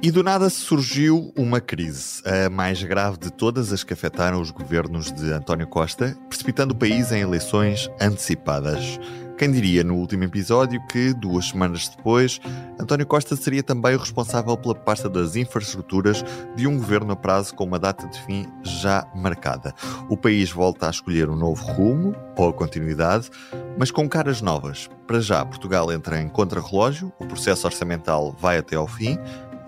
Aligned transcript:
E 0.00 0.12
do 0.12 0.22
nada 0.22 0.48
surgiu 0.48 1.32
uma 1.36 1.60
crise, 1.60 2.22
a 2.24 2.48
mais 2.48 2.80
grave 2.84 3.18
de 3.18 3.32
todas 3.32 3.72
as 3.72 3.82
que 3.82 3.92
afetaram 3.92 4.40
os 4.40 4.52
governos 4.52 5.10
de 5.10 5.32
António 5.32 5.66
Costa, 5.66 6.16
precipitando 6.28 6.72
o 6.72 6.76
país 6.76 7.10
em 7.10 7.20
eleições 7.20 7.90
antecipadas. 8.00 9.00
Quem 9.36 9.50
diria 9.50 9.82
no 9.82 9.96
último 9.96 10.22
episódio 10.22 10.80
que, 10.86 11.12
duas 11.14 11.48
semanas 11.48 11.88
depois, 11.88 12.40
António 12.80 13.06
Costa 13.06 13.34
seria 13.34 13.62
também 13.62 13.96
o 13.96 13.98
responsável 13.98 14.56
pela 14.56 14.74
pasta 14.74 15.08
das 15.08 15.34
infraestruturas 15.34 16.24
de 16.54 16.68
um 16.68 16.76
governo 16.76 17.12
a 17.12 17.16
prazo 17.16 17.54
com 17.54 17.64
uma 17.64 17.78
data 17.78 18.06
de 18.06 18.20
fim 18.22 18.46
já 18.62 19.04
marcada. 19.14 19.74
O 20.08 20.16
país 20.16 20.50
volta 20.50 20.86
a 20.86 20.90
escolher 20.90 21.28
um 21.28 21.36
novo 21.36 21.64
rumo, 21.72 22.14
ou 22.36 22.48
a 22.48 22.52
continuidade, 22.52 23.30
mas 23.76 23.90
com 23.90 24.08
caras 24.08 24.40
novas. 24.40 24.88
Para 25.06 25.20
já, 25.20 25.44
Portugal 25.44 25.90
entra 25.92 26.20
em 26.20 26.28
contrarrelógio, 26.28 27.12
o 27.18 27.26
processo 27.26 27.66
orçamental 27.66 28.34
vai 28.38 28.58
até 28.58 28.76
ao 28.76 28.86
fim, 28.86 29.18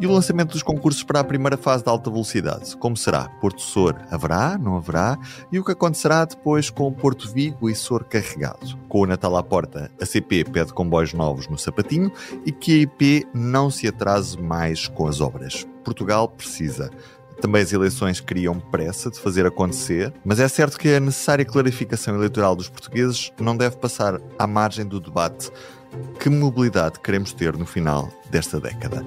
e 0.01 0.07
o 0.07 0.13
lançamento 0.13 0.53
dos 0.53 0.63
concursos 0.63 1.03
para 1.03 1.21
a 1.21 1.25
primeira 1.25 1.59
fase 1.59 1.85
de 1.85 1.91
alta 1.91 2.11
velocidade? 2.11 2.75
Como 2.79 2.97
será? 2.97 3.29
Porto 3.41 3.61
Sor 3.61 3.97
haverá? 4.11 4.57
Não 4.57 4.77
haverá? 4.77 5.19
E 5.53 5.59
o 5.59 5.65
que 5.65 5.73
acontecerá 5.73 6.25
depois 6.25 6.71
com 6.71 6.91
Porto 6.91 7.31
Vigo 7.31 7.69
e 7.69 7.75
Sor 7.75 8.05
carregado? 8.05 8.79
Com 8.89 9.03
o 9.03 9.07
Natal 9.07 9.37
à 9.37 9.43
porta, 9.43 9.91
a 10.01 10.07
CP 10.07 10.45
pede 10.45 10.73
comboios 10.73 11.13
novos 11.13 11.49
no 11.49 11.59
sapatinho 11.59 12.11
e 12.47 12.51
que 12.51 12.73
a 12.73 12.83
IP 12.83 13.27
não 13.35 13.71
se 13.71 13.87
atrase 13.87 14.41
mais 14.41 14.89
com 14.89 15.07
as 15.07 15.21
obras. 15.21 15.67
Portugal 15.85 16.29
precisa. 16.29 16.91
Também 17.43 17.63
as 17.63 17.73
eleições 17.73 18.21
criam 18.21 18.59
pressa 18.59 19.11
de 19.11 19.19
fazer 19.19 19.45
acontecer, 19.47 20.13
mas 20.25 20.41
é 20.41 20.49
certo 20.49 20.79
que 20.79 20.95
a 20.95 21.01
necessária 21.01 21.45
clarificação 21.45 22.15
eleitoral 22.15 22.57
dos 22.57 22.69
portugueses 22.69 23.33
não 23.39 23.57
deve 23.57 23.77
passar 23.77 24.21
à 24.39 24.47
margem 24.47 24.87
do 24.87 24.99
debate 24.99 25.51
que 26.19 26.29
mobilidade 26.29 27.01
queremos 27.01 27.33
ter 27.33 27.57
no 27.57 27.67
final 27.67 28.09
desta 28.31 28.61
década. 28.61 29.05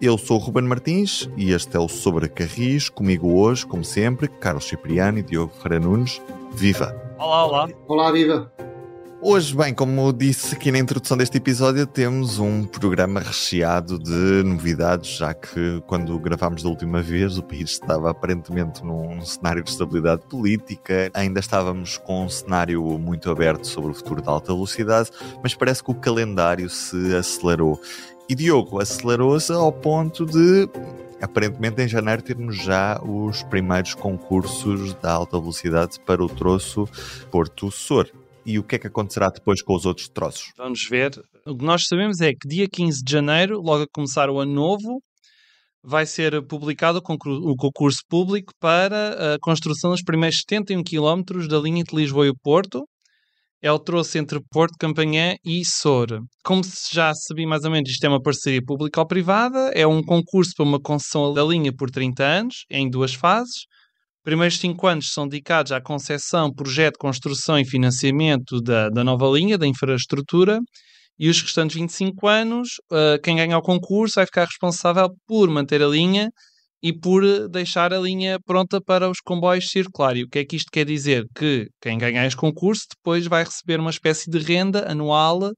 Eu 0.00 0.18
sou 0.18 0.38
o 0.38 0.40
Ruben 0.40 0.64
Martins 0.64 1.30
e 1.36 1.52
este 1.52 1.76
é 1.76 1.80
o 1.80 1.88
Sobre 1.88 2.28
Carris. 2.28 2.88
Comigo 2.88 3.38
hoje, 3.38 3.64
como 3.64 3.84
sempre, 3.84 4.26
Carlos 4.28 4.64
Cipriano 4.64 5.18
e 5.18 5.22
Diogo 5.22 5.54
Ferreira 5.62 5.84
Nunes. 5.84 6.20
Viva! 6.52 6.94
Olá, 7.18 7.46
olá! 7.46 7.68
Olá, 7.86 8.12
viva! 8.12 8.52
Hoje, 9.26 9.56
bem, 9.56 9.72
como 9.72 10.12
disse 10.12 10.54
aqui 10.54 10.70
na 10.70 10.78
introdução 10.78 11.16
deste 11.16 11.38
episódio, 11.38 11.86
temos 11.86 12.38
um 12.38 12.64
programa 12.64 13.20
recheado 13.20 13.98
de 13.98 14.42
novidades, 14.44 15.16
já 15.16 15.32
que 15.32 15.82
quando 15.86 16.18
gravámos 16.18 16.62
da 16.62 16.68
última 16.68 17.00
vez 17.00 17.38
o 17.38 17.42
país 17.42 17.70
estava 17.70 18.10
aparentemente 18.10 18.84
num 18.84 19.24
cenário 19.24 19.62
de 19.62 19.70
estabilidade 19.70 20.26
política, 20.28 21.10
ainda 21.14 21.40
estávamos 21.40 21.96
com 21.96 22.26
um 22.26 22.28
cenário 22.28 22.82
muito 22.98 23.30
aberto 23.30 23.66
sobre 23.66 23.92
o 23.92 23.94
futuro 23.94 24.20
da 24.20 24.30
alta 24.30 24.52
velocidade, 24.52 25.08
mas 25.42 25.54
parece 25.54 25.82
que 25.82 25.90
o 25.90 25.94
calendário 25.94 26.68
se 26.68 27.16
acelerou 27.16 27.80
e 28.28 28.34
Diogo 28.34 28.80
acelerou-se 28.80 29.52
ao 29.52 29.72
ponto 29.72 30.24
de, 30.24 30.68
aparentemente, 31.20 31.82
em 31.82 31.88
janeiro 31.88 32.22
termos 32.22 32.56
já 32.56 33.00
os 33.02 33.42
primeiros 33.44 33.94
concursos 33.94 34.94
da 34.94 35.12
alta 35.12 35.38
velocidade 35.38 36.00
para 36.00 36.24
o 36.24 36.28
troço 36.28 36.88
Porto 37.30 37.70
Sor. 37.70 38.10
E 38.46 38.58
o 38.58 38.62
que 38.62 38.76
é 38.76 38.78
que 38.78 38.86
acontecerá 38.86 39.30
depois 39.30 39.62
com 39.62 39.74
os 39.74 39.86
outros 39.86 40.08
troços? 40.08 40.52
Vamos 40.56 40.86
ver. 40.88 41.12
O 41.46 41.56
que 41.56 41.64
nós 41.64 41.86
sabemos 41.86 42.20
é 42.20 42.32
que 42.32 42.46
dia 42.46 42.68
15 42.68 43.02
de 43.02 43.10
janeiro, 43.12 43.60
logo 43.60 43.84
a 43.84 43.88
começar 43.90 44.28
o 44.28 44.38
ano 44.38 44.52
novo, 44.52 45.02
vai 45.82 46.06
ser 46.06 46.42
publicado 46.46 46.98
o 46.98 47.56
concurso 47.56 48.00
público 48.08 48.52
para 48.58 49.34
a 49.34 49.38
construção 49.40 49.90
dos 49.90 50.02
primeiros 50.02 50.38
71 50.38 50.82
km 50.82 51.46
da 51.48 51.58
linha 51.58 51.84
de 51.84 51.94
Lisboa 51.94 52.26
e 52.26 52.34
Porto, 52.42 52.86
o 53.72 53.78
troço 53.78 54.18
entre 54.18 54.40
Porto, 54.50 54.74
Campanhã 54.78 55.36
e 55.44 55.64
Sor. 55.64 56.20
Como 56.44 56.62
se 56.62 56.94
já 56.94 57.14
sabia 57.14 57.46
mais 57.46 57.64
ou 57.64 57.70
menos, 57.70 57.90
isto 57.90 58.04
é 58.04 58.08
uma 58.08 58.20
parceria 58.20 58.62
pública 58.62 59.00
ou 59.00 59.06
privada, 59.06 59.70
é 59.74 59.86
um 59.86 60.02
concurso 60.02 60.52
para 60.56 60.64
uma 60.64 60.80
concessão 60.80 61.32
da 61.32 61.42
linha 61.42 61.72
por 61.72 61.90
30 61.90 62.22
anos, 62.22 62.64
em 62.70 62.90
duas 62.90 63.14
fases. 63.14 63.64
Os 64.18 64.22
primeiros 64.24 64.58
5 64.58 64.86
anos 64.86 65.12
são 65.12 65.26
dedicados 65.26 65.72
à 65.72 65.80
concessão, 65.80 66.52
projeto, 66.52 66.98
construção 66.98 67.58
e 67.58 67.64
financiamento 67.64 68.60
da, 68.60 68.90
da 68.90 69.02
nova 69.02 69.26
linha, 69.28 69.56
da 69.56 69.66
infraestrutura, 69.66 70.60
e 71.18 71.28
os 71.28 71.40
restantes 71.40 71.76
25 71.76 72.26
anos, 72.26 72.68
uh, 72.90 73.20
quem 73.22 73.36
ganha 73.36 73.56
o 73.56 73.62
concurso 73.62 74.16
vai 74.16 74.26
ficar 74.26 74.44
responsável 74.46 75.08
por 75.26 75.48
manter 75.48 75.82
a 75.82 75.86
linha 75.86 76.30
e 76.84 76.92
por 76.92 77.24
eh, 77.24 77.48
deixar 77.48 77.94
a 77.94 77.98
linha 77.98 78.38
pronta 78.44 78.78
para 78.78 79.08
os 79.08 79.18
comboios 79.18 79.70
circular. 79.70 80.18
E 80.18 80.24
o 80.24 80.28
que 80.28 80.40
é 80.40 80.44
que 80.44 80.54
isto 80.54 80.70
quer 80.70 80.84
dizer? 80.84 81.26
Que 81.34 81.70
quem 81.80 81.96
ganhar 81.96 82.26
este 82.26 82.36
concurso 82.36 82.84
depois 82.94 83.26
vai 83.26 83.42
receber 83.42 83.80
uma 83.80 83.88
espécie 83.88 84.30
de 84.30 84.38
renda 84.38 84.86
anual, 84.86 85.50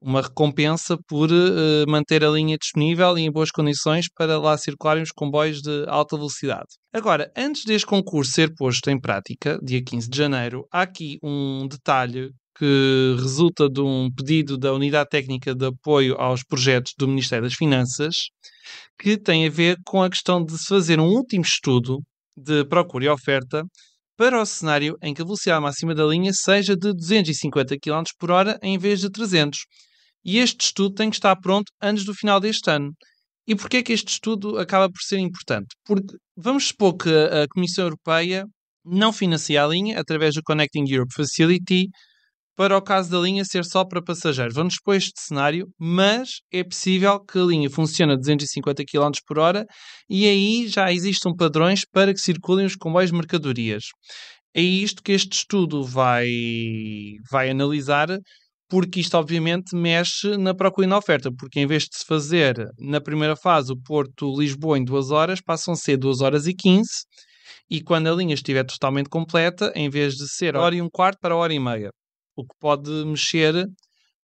uma 0.00 0.22
recompensa 0.22 0.96
por 1.08 1.28
uh, 1.28 1.90
manter 1.90 2.24
a 2.24 2.30
linha 2.30 2.56
disponível 2.56 3.18
e 3.18 3.22
em 3.22 3.32
boas 3.32 3.50
condições 3.50 4.06
para 4.16 4.38
lá 4.38 4.56
circularem 4.56 5.02
os 5.02 5.10
comboios 5.10 5.60
de 5.60 5.84
alta 5.88 6.16
velocidade. 6.16 6.68
Agora, 6.92 7.32
antes 7.36 7.64
deste 7.64 7.86
concurso 7.86 8.30
ser 8.30 8.54
posto 8.54 8.88
em 8.90 8.98
prática, 8.98 9.58
dia 9.60 9.82
15 9.82 10.08
de 10.08 10.16
janeiro, 10.16 10.68
há 10.72 10.82
aqui 10.82 11.18
um 11.20 11.66
detalhe 11.66 12.30
que 12.60 13.16
resulta 13.18 13.70
de 13.70 13.80
um 13.80 14.10
pedido 14.14 14.58
da 14.58 14.74
Unidade 14.74 15.08
Técnica 15.08 15.54
de 15.54 15.64
Apoio 15.64 16.14
aos 16.20 16.42
Projetos 16.44 16.92
do 16.98 17.08
Ministério 17.08 17.44
das 17.44 17.54
Finanças, 17.54 18.16
que 18.98 19.16
tem 19.16 19.46
a 19.46 19.50
ver 19.50 19.78
com 19.86 20.02
a 20.02 20.10
questão 20.10 20.44
de 20.44 20.58
se 20.58 20.66
fazer 20.66 21.00
um 21.00 21.06
último 21.06 21.42
estudo 21.42 22.00
de 22.36 22.62
procura 22.66 23.06
e 23.06 23.08
oferta 23.08 23.64
para 24.14 24.38
o 24.38 24.44
cenário 24.44 24.94
em 25.02 25.14
que 25.14 25.22
a 25.22 25.24
velocidade 25.24 25.62
máxima 25.62 25.94
da 25.94 26.04
linha 26.04 26.32
seja 26.34 26.76
de 26.76 26.92
250 26.92 27.78
km 27.78 28.02
por 28.18 28.30
hora 28.30 28.58
em 28.62 28.76
vez 28.76 29.00
de 29.00 29.10
300. 29.10 29.58
E 30.22 30.36
este 30.36 30.66
estudo 30.66 30.94
tem 30.94 31.08
que 31.08 31.16
estar 31.16 31.34
pronto 31.36 31.72
antes 31.80 32.04
do 32.04 32.12
final 32.12 32.40
deste 32.40 32.70
ano. 32.70 32.92
E 33.46 33.56
porquê 33.56 33.78
é 33.78 33.82
que 33.82 33.94
este 33.94 34.08
estudo 34.08 34.58
acaba 34.58 34.90
por 34.90 35.00
ser 35.00 35.18
importante? 35.18 35.68
Porque 35.86 36.14
vamos 36.36 36.66
supor 36.66 36.94
que 36.98 37.08
a 37.08 37.48
Comissão 37.48 37.84
Europeia 37.84 38.44
não 38.84 39.14
financia 39.14 39.64
a 39.64 39.66
linha 39.66 39.98
através 39.98 40.34
do 40.34 40.42
Connecting 40.42 40.84
Europe 40.86 41.14
Facility 41.14 41.88
para 42.60 42.76
o 42.76 42.82
caso 42.82 43.10
da 43.10 43.18
linha 43.18 43.42
ser 43.42 43.64
só 43.64 43.86
para 43.86 44.02
passageiros. 44.02 44.54
Vamos 44.54 44.74
expor 44.74 44.94
este 44.94 45.18
cenário, 45.18 45.66
mas 45.78 46.42
é 46.52 46.62
possível 46.62 47.18
que 47.18 47.38
a 47.38 47.42
linha 47.42 47.70
funcione 47.70 48.12
a 48.12 48.16
250 48.16 48.84
km 48.84 49.12
por 49.26 49.38
hora 49.38 49.64
e 50.10 50.26
aí 50.26 50.68
já 50.68 50.92
existam 50.92 51.34
padrões 51.34 51.86
para 51.90 52.12
que 52.12 52.20
circulem 52.20 52.66
os 52.66 52.76
comboios 52.76 53.10
de 53.10 53.16
mercadorias. 53.16 53.84
É 54.54 54.60
isto 54.60 55.02
que 55.02 55.12
este 55.12 55.32
estudo 55.38 55.82
vai, 55.82 56.28
vai 57.30 57.48
analisar, 57.48 58.08
porque 58.68 59.00
isto 59.00 59.16
obviamente 59.16 59.74
mexe 59.74 60.36
na 60.36 60.52
procura 60.52 60.86
e 60.86 60.90
na 60.90 60.98
oferta, 60.98 61.30
porque 61.32 61.60
em 61.60 61.66
vez 61.66 61.84
de 61.84 61.96
se 61.96 62.04
fazer 62.04 62.68
na 62.78 63.00
primeira 63.00 63.36
fase 63.36 63.72
o 63.72 63.80
Porto-Lisboa 63.82 64.78
em 64.78 64.84
2 64.84 65.10
horas, 65.10 65.40
passam 65.40 65.72
a 65.72 65.78
ser 65.78 65.96
2 65.96 66.20
horas 66.20 66.46
e 66.46 66.52
15, 66.52 66.86
e 67.70 67.80
quando 67.80 68.08
a 68.08 68.14
linha 68.14 68.34
estiver 68.34 68.64
totalmente 68.64 69.08
completa, 69.08 69.72
em 69.74 69.88
vez 69.88 70.12
de 70.12 70.28
ser 70.28 70.56
hora 70.56 70.74
e 70.74 70.82
um 70.82 70.90
quarto 70.90 71.18
para 71.22 71.34
hora 71.34 71.54
e 71.54 71.58
meia 71.58 71.90
o 72.40 72.44
que 72.44 72.54
pode 72.58 72.90
mexer 73.04 73.66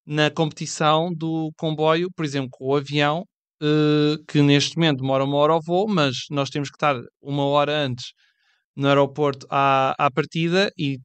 na 0.06 0.30
competição 0.30 1.12
do 1.12 1.50
comboio, 1.56 2.08
por 2.14 2.24
exemplo, 2.24 2.48
com 2.52 2.66
o 2.66 2.76
avião, 2.76 3.24
uh, 3.62 4.24
que 4.28 4.40
neste 4.42 4.76
momento 4.76 4.98
demora 5.00 5.24
uma 5.24 5.36
hora 5.36 5.52
ao 5.54 5.62
voo, 5.62 5.88
mas 5.88 6.26
nós 6.30 6.50
temos 6.50 6.70
que 6.70 6.76
estar 6.76 6.96
uma 7.20 7.44
hora 7.46 7.76
antes 7.76 8.12
no 8.76 8.88
aeroporto 8.88 9.46
à, 9.50 9.94
à 9.98 10.10
partida 10.10 10.70
e 10.78 10.98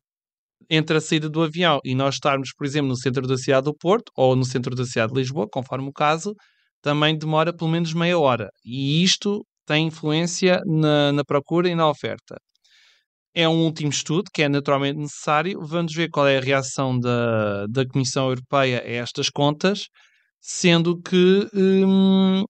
entre 0.69 0.97
a 0.97 1.01
saída 1.01 1.29
do 1.29 1.41
avião 1.41 1.79
e 1.83 1.95
nós 1.95 2.15
estarmos, 2.15 2.51
por 2.53 2.65
exemplo, 2.65 2.89
no 2.89 2.97
centro 2.97 3.27
da 3.27 3.37
cidade 3.37 3.65
do 3.65 3.75
Porto 3.75 4.11
ou 4.15 4.35
no 4.35 4.45
centro 4.45 4.75
da 4.75 4.85
cidade 4.85 5.13
de 5.13 5.19
Lisboa, 5.19 5.47
conforme 5.51 5.89
o 5.89 5.93
caso, 5.93 6.35
também 6.81 7.17
demora 7.17 7.53
pelo 7.53 7.69
menos 7.69 7.93
meia 7.93 8.17
hora. 8.19 8.49
E 8.65 9.03
isto 9.03 9.45
tem 9.65 9.87
influência 9.87 10.61
na, 10.65 11.11
na 11.11 11.23
procura 11.25 11.69
e 11.69 11.75
na 11.75 11.89
oferta 11.89 12.37
é 13.33 13.47
um 13.47 13.63
último 13.63 13.89
estudo 13.89 14.29
que 14.33 14.43
é 14.43 14.49
naturalmente 14.49 14.97
necessário. 14.99 15.59
Vamos 15.61 15.93
ver 15.93 16.09
qual 16.09 16.27
é 16.27 16.37
a 16.37 16.41
reação 16.41 16.99
da, 16.99 17.65
da 17.67 17.85
Comissão 17.87 18.29
Europeia 18.29 18.81
a 18.81 18.89
estas 18.89 19.29
contas, 19.29 19.87
sendo 20.39 21.01
que 21.01 21.47
hum, 21.53 22.43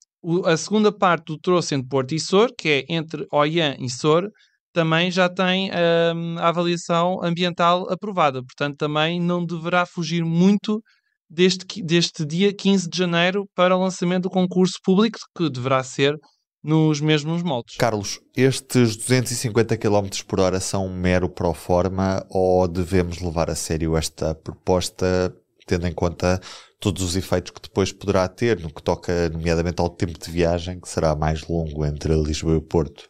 a 0.46 0.58
segunda 0.58 0.92
parte 0.92 1.25
do 1.25 1.40
troço 1.40 1.74
entre 1.75 1.88
Porto 1.88 2.13
e 2.13 2.19
Sor, 2.19 2.51
que 2.57 2.69
é 2.69 2.86
entre 2.89 3.25
Oian 3.31 3.75
e 3.80 3.89
Sor, 3.89 4.30
também 4.74 5.12
já 5.12 5.30
tem 5.30 5.69
hum, 6.16 6.38
a 6.39 6.50
avaliação 6.50 7.24
ambiental 7.24 7.92
aprovada. 7.92 8.42
Portanto, 8.44 8.77
também 8.77 9.19
não 9.19 9.45
deverá 9.45 9.86
fugir 9.86 10.24
muito 10.24 10.81
deste, 11.30 11.81
deste 11.84 12.25
dia 12.25 12.54
15 12.54 12.89
de 12.89 12.98
janeiro 12.98 13.45
para 13.56 13.75
o 13.75 13.81
lançamento 13.81 14.24
do 14.24 14.30
concurso 14.30 14.75
público, 14.84 15.19
que 15.36 15.50
deverá 15.50 15.84
ser 15.84 16.18
nos 16.63 17.02
mesmos 17.02 17.42
moldes. 17.42 17.75
Carlos, 17.78 18.19
estes 18.36 18.96
250 18.96 19.78
km 19.78 20.08
por 20.28 20.40
hora 20.40 20.60
são 20.60 20.86
um 20.86 20.94
mero 20.94 21.28
pro 21.28 21.54
forma 21.54 22.25
ou 22.30 22.68
devemos 22.68 23.19
levar 23.19 23.50
a 23.50 23.56
sério 23.56 23.98
esta 23.98 24.36
proposta, 24.36 25.36
tendo 25.66 25.88
em 25.88 25.94
conta 25.94 26.40
todos 26.80 27.04
os 27.04 27.16
efeitos 27.16 27.52
que 27.52 27.62
depois 27.62 27.92
poderá 27.92 28.28
ter, 28.28 28.60
no 28.60 28.74
que 28.74 28.81
toca 28.81 29.30
nomeadamente 29.30 29.81
ao 29.81 29.90
tempo 29.90 30.19
de 30.19 30.31
viagem, 30.31 30.80
que 30.80 30.90
será 30.90 31.16
mais 31.16 31.48
longo 31.48 31.86
entre 31.86 32.13
Lisboa 32.16 32.54
e 32.54 32.58
o 32.58 32.62
Porto? 32.62 33.10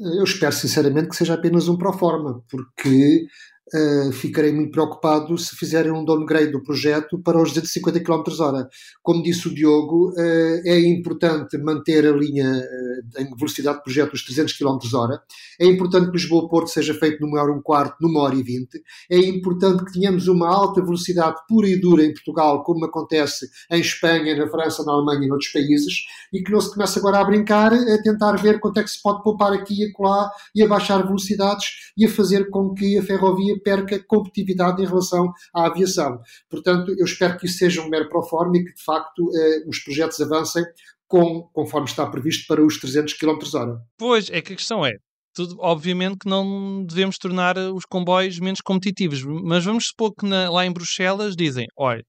Eu 0.00 0.24
espero 0.24 0.52
sinceramente 0.52 1.08
que 1.08 1.16
seja 1.16 1.34
apenas 1.34 1.68
um 1.68 1.76
pro 1.76 1.92
forma, 1.92 2.42
porque 2.50 3.26
uh, 3.72 4.12
ficarei 4.12 4.52
muito 4.52 4.72
preocupado 4.72 5.36
se 5.38 5.56
fizerem 5.56 5.92
um 5.92 6.04
downgrade 6.04 6.52
do 6.52 6.62
projeto 6.62 7.18
para 7.18 7.40
os 7.40 7.50
250 7.50 8.00
km 8.00 8.22
hora. 8.40 8.68
Como 9.02 9.22
disse 9.22 9.48
o 9.48 9.54
Diogo, 9.54 10.10
uh, 10.10 10.60
é 10.64 10.80
importante 10.80 11.56
manter 11.58 12.06
a 12.06 12.12
linha 12.12 12.50
uh, 12.50 13.20
em 13.20 13.34
velocidade 13.36 13.78
de 13.78 13.84
projeto 13.84 14.12
dos 14.12 14.24
300 14.24 14.56
km 14.56 14.78
hora, 14.94 15.22
é 15.58 15.66
importante 15.66 16.06
que 16.06 16.16
Lisboa-Porto 16.16 16.68
seja 16.68 16.94
feito 16.94 17.20
numa 17.20 17.40
hora 17.40 17.52
e 17.52 17.54
um 17.54 17.62
quarto, 17.62 17.96
numa 18.00 18.20
hora 18.20 18.34
e 18.34 18.42
vinte, 18.42 18.82
é 19.10 19.18
importante 19.18 19.84
que 19.84 19.92
tenhamos 19.92 20.28
uma 20.28 20.48
alta 20.48 20.82
velocidade 20.82 21.36
pura 21.48 21.68
e 21.68 21.80
dura 21.80 22.04
em 22.04 22.12
Portugal, 22.12 22.62
como 22.62 22.84
acontece 22.84 23.48
em 23.70 23.80
Espanha, 23.80 24.36
na 24.36 24.48
França, 24.48 24.84
na 24.84 24.92
Alemanha 24.92 25.26
e 25.26 25.28
noutros 25.28 25.52
países, 25.52 26.04
e 26.32 26.42
que 26.42 26.50
não 26.50 26.60
se 26.60 26.72
comece 26.72 26.98
agora 26.98 27.18
a 27.18 27.24
brincar, 27.24 27.72
a 27.72 28.02
tentar 28.02 28.32
ver 28.36 28.60
quanto 28.60 28.80
é 28.80 28.82
que 28.82 28.90
se 28.90 29.00
pode 29.02 29.22
poupar 29.22 29.52
aqui 29.52 29.82
e 29.82 29.90
acolá 29.90 30.30
e 30.54 30.62
a 30.62 30.68
baixar 30.68 31.04
velocidades 31.06 31.92
e 31.96 32.04
a 32.06 32.10
fazer 32.10 32.50
com 32.50 32.74
que 32.74 32.98
a 32.98 33.02
ferrovia 33.02 33.53
perca 33.60 34.02
competitividade 34.06 34.82
em 34.82 34.86
relação 34.86 35.32
à 35.54 35.66
aviação. 35.66 36.20
Portanto, 36.48 36.94
eu 36.98 37.04
espero 37.04 37.36
que 37.38 37.46
isso 37.46 37.58
seja 37.58 37.82
um 37.82 37.88
mero 37.88 38.08
proforma 38.08 38.56
e 38.56 38.64
que, 38.64 38.74
de 38.74 38.82
facto, 38.82 39.30
eh, 39.34 39.64
os 39.68 39.78
projetos 39.80 40.20
avancem 40.20 40.64
com, 41.06 41.42
conforme 41.52 41.88
está 41.88 42.06
previsto 42.06 42.46
para 42.46 42.64
os 42.64 42.78
300 42.78 43.14
km 43.14 43.38
hora. 43.54 43.78
Pois, 43.98 44.30
é 44.30 44.40
que 44.40 44.52
a 44.52 44.56
questão 44.56 44.84
é, 44.84 44.92
tudo, 45.34 45.56
obviamente 45.58 46.18
que 46.18 46.28
não 46.28 46.84
devemos 46.84 47.18
tornar 47.18 47.58
os 47.58 47.84
comboios 47.84 48.38
menos 48.38 48.60
competitivos, 48.60 49.22
mas 49.22 49.64
vamos 49.64 49.86
supor 49.88 50.14
que 50.14 50.26
na, 50.26 50.50
lá 50.50 50.64
em 50.64 50.72
Bruxelas 50.72 51.34
dizem, 51.36 51.66
olha, 51.76 52.02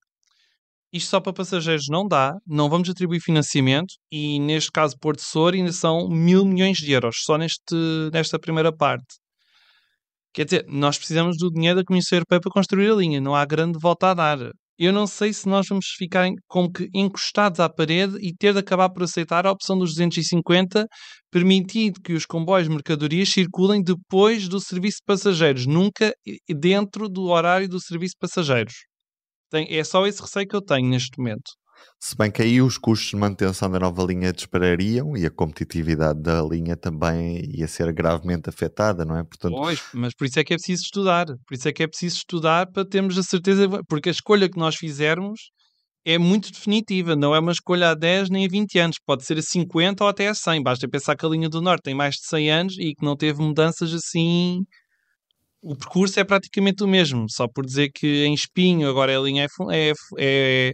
isto 0.93 1.09
só 1.09 1.19
para 1.19 1.33
passageiros 1.33 1.87
não 1.89 2.07
dá, 2.07 2.33
não 2.47 2.69
vamos 2.69 2.89
atribuir 2.89 3.19
financiamento 3.19 3.95
e 4.11 4.39
neste 4.39 4.71
caso 4.71 4.95
Porto 4.99 5.21
Sor 5.21 5.53
ainda 5.53 5.71
são 5.71 6.07
mil 6.07 6.45
milhões 6.45 6.77
de 6.77 6.91
euros, 6.91 7.17
só 7.23 7.37
neste, 7.37 7.75
nesta 8.13 8.39
primeira 8.39 8.71
parte. 8.71 9.05
Quer 10.35 10.43
dizer, 10.43 10.65
nós 10.67 10.97
precisamos 10.97 11.37
do 11.37 11.49
dinheiro 11.49 11.77
da 11.79 11.85
Comissão 11.85 12.17
Europeia 12.17 12.41
para 12.41 12.51
construir 12.51 12.91
a 12.91 12.95
linha, 12.95 13.21
não 13.21 13.33
há 13.33 13.45
grande 13.45 13.79
volta 13.81 14.09
a 14.09 14.13
dar. 14.13 14.37
Eu 14.77 14.91
não 14.91 15.07
sei 15.07 15.31
se 15.31 15.47
nós 15.47 15.65
vamos 15.69 15.85
ficar 15.97 16.27
como 16.45 16.69
que 16.69 16.89
encostados 16.93 17.61
à 17.61 17.69
parede 17.69 18.17
e 18.19 18.35
ter 18.35 18.51
de 18.51 18.59
acabar 18.59 18.89
por 18.89 19.03
aceitar 19.03 19.47
a 19.47 19.51
opção 19.51 19.77
dos 19.77 19.91
250, 19.91 20.87
permitindo 21.31 22.01
que 22.01 22.11
os 22.11 22.25
comboios 22.25 22.67
de 22.67 22.73
mercadorias 22.73 23.29
circulem 23.29 23.81
depois 23.81 24.49
do 24.49 24.59
serviço 24.59 24.97
de 24.97 25.05
passageiros, 25.05 25.65
nunca 25.65 26.13
dentro 26.49 27.07
do 27.07 27.23
horário 27.27 27.69
do 27.69 27.79
serviço 27.79 28.15
de 28.15 28.19
passageiros. 28.19 28.73
é 29.53 29.83
só 29.85 30.05
esse 30.05 30.21
receio 30.21 30.47
que 30.47 30.55
eu 30.55 30.61
tenho 30.61 30.89
neste 30.89 31.17
momento. 31.17 31.53
Se 31.99 32.15
bem 32.15 32.29
que 32.31 32.41
aí 32.41 32.61
os 32.61 32.77
custos 32.77 33.09
de 33.09 33.15
manutenção 33.15 33.69
da 33.69 33.79
nova 33.79 34.03
linha 34.03 34.31
disparariam 34.31 35.15
e 35.17 35.25
a 35.25 35.31
competitividade 35.31 36.21
da 36.21 36.41
linha 36.41 36.75
também 36.75 37.43
ia 37.53 37.67
ser 37.67 37.91
gravemente 37.93 38.49
afetada, 38.49 39.03
não 39.03 39.17
é? 39.17 39.23
Portanto... 39.23 39.55
Pois, 39.55 39.81
mas 39.93 40.13
por 40.13 40.25
isso 40.25 40.39
é 40.39 40.43
que 40.43 40.53
é 40.53 40.57
preciso 40.57 40.83
estudar. 40.83 41.25
Por 41.25 41.53
isso 41.53 41.67
é 41.67 41.73
que 41.73 41.83
é 41.83 41.87
preciso 41.87 42.17
estudar 42.17 42.71
para 42.71 42.85
termos 42.85 43.17
a 43.17 43.23
certeza, 43.23 43.67
porque 43.87 44.09
a 44.09 44.11
escolha 44.11 44.49
que 44.49 44.59
nós 44.59 44.75
fizermos 44.75 45.51
é 46.05 46.19
muito 46.19 46.51
definitiva, 46.51 47.15
não 47.15 47.33
é 47.33 47.39
uma 47.39 47.51
escolha 47.51 47.89
a 47.89 47.95
10 47.95 48.29
nem 48.29 48.45
a 48.45 48.47
20 48.47 48.77
anos, 48.77 48.97
pode 49.03 49.25
ser 49.25 49.39
a 49.39 49.41
50 49.41 50.03
ou 50.03 50.09
até 50.09 50.27
a 50.27 50.35
100. 50.35 50.61
Basta 50.61 50.87
pensar 50.87 51.15
que 51.15 51.25
a 51.25 51.29
linha 51.29 51.49
do 51.49 51.61
Norte 51.61 51.81
tem 51.83 51.95
mais 51.95 52.15
de 52.15 52.27
100 52.27 52.51
anos 52.51 52.77
e 52.77 52.93
que 52.93 53.03
não 53.03 53.17
teve 53.17 53.41
mudanças 53.41 53.91
assim. 53.91 54.63
O 55.63 55.75
percurso 55.75 56.19
é 56.19 56.23
praticamente 56.23 56.83
o 56.83 56.87
mesmo, 56.87 57.25
só 57.27 57.47
por 57.47 57.65
dizer 57.65 57.89
que 57.91 58.23
em 58.23 58.35
Espinho 58.35 58.87
agora 58.87 59.17
a 59.17 59.21
linha 59.21 59.47
é, 59.71 59.89
é, 59.89 59.93
é 60.19 60.71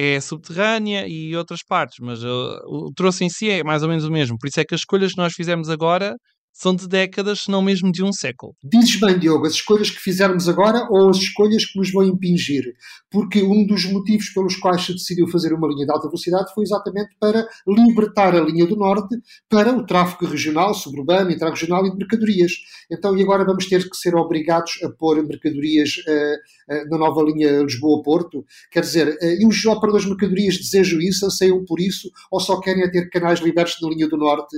é 0.00 0.18
subterrânea 0.20 1.06
e 1.06 1.36
outras 1.36 1.62
partes, 1.62 1.98
mas 2.00 2.24
uh, 2.24 2.60
o 2.66 2.90
troço 2.94 3.22
em 3.22 3.28
si 3.28 3.50
é 3.50 3.62
mais 3.62 3.82
ou 3.82 3.88
menos 3.88 4.04
o 4.04 4.10
mesmo. 4.10 4.38
Por 4.38 4.48
isso 4.48 4.58
é 4.58 4.64
que 4.64 4.74
as 4.74 4.80
escolhas 4.80 5.12
que 5.12 5.18
nós 5.18 5.34
fizemos 5.34 5.68
agora 5.68 6.16
são 6.52 6.74
de 6.74 6.88
décadas, 6.88 7.42
se 7.42 7.50
não 7.50 7.62
mesmo 7.62 7.90
de 7.92 8.02
um 8.02 8.12
século. 8.12 8.54
Dizes 8.62 8.98
bem, 8.98 9.18
Diogo, 9.18 9.46
as 9.46 9.54
escolhas 9.54 9.90
que 9.90 10.00
fizermos 10.00 10.48
agora 10.48 10.86
ou 10.90 11.08
as 11.08 11.16
escolhas 11.16 11.64
que 11.64 11.78
nos 11.78 11.92
vão 11.92 12.04
impingir? 12.04 12.64
Porque 13.10 13.42
um 13.42 13.66
dos 13.66 13.84
motivos 13.86 14.28
pelos 14.30 14.56
quais 14.56 14.84
se 14.84 14.92
decidiu 14.92 15.28
fazer 15.28 15.52
uma 15.52 15.68
linha 15.68 15.86
de 15.86 15.92
alta 15.92 16.08
velocidade 16.08 16.52
foi 16.54 16.64
exatamente 16.64 17.10
para 17.20 17.46
libertar 17.66 18.34
a 18.34 18.40
linha 18.40 18.66
do 18.66 18.76
Norte 18.76 19.16
para 19.48 19.74
o 19.74 19.86
tráfego 19.86 20.30
regional, 20.30 20.74
suburbano, 20.74 21.30
intrarregional 21.30 21.86
e 21.86 21.90
de 21.90 21.96
mercadorias. 21.96 22.52
Então, 22.90 23.16
e 23.16 23.22
agora 23.22 23.44
vamos 23.44 23.66
ter 23.66 23.88
que 23.88 23.96
ser 23.96 24.14
obrigados 24.14 24.72
a 24.82 24.90
pôr 24.90 25.22
mercadorias 25.22 25.90
uh, 25.98 26.36
na 26.90 26.98
nova 26.98 27.22
linha 27.22 27.62
Lisboa-Porto? 27.62 28.44
Quer 28.70 28.80
dizer, 28.80 29.18
e 29.22 29.46
os 29.46 29.64
operadores 29.66 30.04
de 30.04 30.10
mercadorias 30.10 30.56
desejam 30.56 31.00
isso, 31.00 31.26
anseiam 31.26 31.64
por 31.64 31.80
isso, 31.80 32.10
ou 32.30 32.40
só 32.40 32.60
querem 32.60 32.82
é 32.82 32.90
ter 32.90 33.10
canais 33.10 33.40
libertos 33.40 33.76
na 33.82 33.88
linha 33.88 34.08
do 34.08 34.16
Norte, 34.16 34.56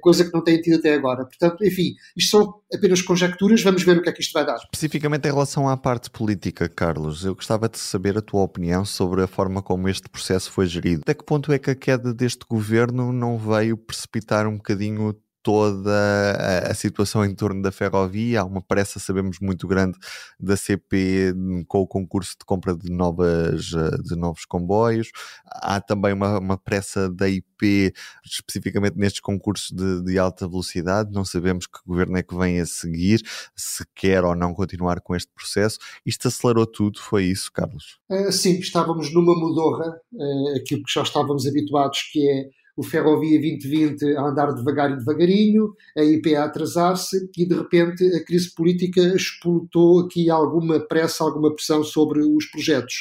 coisa 0.00 0.24
que 0.24 0.32
não 0.32 0.42
têm 0.42 0.60
tido 0.60 0.76
até 0.76 0.94
agora? 0.94 1.24
Portanto, 1.24 1.64
enfim, 1.64 1.94
isto 2.16 2.30
são 2.30 2.54
apenas 2.72 3.02
conjecturas, 3.02 3.62
vamos 3.62 3.82
ver 3.82 3.98
o 3.98 4.02
que 4.02 4.08
é 4.08 4.12
que 4.12 4.20
isto 4.20 4.32
vai 4.32 4.44
dar. 4.44 4.56
Especificamente 4.56 5.26
em 5.26 5.32
relação 5.32 5.68
à 5.68 5.76
parte 5.76 6.10
política, 6.10 6.68
Carlos, 6.68 7.24
eu 7.24 7.34
gostava 7.34 7.68
de 7.68 7.78
saber 7.78 8.18
a 8.18 8.22
tua 8.22 8.42
opinião 8.42 8.84
sobre 8.84 9.22
a 9.22 9.26
forma 9.26 9.62
como 9.62 9.88
este 9.88 10.08
processo 10.08 10.50
foi 10.50 10.66
gerido. 10.66 11.02
Até 11.02 11.14
que 11.14 11.24
ponto 11.24 11.52
é 11.52 11.58
que 11.58 11.70
a 11.70 11.74
queda 11.74 12.12
deste 12.12 12.44
governo 12.48 13.12
não 13.12 13.38
veio 13.38 13.76
precipitar 13.76 14.46
um 14.46 14.56
bocadinho 14.56 15.14
toda 15.44 15.92
a, 15.92 16.70
a, 16.70 16.74
situação 16.74 17.22
em 17.22 17.34
torno 17.34 17.60
da 17.60 17.70
ferrovia. 17.70 18.40
Há 18.40 18.44
uma 18.44 18.62
pressa, 18.62 18.98
sabemos, 18.98 19.38
muito 19.40 19.68
grande 19.68 19.96
da 20.40 20.56
CP 20.56 21.34
com 21.68 21.80
o 21.80 21.86
concurso 21.86 22.32
de 22.40 22.46
compra 22.46 22.74
de, 22.74 22.90
novas, 22.90 23.66
de 23.66 24.16
novos 24.16 24.46
comboios. 24.46 25.10
Há 25.46 25.82
também 25.82 26.14
uma, 26.14 26.38
uma 26.38 26.56
pressa 26.56 27.10
da 27.10 27.28
IP, 27.28 27.92
especificamente 28.24 28.96
nestes 28.96 29.20
concursos 29.20 29.70
de, 29.70 30.02
de, 30.02 30.18
alta 30.18 30.48
velocidade. 30.48 31.12
Não 31.12 31.26
sabemos 31.26 31.66
que 31.66 31.78
governo 31.86 32.16
é 32.16 32.22
que 32.22 32.34
vem 32.34 32.58
a 32.58 32.64
seguir, 32.66 33.20
se 33.54 33.84
quer 33.94 34.24
ou 34.24 34.34
não 34.34 34.54
continuar 34.54 35.02
com 35.02 35.14
este 35.14 35.30
processo. 35.30 35.78
Isto 36.06 36.28
acelerou 36.28 36.66
tudo, 36.66 36.98
foi 36.98 37.24
isso, 37.24 37.52
Carlos? 37.52 37.98
Uh, 38.10 38.32
sim, 38.32 38.58
estávamos 38.58 39.12
numa 39.12 39.34
mudorra, 39.34 40.00
uh, 40.14 40.56
aquilo 40.56 40.82
que 40.84 40.92
já 40.94 41.02
estávamos 41.02 41.46
habituados, 41.46 42.00
que 42.10 42.26
é 42.26 42.63
o 42.76 42.82
Ferrovia 42.82 43.40
2020 43.40 44.16
a 44.16 44.22
andar 44.22 44.52
devagar 44.52 44.90
e 44.90 44.96
devagarinho, 44.96 45.74
a 45.96 46.02
IP 46.02 46.34
a 46.34 46.44
atrasar-se 46.44 47.28
e 47.36 47.46
de 47.46 47.54
repente 47.54 48.04
a 48.14 48.24
crise 48.24 48.52
política 48.54 49.00
explotou 49.14 50.00
aqui 50.00 50.28
alguma 50.28 50.80
pressa, 50.80 51.22
alguma 51.22 51.54
pressão 51.54 51.84
sobre 51.84 52.20
os 52.20 52.46
projetos. 52.46 52.94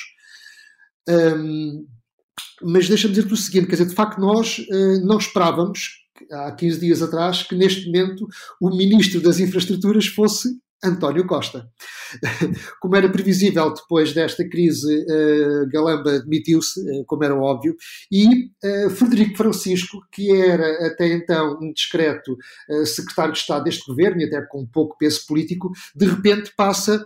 Um, 1.09 1.85
mas 2.61 2.87
deixa-me 2.87 3.13
dizer-te 3.13 3.33
o 3.33 3.37
seguinte, 3.37 3.67
quer 3.67 3.73
dizer, 3.73 3.87
de 3.87 3.95
facto 3.95 4.19
nós 4.19 4.59
uh, 4.59 5.05
não 5.05 5.17
esperávamos, 5.17 6.03
há 6.31 6.51
15 6.51 6.79
dias 6.79 7.01
atrás, 7.01 7.43
que 7.43 7.55
neste 7.55 7.85
momento 7.87 8.27
o 8.61 8.69
Ministro 8.69 9.21
das 9.21 9.39
Infraestruturas 9.39 10.07
fosse 10.07 10.49
António 10.83 11.25
Costa. 11.25 11.67
Como 12.79 12.95
era 12.95 13.09
previsível, 13.09 13.73
depois 13.73 14.13
desta 14.13 14.47
crise, 14.47 14.93
uh, 14.93 15.69
Galamba 15.69 16.19
demitiu-se, 16.19 16.79
uh, 16.79 17.05
como 17.05 17.23
era 17.23 17.35
óbvio, 17.35 17.75
e 18.11 18.49
uh, 18.63 18.89
Frederico 18.89 19.37
Francisco, 19.37 19.99
que 20.11 20.31
era 20.31 20.87
até 20.87 21.07
então 21.13 21.57
um 21.61 21.71
discreto 21.71 22.37
secretário 22.85 23.33
de 23.33 23.39
Estado 23.39 23.63
deste 23.63 23.85
governo, 23.87 24.21
e 24.21 24.25
até 24.25 24.41
com 24.41 24.65
pouco 24.65 24.97
peso 24.97 25.25
político, 25.27 25.71
de 25.95 26.05
repente 26.05 26.53
passa 26.55 27.03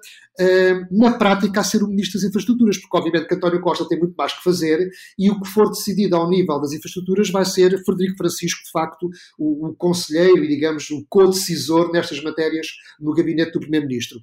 na 0.91 1.17
prática 1.17 1.61
a 1.61 1.63
ser 1.63 1.81
o 1.81 1.87
Ministro 1.87 2.19
das 2.19 2.29
Infraestruturas, 2.29 2.77
porque 2.77 2.95
obviamente 2.95 3.27
que 3.27 3.33
António 3.33 3.59
Costa 3.59 3.87
tem 3.87 3.97
muito 3.97 4.13
mais 4.15 4.33
que 4.33 4.43
fazer 4.43 4.87
e 5.17 5.31
o 5.31 5.41
que 5.41 5.49
for 5.49 5.67
decidido 5.67 6.15
ao 6.15 6.29
nível 6.29 6.61
das 6.61 6.73
infraestruturas 6.73 7.31
vai 7.31 7.43
ser 7.43 7.83
Frederico 7.83 8.17
Francisco, 8.17 8.63
de 8.63 8.69
facto, 8.69 9.09
o, 9.37 9.69
o 9.69 9.75
conselheiro 9.75 10.43
e, 10.43 10.47
digamos, 10.47 10.91
o 10.91 11.03
co-decisor 11.09 11.91
nestas 11.91 12.21
matérias 12.21 12.67
no 12.99 13.15
gabinete 13.15 13.53
do 13.53 13.59
Primeiro-Ministro. 13.67 14.19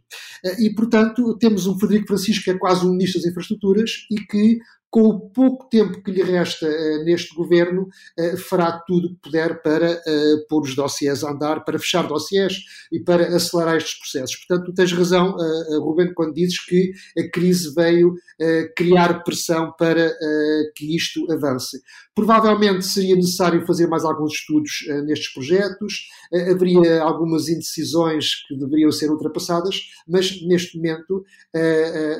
E, 0.58 0.70
portanto, 0.74 1.36
temos 1.38 1.66
um 1.66 1.78
Frederico 1.78 2.08
Francisco 2.08 2.44
que 2.44 2.50
é 2.50 2.58
quase 2.58 2.86
um 2.86 2.90
Ministro 2.90 3.20
das 3.20 3.30
Infraestruturas 3.30 3.90
e 4.10 4.16
que 4.16 4.58
com 4.94 5.08
o 5.08 5.28
pouco 5.28 5.68
tempo 5.68 6.00
que 6.04 6.12
lhe 6.12 6.22
resta 6.22 6.68
uh, 6.68 7.04
neste 7.04 7.34
governo, 7.34 7.88
uh, 8.16 8.36
fará 8.36 8.78
tudo 8.86 9.08
o 9.08 9.10
que 9.10 9.22
puder 9.22 9.60
para 9.60 9.90
uh, 9.90 10.46
pôr 10.48 10.62
os 10.62 10.76
dossiês 10.76 11.24
a 11.24 11.32
andar, 11.32 11.64
para 11.64 11.80
fechar 11.80 12.06
dossiês 12.06 12.60
e 12.92 13.00
para 13.00 13.26
acelerar 13.34 13.76
estes 13.76 13.98
processos. 13.98 14.36
Portanto, 14.36 14.66
tu 14.66 14.72
tens 14.72 14.92
razão, 14.92 15.34
Ruben, 15.80 16.14
quando 16.14 16.34
dizes 16.34 16.64
que 16.64 16.92
a 17.18 17.28
crise 17.28 17.74
veio 17.74 18.14
criar 18.76 19.24
pressão 19.24 19.72
para 19.76 20.12
que 20.76 20.94
isto 20.94 21.30
avance. 21.32 21.80
Provavelmente 22.14 22.84
seria 22.84 23.16
necessário 23.16 23.66
fazer 23.66 23.88
mais 23.88 24.04
alguns 24.04 24.34
estudos 24.34 24.70
nestes 25.06 25.32
projetos, 25.32 26.08
haveria 26.32 27.02
algumas 27.02 27.48
indecisões 27.48 28.46
que 28.46 28.56
deveriam 28.56 28.92
ser 28.92 29.10
ultrapassadas, 29.10 29.80
mas 30.06 30.40
neste 30.46 30.76
momento 30.76 31.24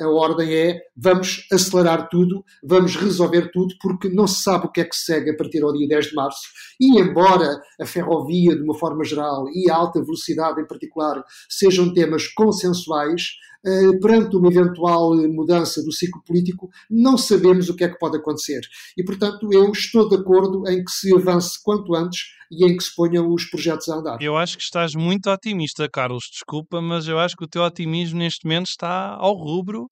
a 0.00 0.08
ordem 0.08 0.54
é 0.54 0.80
vamos 0.96 1.46
acelerar 1.52 2.08
tudo, 2.08 2.44
vamos 2.64 2.96
resolver 2.96 3.50
tudo, 3.52 3.74
porque 3.80 4.08
não 4.08 4.26
se 4.26 4.42
sabe 4.42 4.66
o 4.66 4.70
que 4.70 4.80
é 4.80 4.84
que 4.84 4.96
segue 4.96 5.30
a 5.30 5.36
partir 5.36 5.60
do 5.60 5.72
dia 5.72 5.86
10 5.86 6.06
de 6.06 6.14
março. 6.14 6.42
E 6.80 6.98
embora 6.98 7.60
a 7.80 7.86
ferrovia, 7.86 8.56
de 8.56 8.62
uma 8.62 8.74
forma 8.74 9.04
geral, 9.04 9.44
e 9.54 9.70
a 9.70 9.76
alta 9.76 10.02
velocidade 10.02 10.60
em 10.60 10.66
particular, 10.66 11.22
sejam 11.48 11.92
temas 11.92 12.26
consensuais, 12.28 13.22
eh, 13.66 13.98
perante 13.98 14.36
uma 14.36 14.48
eventual 14.48 15.16
mudança 15.28 15.82
do 15.82 15.90
ciclo 15.90 16.22
político, 16.26 16.68
não 16.90 17.16
sabemos 17.16 17.68
o 17.68 17.76
que 17.76 17.84
é 17.84 17.88
que 17.88 17.98
pode 17.98 18.16
acontecer. 18.18 18.60
E, 18.96 19.02
portanto, 19.02 19.48
eu 19.52 19.70
estou 19.70 20.08
de 20.08 20.16
acordo 20.16 20.68
em 20.68 20.84
que 20.84 20.90
se 20.90 21.14
avance 21.14 21.58
quanto 21.62 21.94
antes 21.94 22.24
e 22.50 22.66
em 22.66 22.76
que 22.76 22.84
se 22.84 22.94
ponham 22.94 23.32
os 23.32 23.46
projetos 23.46 23.88
a 23.88 23.96
andar. 23.96 24.18
Eu 24.20 24.36
acho 24.36 24.58
que 24.58 24.62
estás 24.62 24.94
muito 24.94 25.30
otimista, 25.30 25.88
Carlos. 25.88 26.28
Desculpa, 26.30 26.82
mas 26.82 27.08
eu 27.08 27.18
acho 27.18 27.36
que 27.36 27.44
o 27.44 27.48
teu 27.48 27.62
otimismo 27.62 28.18
neste 28.18 28.44
momento 28.44 28.66
está 28.66 29.16
ao 29.18 29.34
rubro 29.34 29.88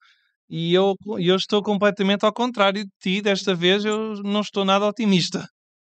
e 0.53 0.75
eu, 0.75 0.95
eu 1.19 1.35
estou 1.35 1.63
completamente 1.63 2.27
ao 2.27 2.33
contrário 2.33 2.85
de 2.85 2.91
ti. 3.01 3.23
Desta 3.23 3.55
vez 3.55 3.87
eu 3.87 4.17
não 4.23 4.43
estou 4.43 4.67
nada 4.67 4.87
otimista. 4.87 5.49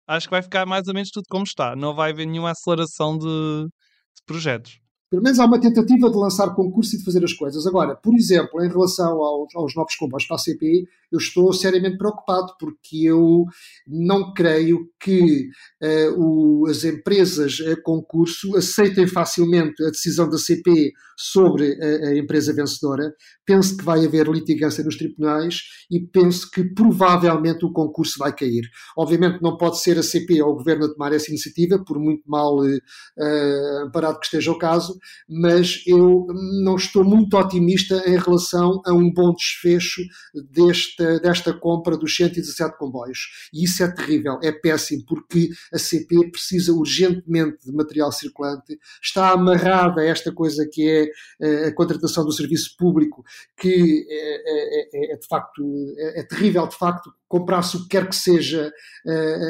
Acho 0.07 0.29
que 0.29 0.31
vai 0.31 0.43
ficar 0.43 0.65
mais 0.65 0.87
ou 0.87 0.95
menos 0.95 1.11
tudo 1.11 1.25
como 1.29 1.43
está. 1.43 1.75
Não 1.75 1.93
vai 1.93 2.13
haver 2.13 2.25
nenhuma 2.25 2.53
aceleração 2.53 3.19
de, 3.19 3.27
de 3.27 4.23
projetos. 4.25 4.79
Pelo 5.11 5.23
menos 5.23 5.39
há 5.41 5.45
uma 5.45 5.61
tentativa 5.61 6.09
de 6.09 6.17
lançar 6.17 6.55
concurso 6.55 6.95
e 6.95 6.99
de 6.99 7.05
fazer 7.05 7.25
as 7.25 7.33
coisas. 7.33 7.67
Agora, 7.67 7.97
por 7.97 8.15
exemplo, 8.15 8.65
em 8.65 8.69
relação 8.69 9.23
aos, 9.23 9.55
aos 9.55 9.75
novos 9.75 9.95
comboios 9.97 10.27
para 10.27 10.37
a 10.37 10.39
CP, 10.39 10.85
eu 11.11 11.19
estou 11.19 11.53
seriamente 11.53 11.99
preocupado 11.99 12.53
porque 12.59 13.05
eu 13.05 13.45
não 13.87 14.33
creio 14.33 14.89
que 15.01 15.49
uh, 15.83 16.17
o, 16.17 16.67
as 16.69 16.83
empresas 16.85 17.59
a 17.61 17.81
concurso 17.83 18.57
aceitem 18.57 19.07
facilmente 19.07 19.83
a 19.85 19.91
decisão 19.91 20.29
da 20.29 20.39
CP 20.39 20.93
sobre 21.17 21.79
a, 21.81 22.09
a, 22.09 22.19
empresa 22.19 22.53
vencedora. 22.53 23.15
Penso 23.45 23.77
que 23.77 23.85
vai 23.85 24.05
haver 24.05 24.27
litigância 24.29 24.85
nos 24.85 24.97
tribunais 24.97 25.63
e 25.91 26.01
penso 26.01 26.51
que 26.51 26.65
provavelmente 26.65 27.65
o 27.65 27.73
concurso 27.73 28.19
vai 28.19 28.35
cair. 28.35 28.63
Obviamente 28.97 29.43
não 29.43 29.57
pode 29.57 29.81
ser 29.81 29.99
a 29.99 30.03
CP 30.03 30.43
ou 30.43 30.53
o 30.53 30.57
governo 30.57 30.87
a 30.87 30.93
tomar 30.93 31.13
essa 31.13 31.31
iniciativa, 31.31 31.83
por 31.85 31.99
muito 31.99 32.23
mal 32.27 32.59
uh, 32.59 34.19
que 34.19 34.27
esteja 34.27 34.53
o 34.53 34.59
caso, 34.59 34.99
mas 35.29 35.83
eu 35.87 36.27
não 36.63 36.77
estou 36.77 37.05
muito 37.05 37.37
otimista 37.37 38.03
em 38.07 38.19
relação 38.19 38.81
a 38.87 38.93
um 38.93 39.13
bom 39.13 39.33
desfecho 39.35 40.03
desta, 40.51 41.21
desta 41.21 41.53
compra 41.53 41.97
dos 41.97 42.15
117 42.17 42.77
comboios. 42.79 43.49
E 43.53 43.65
isso 43.65 43.83
é 43.83 43.93
terrível, 43.93 44.39
é 44.43 44.53
péssimo, 44.53 45.05
porque 45.07 45.51
a 45.73 45.79
CP 45.79 46.31
precisa 46.31 46.73
urgentemente 46.73 47.59
de 47.65 47.73
material 47.73 48.11
circulante, 48.13 48.79
está 49.03 49.31
amarrada 49.31 50.01
a 50.01 50.05
esta 50.05 50.33
coisa 50.33 50.67
que 50.71 50.89
é 50.89 51.04
eh, 51.41 51.67
a 51.69 51.75
contratação 51.75 52.25
do 52.25 52.33
serviço 52.33 52.77
público, 52.77 53.25
que 53.57 54.07
é, 54.09 55.11
é, 55.11 55.15
é 55.15 55.17
de 55.17 55.27
facto, 55.27 55.63
é, 55.97 56.21
é, 56.21 56.23
terrível 56.23 56.67
de 56.67 56.77
facto 56.77 57.13
comprar-se 57.29 57.77
o 57.77 57.83
que 57.83 57.89
quer 57.89 58.09
que 58.09 58.15
seja 58.15 58.73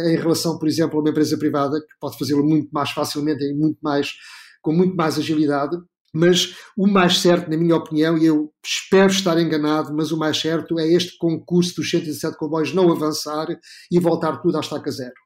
em 0.07 0.17
relação, 0.17 0.59
por 0.59 0.67
exemplo, 0.67 0.99
a 0.99 1.03
uma 1.03 1.11
empresa 1.11 1.37
privada, 1.37 1.79
que 1.81 1.99
pode 2.01 2.17
fazê-lo 2.19 2.43
muito 2.43 2.71
mais 2.73 2.91
facilmente 2.91 3.45
e 3.45 3.53
muito 3.53 3.79
mais, 3.83 4.15
com 4.63 4.73
muito 4.73 4.97
mais 4.97 5.19
agilidade 5.19 5.77
mas 6.15 6.55
o 6.77 6.87
mais 6.87 7.19
certo, 7.19 7.51
na 7.51 7.57
minha 7.57 7.75
opinião, 7.75 8.17
e 8.17 8.25
eu 8.25 8.53
espero 8.65 9.11
estar 9.11 9.37
enganado, 9.41 9.93
mas 9.93 10.13
o 10.13 10.17
mais 10.17 10.41
certo 10.41 10.79
é 10.79 10.87
este 10.87 11.19
concurso 11.19 11.75
dos 11.75 11.91
117 11.91 12.39
comboios 12.39 12.73
não 12.73 12.93
avançar 12.93 13.49
e 13.91 13.99
voltar 13.99 14.37
tudo 14.37 14.57
à 14.57 14.61
estaca 14.61 14.93
zero. 14.93 15.24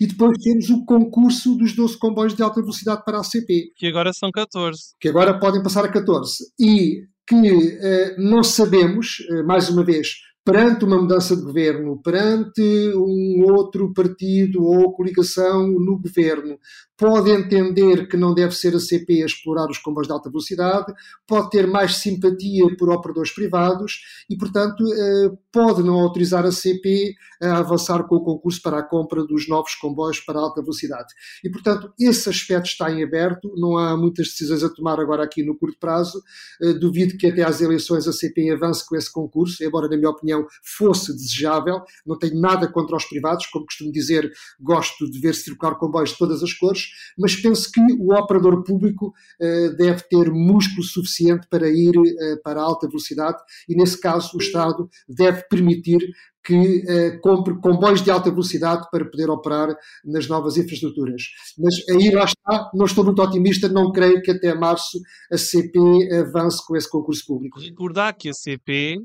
E 0.00 0.06
depois 0.06 0.36
temos 0.38 0.70
o 0.70 0.84
concurso 0.84 1.54
dos 1.56 1.74
12 1.74 1.98
comboios 1.98 2.34
de 2.34 2.42
alta 2.42 2.60
velocidade 2.60 3.04
para 3.04 3.18
a 3.18 3.24
CP. 3.24 3.72
Que 3.76 3.86
agora 3.86 4.12
são 4.12 4.30
14. 4.30 4.94
Que 5.00 5.08
agora 5.08 5.38
podem 5.38 5.62
passar 5.62 5.84
a 5.84 5.88
14. 5.88 6.44
E 6.58 7.04
que 7.26 7.34
uh, 7.34 8.14
não 8.18 8.42
sabemos, 8.42 9.18
uh, 9.30 9.46
mais 9.46 9.68
uma 9.68 9.84
vez, 9.84 10.14
perante 10.44 10.84
uma 10.86 10.98
mudança 10.98 11.36
de 11.36 11.42
governo, 11.42 12.00
perante 12.02 12.62
um 12.94 13.44
outro 13.52 13.92
partido 13.92 14.64
ou 14.64 14.94
coligação 14.94 15.68
no 15.68 16.00
governo, 16.00 16.58
pode 16.98 17.30
entender 17.30 18.08
que 18.08 18.16
não 18.16 18.34
deve 18.34 18.54
ser 18.56 18.74
a 18.74 18.80
CP 18.80 19.22
a 19.22 19.26
explorar 19.26 19.70
os 19.70 19.78
comboios 19.78 20.08
de 20.08 20.12
alta 20.12 20.28
velocidade, 20.28 20.92
pode 21.28 21.48
ter 21.48 21.64
mais 21.64 21.96
simpatia 21.96 22.64
por 22.76 22.90
operadores 22.90 23.32
privados 23.32 24.00
e, 24.28 24.36
portanto, 24.36 24.84
eh, 24.92 25.30
pode 25.52 25.84
não 25.84 25.94
autorizar 25.94 26.44
a 26.44 26.50
CP 26.50 27.14
a 27.40 27.58
avançar 27.58 28.02
com 28.08 28.16
o 28.16 28.24
concurso 28.24 28.60
para 28.60 28.78
a 28.78 28.82
compra 28.82 29.24
dos 29.24 29.48
novos 29.48 29.76
comboios 29.76 30.18
para 30.18 30.40
alta 30.40 30.60
velocidade. 30.60 31.06
E, 31.44 31.48
portanto, 31.48 31.92
esse 32.00 32.28
aspecto 32.28 32.66
está 32.66 32.90
em 32.90 33.04
aberto, 33.04 33.52
não 33.56 33.78
há 33.78 33.96
muitas 33.96 34.26
decisões 34.28 34.64
a 34.64 34.68
tomar 34.68 34.98
agora 34.98 35.22
aqui 35.22 35.44
no 35.44 35.56
curto 35.56 35.78
prazo. 35.78 36.20
Eh, 36.60 36.72
duvido 36.72 37.16
que 37.16 37.28
até 37.28 37.44
às 37.44 37.60
eleições 37.60 38.08
a 38.08 38.12
CP 38.12 38.50
avance 38.50 38.84
com 38.84 38.96
esse 38.96 39.12
concurso, 39.12 39.62
embora, 39.62 39.88
na 39.88 39.96
minha 39.96 40.10
opinião, 40.10 40.44
fosse 40.64 41.14
desejável. 41.14 41.80
Não 42.04 42.18
tenho 42.18 42.40
nada 42.40 42.66
contra 42.66 42.96
os 42.96 43.04
privados, 43.04 43.46
como 43.46 43.66
costumo 43.66 43.92
dizer, 43.92 44.28
gosto 44.60 45.08
de 45.08 45.20
ver 45.20 45.36
circular 45.36 45.76
comboios 45.76 46.10
de 46.10 46.18
todas 46.18 46.42
as 46.42 46.52
cores, 46.52 46.87
mas 47.16 47.36
penso 47.36 47.70
que 47.70 47.80
o 47.98 48.14
operador 48.14 48.62
público 48.62 49.14
uh, 49.40 49.76
deve 49.76 50.02
ter 50.08 50.30
músculo 50.30 50.82
suficiente 50.82 51.46
para 51.48 51.68
ir 51.68 51.96
uh, 51.96 52.42
para 52.42 52.60
alta 52.60 52.86
velocidade 52.86 53.38
e, 53.68 53.74
nesse 53.74 54.00
caso, 54.00 54.36
o 54.36 54.40
Estado 54.40 54.88
deve 55.08 55.42
permitir 55.48 56.00
que 56.44 56.54
uh, 56.54 57.20
compre 57.20 57.54
comboios 57.60 58.02
de 58.02 58.10
alta 58.10 58.30
velocidade 58.30 58.86
para 58.90 59.04
poder 59.04 59.28
operar 59.28 59.76
nas 60.04 60.26
novas 60.28 60.56
infraestruturas. 60.56 61.22
Mas 61.58 61.74
aí 61.90 62.10
lá 62.10 62.24
está, 62.24 62.70
não 62.74 62.86
estou 62.86 63.04
muito 63.04 63.20
otimista, 63.20 63.68
não 63.68 63.92
creio 63.92 64.22
que 64.22 64.30
até 64.30 64.54
março 64.54 64.98
a 65.30 65.36
CP 65.36 65.78
avance 66.14 66.66
com 66.66 66.76
esse 66.76 66.90
concurso 66.90 67.26
público. 67.26 67.60
Recordar 67.60 68.14
que 68.14 68.30
a 68.30 68.32
CP 68.32 68.98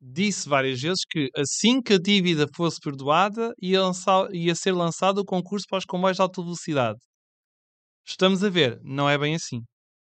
disse 0.00 0.48
várias 0.48 0.80
vezes 0.80 1.00
que 1.10 1.28
assim 1.36 1.80
que 1.82 1.94
a 1.94 1.98
dívida 1.98 2.46
fosse 2.54 2.78
perdoada 2.80 3.52
ia, 3.60 3.80
lançar, 3.80 4.32
ia 4.34 4.54
ser 4.54 4.72
lançado 4.72 5.18
o 5.18 5.24
concurso 5.24 5.66
para 5.68 5.78
os 5.78 5.84
comboios 5.84 6.16
de 6.16 6.22
alta 6.22 6.42
velocidade. 6.42 6.98
Estamos 8.06 8.44
a 8.44 8.48
ver, 8.48 8.80
não 8.84 9.08
é 9.08 9.18
bem 9.18 9.34
assim. 9.34 9.60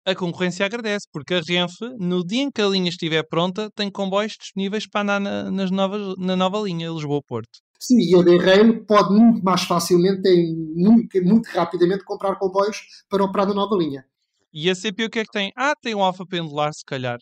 A 0.07 0.15
concorrência 0.15 0.67
agradece, 0.67 1.07
porque 1.11 1.35
a 1.35 1.41
Renfe, 1.41 1.87
no 1.99 2.23
dia 2.23 2.43
em 2.43 2.51
que 2.51 2.61
a 2.61 2.67
linha 2.67 2.91
estiver 2.91 3.23
pronta, 3.27 3.71
tem 3.75 3.91
comboios 3.91 4.33
disponíveis 4.39 4.87
para 4.87 5.01
andar 5.01 5.21
na, 5.21 5.51
nas 5.51 5.71
novas, 5.71 6.15
na 6.19 6.37
nova 6.37 6.59
linha 6.61 6.91
Lisboa-Porto. 6.91 7.61
Sim, 7.81 8.01
e 8.01 8.15
a 8.15 8.23
DRL 8.23 8.85
pode 8.87 9.15
muito 9.15 9.43
mais 9.43 9.63
facilmente, 9.63 10.29
muito, 10.75 11.23
muito 11.23 11.47
rapidamente, 11.47 12.05
comprar 12.05 12.37
comboios 12.37 12.83
para 13.09 13.25
operar 13.25 13.49
na 13.49 13.55
nova 13.55 13.77
linha. 13.77 14.05
E 14.53 14.71
a 14.71 14.75
CP 14.75 15.07
o 15.07 15.11
que 15.11 15.19
é 15.19 15.25
que 15.25 15.33
tem? 15.33 15.53
Ah, 15.57 15.75
tem 15.75 15.95
um 15.95 16.03
alfa 16.03 16.25
pendular, 16.25 16.73
se 16.73 16.85
calhar. 16.85 17.19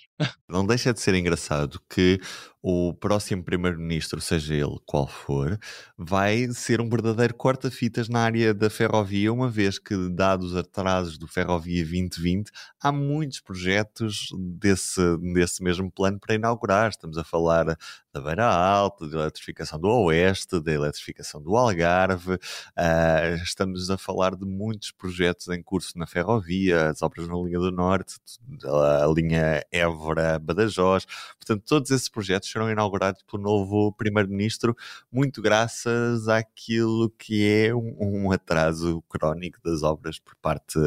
Não 0.48 0.66
deixa 0.66 0.92
de 0.92 1.00
ser 1.00 1.14
engraçado 1.14 1.80
que 1.88 2.20
o 2.62 2.94
próximo 2.94 3.42
primeiro-ministro, 3.42 4.20
seja 4.20 4.54
ele 4.54 4.78
qual 4.86 5.08
for, 5.08 5.58
vai 5.98 6.46
ser 6.52 6.80
um 6.80 6.88
verdadeiro 6.88 7.34
corta-fitas 7.34 8.08
na 8.08 8.20
área 8.20 8.54
da 8.54 8.70
ferrovia, 8.70 9.32
uma 9.32 9.48
vez 9.48 9.80
que, 9.80 9.96
dados 10.10 10.54
atrasos 10.54 11.18
do 11.18 11.26
Ferrovia 11.26 11.82
2020, 11.82 12.52
há 12.80 12.92
muitos 12.92 13.40
projetos 13.40 14.28
desse, 14.60 15.00
desse 15.34 15.62
mesmo 15.62 15.90
plano 15.90 16.20
para 16.20 16.36
inaugurar. 16.36 16.90
Estamos 16.90 17.18
a 17.18 17.24
falar 17.24 17.76
da 18.12 18.20
Beira 18.20 18.46
Alta, 18.46 19.08
da 19.08 19.20
eletrificação 19.22 19.80
do 19.80 19.88
Oeste, 19.88 20.60
da 20.60 20.72
eletrificação 20.72 21.42
do 21.42 21.56
Algarve, 21.56 22.34
uh, 22.34 23.42
estamos 23.42 23.90
a 23.90 23.96
falar 23.96 24.36
de 24.36 24.44
muitos 24.44 24.90
projetos 24.92 25.48
em 25.48 25.62
curso 25.62 25.98
na 25.98 26.06
ferrovia, 26.06 26.90
as 26.90 27.00
obras 27.00 27.26
na 27.26 27.34
linha 27.34 27.58
do 27.58 27.72
Norte, 27.72 28.16
a 28.64 29.06
linha 29.06 29.64
Évora-Badajoz, 29.72 31.06
portanto, 31.38 31.64
todos 31.66 31.90
esses 31.90 32.08
projetos 32.08 32.51
serão 32.52 32.70
inaugurados 32.70 33.22
pelo 33.30 33.42
novo 33.42 33.92
primeiro-ministro, 33.92 34.76
muito 35.10 35.40
graças 35.40 36.28
àquilo 36.28 37.10
que 37.18 37.48
é 37.48 37.74
um, 37.74 37.96
um, 38.00 38.32
atraso 38.32 39.02
crónico 39.08 39.58
das 39.64 39.82
obras 39.82 40.18
por 40.18 40.34
parte, 40.36 40.78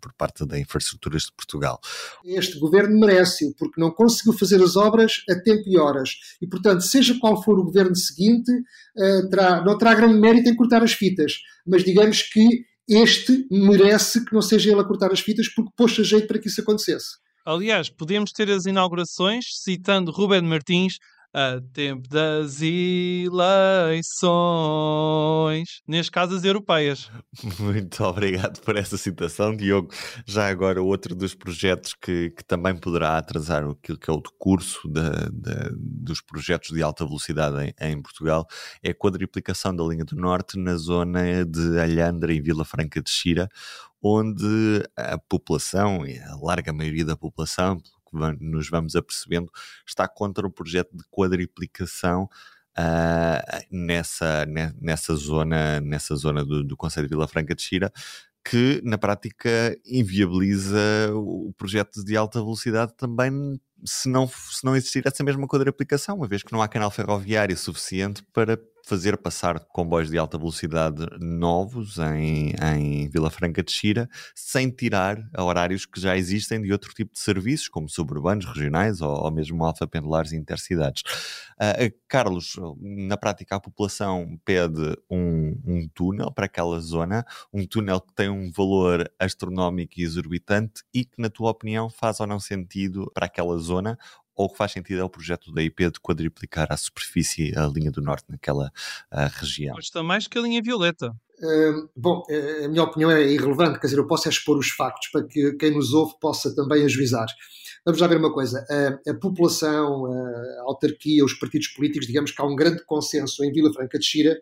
por 0.00 0.12
parte 0.14 0.46
da 0.46 0.58
infraestruturas 0.58 1.22
de 1.22 1.32
Portugal. 1.32 1.80
Este 2.24 2.58
governo 2.58 2.98
merece-o, 2.98 3.54
porque 3.54 3.80
não 3.80 3.90
conseguiu 3.90 4.32
fazer 4.32 4.62
as 4.62 4.76
obras 4.76 5.22
a 5.28 5.34
tempo 5.34 5.64
e 5.66 5.78
horas. 5.78 6.10
E, 6.40 6.46
portanto, 6.46 6.82
seja 6.82 7.18
qual 7.18 7.42
for 7.42 7.58
o 7.58 7.64
governo 7.64 7.96
seguinte, 7.96 8.50
uh, 8.50 9.28
terá, 9.28 9.64
não 9.64 9.76
terá 9.76 9.94
grande 9.94 10.18
mérito 10.18 10.48
em 10.48 10.56
cortar 10.56 10.82
as 10.82 10.92
fitas. 10.92 11.32
Mas 11.66 11.84
digamos 11.84 12.22
que 12.22 12.64
este 12.88 13.46
merece 13.50 14.24
que 14.24 14.32
não 14.32 14.40
seja 14.40 14.70
ele 14.70 14.80
a 14.80 14.84
cortar 14.84 15.10
as 15.12 15.20
fitas, 15.20 15.48
porque 15.48 15.72
pôs 15.76 15.98
a 15.98 16.02
jeito 16.02 16.28
para 16.28 16.38
que 16.38 16.48
isso 16.48 16.60
acontecesse. 16.60 17.16
Aliás, 17.46 17.88
podemos 17.88 18.32
ter 18.32 18.50
as 18.50 18.66
inaugurações 18.66 19.44
citando 19.62 20.10
Ruben 20.10 20.42
Martins 20.42 20.98
a 21.36 21.60
tempo 21.74 22.08
das 22.08 22.62
eleições, 22.62 23.28
neste 25.86 26.10
caso 26.10 26.34
as 26.34 26.44
europeias. 26.44 27.10
Muito 27.60 28.02
obrigado 28.04 28.58
por 28.62 28.74
essa 28.74 28.96
citação, 28.96 29.54
Diogo. 29.54 29.92
Já 30.24 30.48
agora, 30.48 30.82
outro 30.82 31.14
dos 31.14 31.34
projetos 31.34 31.92
que, 31.92 32.30
que 32.30 32.42
também 32.42 32.74
poderá 32.74 33.18
atrasar 33.18 33.68
aquilo 33.68 33.98
que 33.98 34.08
é 34.10 34.14
o 34.14 34.22
decurso 34.22 34.88
de, 34.88 35.02
de, 35.30 35.76
dos 35.78 36.22
projetos 36.22 36.70
de 36.70 36.82
alta 36.82 37.04
velocidade 37.04 37.54
em, 37.62 37.74
em, 37.86 38.00
Portugal 38.00 38.46
é 38.82 38.92
a 38.92 38.94
quadriplicação 38.94 39.76
da 39.76 39.84
linha 39.84 40.06
do 40.06 40.16
Norte 40.16 40.58
na 40.58 40.74
zona 40.76 41.44
de 41.44 41.78
Alhandra 41.78 42.32
e 42.32 42.40
Vila 42.40 42.64
Franca 42.64 43.02
de 43.02 43.10
Xira, 43.10 43.46
onde 44.02 44.82
a 44.96 45.18
população, 45.18 46.00
a 46.02 46.36
larga 46.42 46.72
maioria 46.72 47.04
da 47.04 47.14
população, 47.14 47.76
nos 48.40 48.68
vamos 48.68 48.96
apercebendo, 48.96 49.50
está 49.86 50.06
contra 50.08 50.46
o 50.46 50.50
projeto 50.50 50.96
de 50.96 51.04
quadriplicação 51.10 52.28
uh, 52.78 53.66
nessa, 53.70 54.46
nessa 54.80 55.14
zona, 55.14 55.80
nessa 55.80 56.14
zona 56.14 56.44
do, 56.44 56.64
do 56.64 56.76
Conselho 56.76 57.08
de 57.08 57.14
Vila 57.14 57.28
Franca 57.28 57.54
de 57.54 57.62
Xira, 57.62 57.92
que 58.44 58.80
na 58.84 58.96
prática 58.96 59.76
inviabiliza 59.84 60.78
o 61.14 61.52
projeto 61.56 62.04
de 62.04 62.16
alta 62.16 62.38
velocidade 62.38 62.94
também 62.96 63.58
se 63.84 64.08
não, 64.08 64.26
se 64.28 64.64
não 64.64 64.76
existir 64.76 65.06
essa 65.06 65.22
mesma 65.22 65.46
quadriplicação, 65.46 66.16
uma 66.16 66.28
vez 66.28 66.42
que 66.42 66.52
não 66.52 66.62
há 66.62 66.68
canal 66.68 66.90
ferroviário 66.90 67.56
suficiente 67.56 68.22
para 68.32 68.58
fazer 68.86 69.16
passar 69.16 69.58
comboios 69.58 70.08
de 70.10 70.16
alta 70.16 70.38
velocidade 70.38 71.04
novos 71.18 71.98
em, 71.98 72.54
em 72.76 73.08
Vila 73.08 73.30
Franca 73.30 73.60
de 73.60 73.72
Xira, 73.72 74.08
sem 74.32 74.70
tirar 74.70 75.18
horários 75.36 75.84
que 75.84 76.00
já 76.00 76.16
existem 76.16 76.62
de 76.62 76.70
outro 76.70 76.94
tipo 76.94 77.12
de 77.12 77.18
serviços, 77.18 77.68
como 77.68 77.88
suburbanos, 77.88 78.44
regionais 78.44 79.00
ou, 79.00 79.10
ou 79.10 79.30
mesmo 79.32 79.64
alfa-pendulares 79.64 80.30
e 80.30 80.36
intercidades. 80.36 81.02
Uh, 81.60 81.92
Carlos, 82.06 82.54
na 82.80 83.16
prática 83.16 83.56
a 83.56 83.60
população 83.60 84.38
pede 84.44 84.96
um, 85.10 85.60
um 85.64 85.88
túnel 85.92 86.30
para 86.30 86.46
aquela 86.46 86.78
zona, 86.78 87.26
um 87.52 87.66
túnel 87.66 88.00
que 88.00 88.14
tem 88.14 88.28
um 88.28 88.52
valor 88.52 89.10
astronómico 89.18 89.94
e 89.98 90.04
exorbitante 90.04 90.84
e 90.94 91.04
que, 91.04 91.20
na 91.20 91.28
tua 91.28 91.50
opinião, 91.50 91.90
faz 91.90 92.20
ou 92.20 92.26
não 92.26 92.38
sentido 92.38 93.10
para 93.12 93.26
aquela 93.26 93.58
zona 93.58 93.98
ou 94.36 94.46
o 94.46 94.50
que 94.50 94.56
faz 94.58 94.72
sentido 94.72 95.00
é 95.00 95.04
o 95.04 95.08
projeto 95.08 95.50
da 95.50 95.62
IP 95.62 95.90
de 95.90 96.00
quadriplicar 96.00 96.68
a 96.70 96.76
superfície, 96.76 97.56
a 97.56 97.66
linha 97.66 97.90
do 97.90 98.02
norte 98.02 98.26
naquela 98.28 98.70
uh, 99.12 99.30
região. 99.40 99.74
Gosta 99.74 100.02
mais 100.02 100.28
que 100.28 100.38
a 100.38 100.42
linha 100.42 100.62
violeta. 100.62 101.16
Uh, 101.38 101.88
bom, 101.94 102.22
eh, 102.30 102.64
a 102.64 102.68
minha 102.68 102.82
opinião 102.82 103.10
é 103.10 103.22
irrelevante, 103.22 103.78
quer 103.78 103.88
dizer, 103.88 103.98
eu 103.98 104.06
posso 104.06 104.26
expor 104.26 104.56
os 104.56 104.70
factos 104.70 105.08
para 105.08 105.22
que 105.22 105.52
quem 105.52 105.70
nos 105.70 105.92
ouve 105.92 106.14
possa 106.18 106.54
também 106.54 106.82
ajuizar. 106.84 107.26
Vamos 107.86 108.00
lá 108.00 108.08
ver 108.08 108.16
uma 108.16 108.32
coisa: 108.32 108.66
a, 108.68 109.10
a, 109.10 109.14
população, 109.14 110.06
a 110.06 110.62
autarquia, 110.62 111.24
os 111.24 111.34
partidos 111.34 111.68
políticos, 111.68 112.08
digamos 112.08 112.32
que 112.32 112.42
há 112.42 112.44
um 112.44 112.56
grande 112.56 112.84
consenso 112.84 113.44
em 113.44 113.52
Vila 113.52 113.72
Franca 113.72 113.96
de 113.96 114.04
Xira 114.04 114.36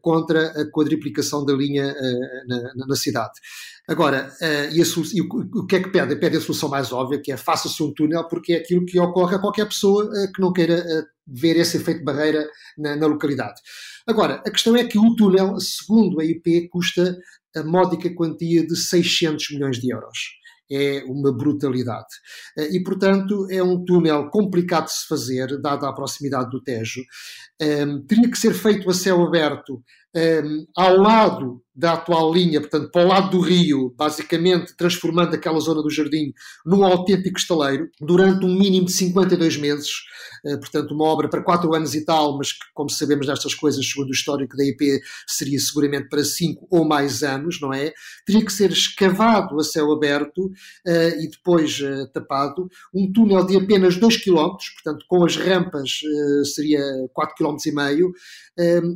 contra 0.00 0.62
a 0.62 0.70
quadriplicação 0.70 1.44
da 1.44 1.52
linha 1.52 1.92
na, 2.46 2.86
na 2.86 2.94
cidade. 2.94 3.32
Agora, 3.88 4.32
e, 4.70 4.80
a, 4.80 4.84
e 5.12 5.20
o, 5.20 5.26
o, 5.26 5.66
que 5.66 5.74
é 5.74 5.82
que 5.82 5.90
pede? 5.90 6.14
Pede 6.14 6.36
a 6.36 6.40
solução 6.40 6.68
mais 6.68 6.92
óbvia, 6.92 7.20
que 7.20 7.32
é 7.32 7.36
faça-se 7.36 7.82
um 7.82 7.92
túnel, 7.92 8.28
porque 8.28 8.52
é 8.52 8.58
aquilo 8.58 8.86
que 8.86 8.98
ocorre 9.00 9.34
a 9.34 9.40
qualquer 9.40 9.66
pessoa 9.66 10.08
que 10.32 10.40
não 10.40 10.52
queira 10.52 10.84
ver 11.26 11.56
esse 11.56 11.78
efeito 11.78 11.98
de 11.98 12.04
barreira 12.04 12.48
na, 12.78 12.94
na 12.94 13.06
localidade. 13.06 13.60
Agora, 14.06 14.34
a 14.46 14.50
questão 14.50 14.76
é 14.76 14.84
que 14.84 14.98
o 14.98 15.16
túnel, 15.16 15.58
segundo 15.58 16.20
a 16.20 16.24
IP, 16.24 16.68
custa 16.68 17.18
a 17.56 17.64
módica 17.64 18.14
quantia 18.14 18.64
de 18.64 18.76
600 18.76 19.50
milhões 19.50 19.80
de 19.80 19.92
euros 19.92 20.43
é 20.70 21.04
uma 21.06 21.32
brutalidade. 21.32 22.06
Eh, 22.58 22.76
e, 22.76 22.82
portanto, 22.82 23.46
é 23.50 23.62
um 23.62 23.84
túnel 23.84 24.28
complicado 24.30 24.86
de 24.86 24.92
se 24.92 25.06
fazer, 25.06 25.60
dada 25.60 25.88
a 25.88 25.92
proximidade 25.92 26.50
do 26.50 26.62
Tejo. 26.62 27.00
Um, 27.60 27.64
ehm, 27.64 28.06
teria 28.06 28.30
que 28.30 28.38
ser 28.38 28.54
feito 28.54 28.88
a 28.90 28.94
céu 28.94 29.22
aberto 29.22 29.82
um, 30.14 30.18
ehm, 30.18 30.66
ao 30.76 30.96
lado 30.96 31.64
da 31.74 31.94
atual 31.94 32.32
linha, 32.32 32.60
portanto, 32.60 32.90
para 32.90 33.04
o 33.04 33.08
lado 33.08 33.30
do 33.30 33.40
rio, 33.40 33.92
basicamente 33.96 34.76
transformando 34.76 35.34
aquela 35.34 35.58
zona 35.58 35.82
do 35.82 35.90
jardim 35.90 36.32
num 36.64 36.84
autêntico 36.84 37.36
estaleiro, 37.36 37.88
durante 38.00 38.44
um 38.44 38.54
mínimo 38.54 38.86
de 38.86 38.92
52 38.92 39.56
meses, 39.56 39.90
uh, 40.44 40.58
portanto, 40.60 40.94
uma 40.94 41.04
obra 41.04 41.28
para 41.28 41.42
4 41.42 41.74
anos 41.74 41.94
e 41.94 42.04
tal, 42.04 42.38
mas 42.38 42.52
que, 42.52 42.64
como 42.72 42.88
sabemos 42.88 43.26
destas 43.26 43.54
coisas, 43.54 43.84
segundo 43.84 44.08
o 44.08 44.12
histórico 44.12 44.56
da 44.56 44.64
IP, 44.64 45.00
seria 45.26 45.58
seguramente 45.58 46.08
para 46.08 46.22
5 46.22 46.66
ou 46.70 46.84
mais 46.84 47.24
anos, 47.24 47.60
não 47.60 47.72
é? 47.72 47.92
Teria 48.24 48.44
que 48.44 48.52
ser 48.52 48.70
escavado 48.70 49.58
a 49.58 49.64
céu 49.64 49.90
aberto 49.90 50.44
uh, 50.46 51.20
e 51.20 51.28
depois 51.28 51.80
uh, 51.80 52.06
tapado, 52.12 52.68
um 52.94 53.12
túnel 53.12 53.44
de 53.44 53.56
apenas 53.56 53.96
2 53.96 54.22
km, 54.22 54.54
portanto, 54.74 55.04
com 55.08 55.24
as 55.24 55.36
rampas 55.36 55.90
seria 56.54 56.80
4 57.12 57.34
km 57.36 57.56
e 57.66 57.72
meio, 57.72 58.12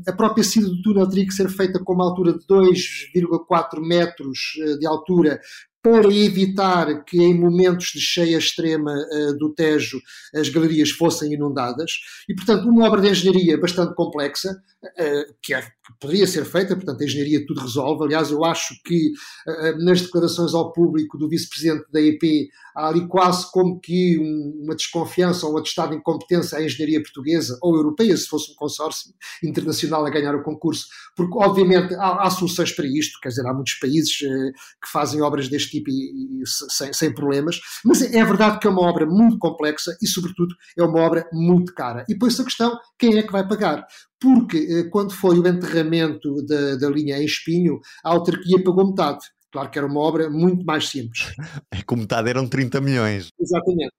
a 0.07 0.13
própria 0.13 0.45
saída 0.45 0.69
do 0.69 0.83
túnel 0.83 1.08
teria 1.09 1.27
que 1.27 1.33
ser 1.33 1.49
feita 1.49 1.83
com 1.83 1.95
uma 1.95 2.05
altura 2.05 2.33
de 2.33 2.47
2,4 2.47 3.81
metros 3.81 4.39
eh, 4.61 4.77
de 4.77 4.87
altura 4.87 5.41
para 5.91 6.15
evitar 6.15 7.05
que 7.05 7.19
em 7.23 7.35
momentos 7.35 7.93
de 7.95 8.01
cheia 8.01 8.37
extrema 8.37 8.93
uh, 8.93 9.39
do 9.39 9.55
Tejo 9.55 9.99
as 10.35 10.49
galerias 10.51 10.91
fossem 10.91 11.33
inundadas 11.33 11.93
e, 12.29 12.35
portanto, 12.35 12.69
uma 12.69 12.87
obra 12.87 13.01
de 13.01 13.09
engenharia 13.09 13.59
bastante 13.59 13.95
complexa, 13.95 14.51
uh, 14.85 15.35
que, 15.43 15.55
é, 15.55 15.63
que, 15.63 15.71
poderia 15.99 16.27
ser 16.27 16.45
feita, 16.45 16.77
portanto, 16.77 17.01
a 17.01 17.05
engenharia 17.05 17.45
tudo 17.47 17.63
resolve. 17.63 18.05
Aliás, 18.05 18.31
eu 18.31 18.45
acho 18.45 18.75
que 18.85 19.13
uh, 19.47 19.83
nas 19.83 20.03
declarações 20.03 20.53
ao 20.53 20.73
público 20.73 21.17
do 21.17 21.29
vice-presidente 21.29 21.87
da 21.91 22.03
EP 22.03 22.49
há 22.77 22.89
ali 22.89 23.09
quase 23.09 23.51
como 23.51 23.81
que 23.81 24.19
um, 24.19 24.65
uma 24.65 24.77
desconfiança 24.77 25.47
ou 25.47 25.55
um 25.55 25.59
atestado 25.59 25.91
de 25.91 25.97
incompetência 25.97 26.59
à 26.59 26.63
engenharia 26.63 27.03
portuguesa 27.03 27.59
ou 27.63 27.75
europeia, 27.75 28.17
se 28.17 28.27
fosse 28.27 28.53
um 28.53 28.55
consórcio 28.55 29.13
internacional 29.43 30.05
a 30.05 30.11
ganhar 30.11 30.35
o 30.35 30.43
concurso, 30.43 30.87
porque, 31.17 31.37
obviamente, 31.39 31.95
há, 31.95 32.27
há 32.27 32.31
soluções 32.31 32.73
para 32.73 32.87
isto, 32.87 33.19
quer 33.21 33.31
dizer, 33.31 33.47
há 33.47 33.55
muitos 33.55 33.75
países 33.75 34.19
que 34.19 34.91
fazem 34.93 35.21
obras 35.23 35.49
deste 35.49 35.71
tipo 35.71 35.78
tipo 35.79 35.91
e, 35.91 36.43
e 36.43 36.47
sem, 36.47 36.93
sem, 36.93 37.15
problemas, 37.15 37.61
mas 37.85 38.03
é 38.03 38.25
verdade 38.25 38.59
que 38.59 38.67
é 38.67 38.71
uma 38.71 38.83
obra 38.83 39.07
muito 39.07 39.39
complexa 39.39 39.97
e, 40.03 40.07
sobretudo, 40.07 40.55
é 40.77 40.83
uma 40.83 41.01
obra 41.01 41.29
muito 41.33 41.75
cara. 41.75 42.05
E 42.09 42.13
depois 42.13 42.39
a 42.39 42.45
questão, 42.45 42.79
quem 42.99 43.17
é 43.19 43.23
que 43.23 43.33
vai 43.33 43.47
pagar? 43.47 43.87
Porque 44.21 44.59
eh, 44.59 44.85
quando 44.91 45.13
foi 45.13 45.39
o 45.39 45.47
enterramento 45.47 46.45
da, 46.47 46.77
da 46.77 46.89
linha 46.91 47.19
em 47.19 47.25
Espinho, 47.25 47.81
a 48.05 48.11
autarquia 48.11 48.63
pagou 48.63 48.89
metade. 48.89 49.21
Claro 49.51 49.71
que 49.71 49.79
era 49.79 49.87
uma 49.87 50.01
obra 50.01 50.29
muito 50.29 50.65
mais 50.65 50.89
simples. 50.89 51.33
É 51.71 51.83
com 51.83 51.97
metade 51.97 52.29
eram 52.29 52.47
30 52.49 52.81
milhões. 52.81 53.29
Exatamente. 53.39 53.93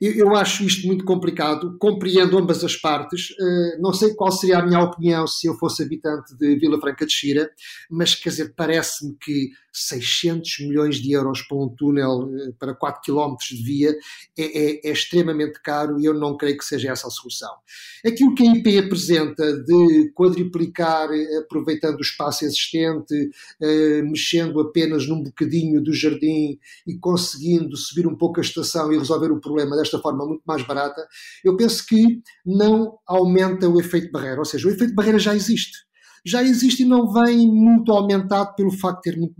Eu, 0.00 0.34
acho 0.34 0.64
isto 0.64 0.86
muito 0.86 1.04
complicado, 1.04 1.76
compreendo 1.78 2.36
ambas 2.38 2.62
as 2.64 2.76
partes. 2.76 3.30
Uh, 3.30 3.80
não 3.80 3.92
sei 3.92 4.14
qual 4.14 4.30
seria 4.30 4.58
a 4.58 4.66
minha 4.66 4.80
opinião 4.80 5.26
se 5.26 5.46
eu 5.46 5.54
fosse 5.54 5.82
habitante 5.82 6.36
de 6.36 6.56
Vila 6.56 6.80
Franca 6.80 7.06
de 7.06 7.12
Xira, 7.12 7.50
mas 7.90 8.14
quer 8.14 8.30
dizer, 8.30 8.54
parece-me 8.56 9.16
que 9.20 9.50
600 9.78 10.60
milhões 10.60 10.96
de 10.96 11.12
euros 11.12 11.42
para 11.42 11.56
um 11.56 11.68
túnel 11.68 12.28
uh, 12.28 12.52
para 12.58 12.74
4 12.74 13.02
km 13.02 13.34
de 13.50 13.62
via 13.62 13.90
é, 14.38 14.42
é, 14.44 14.88
é, 14.88 14.92
extremamente 14.92 15.60
caro 15.62 16.00
e 16.00 16.04
eu 16.04 16.14
não 16.14 16.36
creio 16.36 16.56
que 16.56 16.64
seja 16.64 16.90
essa 16.90 17.08
a 17.08 17.10
solução. 17.10 17.50
Aquilo 18.06 18.34
que 18.34 18.46
a 18.46 18.52
IP 18.52 18.78
apresenta 18.78 19.52
de 19.64 20.12
quadriplicar, 20.14 21.10
eh, 21.12 21.38
aproveitando 21.38 21.98
o 21.98 22.02
espaço 22.02 22.44
existente, 22.44 23.14
uh, 23.14 24.10
mexendo 24.10 24.60
apenas 24.60 25.06
num 25.06 25.22
bocadinho 25.22 25.82
do 25.82 25.92
jardim 25.92 26.58
e 26.86 26.98
conseguindo 26.98 27.76
subir 27.76 28.06
um 28.06 28.16
pouco 28.16 28.40
a 28.40 28.42
estação 28.42 28.92
e 28.92 28.98
resolver 28.98 29.30
o 29.30 29.40
problema 29.40 29.76
desta 29.76 29.98
forma 29.98 30.26
muito 30.26 30.42
mais 30.46 30.62
barata, 30.62 31.06
eu 31.44 31.56
penso 31.56 31.84
que 31.86 32.22
não 32.44 32.98
aumenta 33.06 33.68
o 33.68 33.80
efeito 33.80 34.10
barreira. 34.12 34.38
Ou 34.38 34.44
seja, 34.44 34.68
o 34.68 34.70
efeito 34.70 34.94
barreira 34.94 35.18
já 35.18 35.34
existe. 35.34 35.78
Já 36.24 36.42
existe 36.42 36.82
e 36.82 36.86
não 36.86 37.12
vem 37.12 37.46
muito 37.46 37.92
aumentado 37.92 38.54
pelo 38.54 38.70
facto 38.70 39.02
de 39.04 39.10
ter 39.10 39.18
muito, 39.18 39.34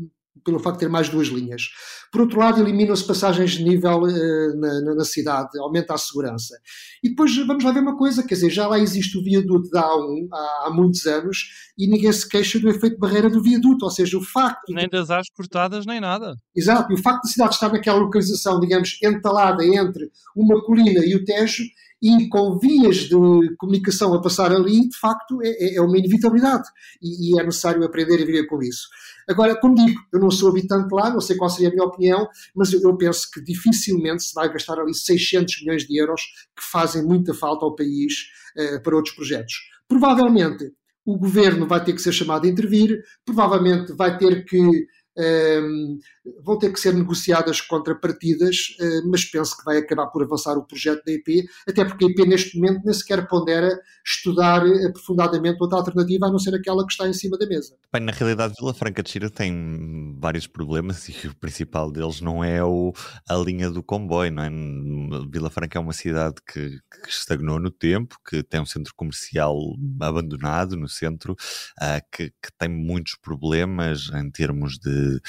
pelo 0.44 0.58
facto 0.58 0.76
de 0.76 0.86
ter 0.86 0.88
mais 0.90 1.08
duas 1.08 1.28
linhas. 1.28 1.70
Por 2.12 2.20
outro 2.20 2.38
lado, 2.38 2.60
eliminam-se 2.60 3.04
passagens 3.06 3.52
de 3.52 3.64
nível 3.64 4.02
uh, 4.02 4.56
na, 4.56 4.94
na, 4.94 5.04
cidade, 5.04 5.58
aumenta 5.58 5.94
a 5.94 5.98
segurança. 5.98 6.56
E 7.02 7.08
depois 7.08 7.36
vamos 7.46 7.64
lá 7.64 7.72
ver 7.72 7.80
uma 7.80 7.96
coisa, 7.96 8.22
quer 8.22 8.34
dizer, 8.34 8.50
já 8.50 8.68
lá 8.68 8.78
existe 8.78 9.18
o 9.18 9.22
viaduto 9.22 9.68
da 9.70 9.82
A1 9.82 10.28
há, 10.32 10.64
há 10.66 10.70
muitos 10.70 11.06
anos 11.06 11.38
e 11.76 11.88
ninguém 11.88 12.12
se 12.12 12.28
queixa 12.28 12.58
do 12.58 12.68
efeito 12.68 12.94
de 12.94 13.00
barreira 13.00 13.28
do 13.28 13.42
viaduto, 13.42 13.84
ou 13.84 13.90
seja, 13.90 14.16
o 14.16 14.22
facto... 14.22 14.72
Nem 14.72 14.88
das 14.88 15.10
árvores 15.10 15.30
cortadas, 15.34 15.86
nem 15.86 16.00
nada. 16.00 16.36
Exato, 16.54 16.92
e 16.92 16.94
o 16.94 17.02
facto 17.02 17.24
da 17.24 17.28
cidade 17.28 17.54
estar 17.54 17.72
naquela 17.72 17.98
localização, 17.98 18.60
digamos, 18.60 18.98
entalada 19.02 19.64
entre 19.64 20.10
uma 20.36 20.62
colina 20.64 21.04
e 21.04 21.16
o 21.16 21.24
Tejo, 21.24 21.64
e 22.04 22.28
com 22.28 22.58
vias 22.58 22.96
de 22.96 23.56
comunicação 23.56 24.12
a 24.12 24.20
passar 24.20 24.52
ali, 24.52 24.90
de 24.90 24.98
facto, 24.98 25.40
é, 25.42 25.48
é, 25.48 25.76
é 25.76 25.80
uma 25.80 25.96
inevitabilidade 25.96 26.68
e, 27.00 27.30
e, 27.32 27.40
é 27.40 27.42
necessário 27.42 27.82
aprender 27.82 28.22
a 28.22 28.26
viver 28.26 28.46
com 28.46 28.62
isso. 28.62 28.88
Agora, 29.26 29.58
como 29.58 29.74
digo, 29.74 29.98
eu 30.12 30.20
não 30.20 30.30
sou 30.30 30.50
habitante 30.50 30.94
lá, 30.94 31.08
não 31.08 31.20
sei 31.22 31.34
qual 31.34 31.48
seria 31.48 31.68
a 31.68 31.72
minha 31.72 31.86
opinião, 31.86 32.28
mas 32.54 32.70
eu, 32.74 32.80
eu 32.82 32.94
penso 32.98 33.30
que 33.32 33.42
dificilmente 33.42 34.22
se 34.22 34.34
vai 34.34 34.52
gastar 34.52 34.78
ali 34.78 34.94
600 34.94 35.62
milhões 35.62 35.86
de 35.86 35.98
euros 35.98 36.20
que 36.54 36.62
fazem 36.62 37.02
muita 37.02 37.32
falta 37.32 37.64
ao 37.64 37.74
país 37.74 38.26
uh, 38.58 38.82
para 38.82 38.96
outros 38.96 39.14
projetos. 39.14 39.54
Provavelmente 39.88 40.74
o 41.06 41.16
governo 41.16 41.66
vai 41.66 41.82
ter 41.82 41.94
que 41.94 42.02
ser 42.02 42.12
chamado 42.12 42.46
a 42.46 42.50
intervir, 42.50 43.02
provavelmente 43.24 43.94
vai 43.94 44.18
ter 44.18 44.44
que 44.44 44.86
vão 46.42 46.58
ter 46.58 46.72
que 46.72 46.80
ser 46.80 46.94
negociadas 46.94 47.60
contrapartidas, 47.60 48.76
uh, 48.80 49.08
mas 49.08 49.24
penso 49.24 49.56
que 49.56 49.64
vai 49.64 49.78
acabar 49.78 50.06
por 50.06 50.22
avançar 50.22 50.56
o 50.56 50.66
projeto 50.66 51.04
da 51.04 51.12
IP, 51.12 51.46
até 51.68 51.84
porque 51.84 52.04
a 52.04 52.08
IP 52.08 52.26
neste 52.26 52.56
momento 52.56 52.82
nem 52.84 52.94
sequer 52.94 53.26
pondera 53.28 53.78
estudar 54.04 54.62
aprofundadamente 54.86 55.58
outra 55.60 55.78
alternativa 55.78 56.26
a 56.26 56.30
não 56.30 56.38
ser 56.38 56.54
aquela 56.54 56.86
que 56.86 56.92
está 56.92 57.06
em 57.06 57.12
cima 57.12 57.38
da 57.38 57.46
mesa. 57.46 57.74
Bem, 57.92 58.02
na 58.02 58.12
realidade, 58.12 58.54
Vila 58.58 58.74
Franca 58.74 59.02
de 59.02 59.10
Xira 59.10 59.30
tem 59.30 60.16
vários 60.18 60.46
problemas 60.46 61.08
e 61.08 61.28
o 61.28 61.36
principal 61.36 61.90
deles 61.90 62.20
não 62.20 62.42
é 62.42 62.62
o, 62.64 62.92
a 63.28 63.34
linha 63.36 63.70
do 63.70 63.82
comboio, 63.82 64.32
não 64.32 64.42
é? 64.42 64.50
Vila 65.30 65.50
Franca 65.50 65.78
é 65.78 65.80
uma 65.80 65.92
cidade 65.92 66.36
que, 66.46 66.70
que 66.70 67.08
estagnou 67.08 67.60
no 67.60 67.70
tempo, 67.70 68.16
que 68.28 68.42
tem 68.42 68.60
um 68.60 68.66
centro 68.66 68.94
comercial 68.96 69.56
abandonado 70.00 70.76
no 70.76 70.88
centro, 70.88 71.32
uh, 71.32 72.00
que, 72.10 72.30
que 72.30 72.52
tem 72.58 72.68
muitos 72.68 73.16
problemas 73.16 74.10
em 74.14 74.30
termos 74.30 74.78
de 74.78 75.03
de, 75.04 75.20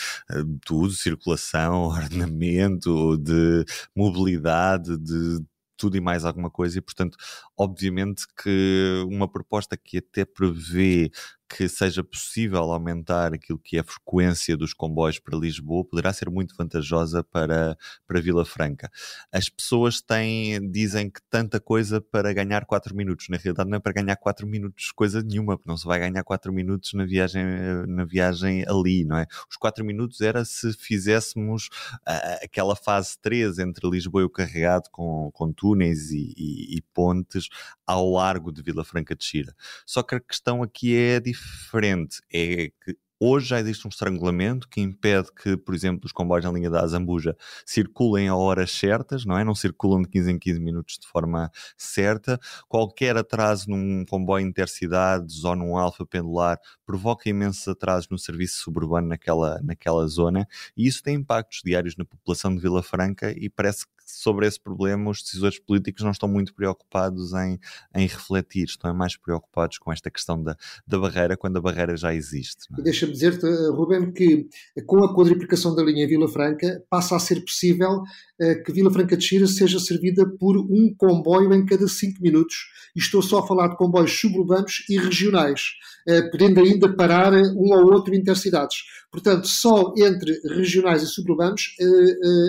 tudo, 0.66 0.92
circulação, 0.92 1.84
ordenamento, 1.90 3.18
de 3.18 3.66
mobilidade, 3.96 4.98
de 4.98 5.44
tudo 5.78 5.98
e 5.98 6.02
mais 6.02 6.24
alguma 6.26 6.50
coisa, 6.50 6.78
e 6.78 6.82
portanto, 6.82 7.18
obviamente 7.58 8.26
que 8.42 9.04
uma 9.10 9.28
proposta 9.30 9.76
que 9.78 9.98
até 9.98 10.26
prevê 10.26 11.12
que 11.48 11.70
seja 11.70 12.04
possível 12.04 12.64
aumentar 12.72 13.34
aquilo 13.34 13.60
que 13.60 13.78
é 13.78 13.82
a 13.82 13.84
frequência 13.84 14.58
dos 14.58 14.74
comboios 14.74 15.20
para 15.20 15.38
Lisboa 15.38 15.86
poderá 15.86 16.12
ser 16.12 16.30
muito 16.30 16.56
vantajosa 16.56 17.24
para, 17.24 17.78
para 18.08 18.22
Vila 18.22 18.44
Franca. 18.44 18.92
As 19.32 19.48
pessoas 19.48 20.02
têm, 20.02 20.70
dizem 20.72 21.10
que 21.10 21.22
tanta 21.30 21.60
coisa 21.60 22.02
para 22.02 22.34
ganhar 22.34 22.66
4 22.66 22.96
minutos. 22.96 23.28
Na 23.30 23.38
realidade, 23.38 23.70
não 23.70 23.78
é 23.78 23.80
para 23.80 23.94
ganhar 23.94 24.16
4 24.16 24.48
minutos 24.48 24.92
coisa 24.92 25.22
nenhuma, 25.22 25.56
porque 25.56 25.70
não 25.70 25.78
se 25.78 25.86
vai 25.86 26.00
ganhar 26.00 26.24
4 26.24 26.52
minutos 26.52 26.94
na 26.94 27.06
viagem, 27.06 27.44
na 27.88 28.06
viagem 28.06 28.66
ali, 28.68 29.06
não 29.06 29.18
é? 29.18 29.28
Os 29.50 29.56
4 29.58 29.86
minutos 29.86 30.22
era 30.22 30.44
se 30.44 30.74
fizéssemos 30.74 31.68
uh, 32.08 32.44
aquela 32.44 32.76
fase 32.76 33.18
3 33.22 33.60
entre 33.60 33.88
Lisboa 33.88 34.24
e 34.24 34.26
o 34.26 34.30
Carregado 34.30 34.90
com, 34.92 35.30
com 35.32 35.54
túneis 35.54 36.12
e, 36.12 36.34
e, 36.36 36.78
e 36.78 36.82
pontes 36.94 37.50
ao 37.86 38.10
largo 38.10 38.52
de 38.52 38.64
Vila 38.64 38.84
Franca 38.84 39.16
de 39.16 39.24
Xira. 39.24 39.56
Só 39.86 40.02
que 40.02 40.16
a 40.16 40.20
questão 40.20 40.64
aqui 40.64 40.96
é 40.96 41.20
diferente 41.20 41.35
diferente 41.42 42.22
é 42.34 42.70
que 42.84 42.98
Hoje 43.18 43.48
já 43.48 43.60
existe 43.62 43.88
um 43.88 43.90
estrangulamento 43.90 44.68
que 44.68 44.82
impede 44.82 45.30
que, 45.32 45.56
por 45.56 45.74
exemplo, 45.74 46.06
os 46.06 46.12
comboios 46.12 46.44
na 46.44 46.52
linha 46.52 46.70
da 46.70 46.82
Azambuja 46.82 47.34
circulem 47.66 48.28
a 48.28 48.36
horas 48.36 48.72
certas, 48.72 49.24
não 49.24 49.38
é? 49.38 49.44
Não 49.46 49.56
circulam 49.56 50.02
de 50.02 50.10
15 50.10 50.32
em 50.32 50.38
15 50.38 50.60
minutos 50.60 50.98
de 51.00 51.08
forma 51.08 51.50
certa. 51.78 52.38
Qualquer 52.68 53.16
atraso 53.16 53.70
num 53.70 54.04
comboio 54.06 54.46
intercidades 54.46 55.46
ou 55.46 55.56
num 55.56 55.78
alfa 55.78 56.06
pendular 56.06 56.60
provoca 56.86 57.30
imensos 57.30 57.66
atrasos 57.70 58.10
no 58.10 58.20
serviço 58.20 58.60
suburbano 58.60 59.08
naquela, 59.08 59.62
naquela 59.64 60.06
zona 60.08 60.46
e 60.76 60.86
isso 60.86 61.02
tem 61.02 61.16
impactos 61.16 61.62
diários 61.64 61.96
na 61.96 62.04
população 62.04 62.54
de 62.54 62.62
Vila 62.62 62.84
Franca 62.84 63.32
e 63.32 63.50
parece 63.50 63.86
sobre 64.06 64.48
esse 64.48 64.60
problema 64.60 65.10
os 65.10 65.22
decisores 65.22 65.60
políticos 65.60 66.04
não 66.04 66.12
estão 66.12 66.30
muito 66.30 66.54
preocupados 66.54 67.34
em, 67.34 67.60
em 67.96 68.08
refletir, 68.08 68.66
estão 68.66 68.94
mais 68.94 69.18
preocupados 69.18 69.78
com 69.78 69.92
esta 69.92 70.12
questão 70.12 70.42
da, 70.42 70.56
da 70.86 71.00
barreira 71.00 71.36
quando 71.36 71.58
a 71.58 71.62
barreira 71.62 71.98
já 71.98 72.14
existe. 72.14 72.68
É? 72.78 72.82
Deixa-me 72.82 73.12
dizer-te, 73.12 73.46
eh, 73.46 73.70
Ruben, 73.70 74.12
que 74.12 74.48
com 74.86 75.04
a 75.04 75.14
quadriplicação 75.16 75.76
da 75.76 75.84
linha 75.84 76.08
Vila 76.08 76.28
Franca 76.28 76.84
passa 76.90 77.16
a 77.16 77.20
ser 77.20 77.42
possível 77.42 78.02
uh, 78.02 78.64
que 78.64 78.72
Vila 78.72 78.92
Franca 78.92 79.18
de 79.18 79.24
Xira 79.24 79.48
seja 79.48 79.80
servida 79.80 80.28
por 80.40 80.58
um 80.58 80.94
comboio 80.96 81.54
em 81.54 81.66
cada 81.66 81.88
cinco 81.88 82.22
minutos. 82.22 82.56
E 82.96 83.00
estou 83.00 83.22
só 83.22 83.40
a 83.40 83.48
falar 83.48 83.70
de 83.70 83.78
comboios 83.78 84.20
suburbanos 84.20 84.86
e 84.90 84.98
regionais, 84.98 85.62
uh, 86.08 86.32
podendo 86.32 86.62
ainda 86.62 86.96
parar 86.96 87.34
um 87.34 87.74
ou 87.74 87.94
outro 87.94 88.16
intercidades. 88.16 88.78
Portanto, 89.12 89.48
só 89.48 89.94
entre 89.98 90.40
regionais 90.56 91.02
e 91.02 91.08
suburbanos 91.08 91.76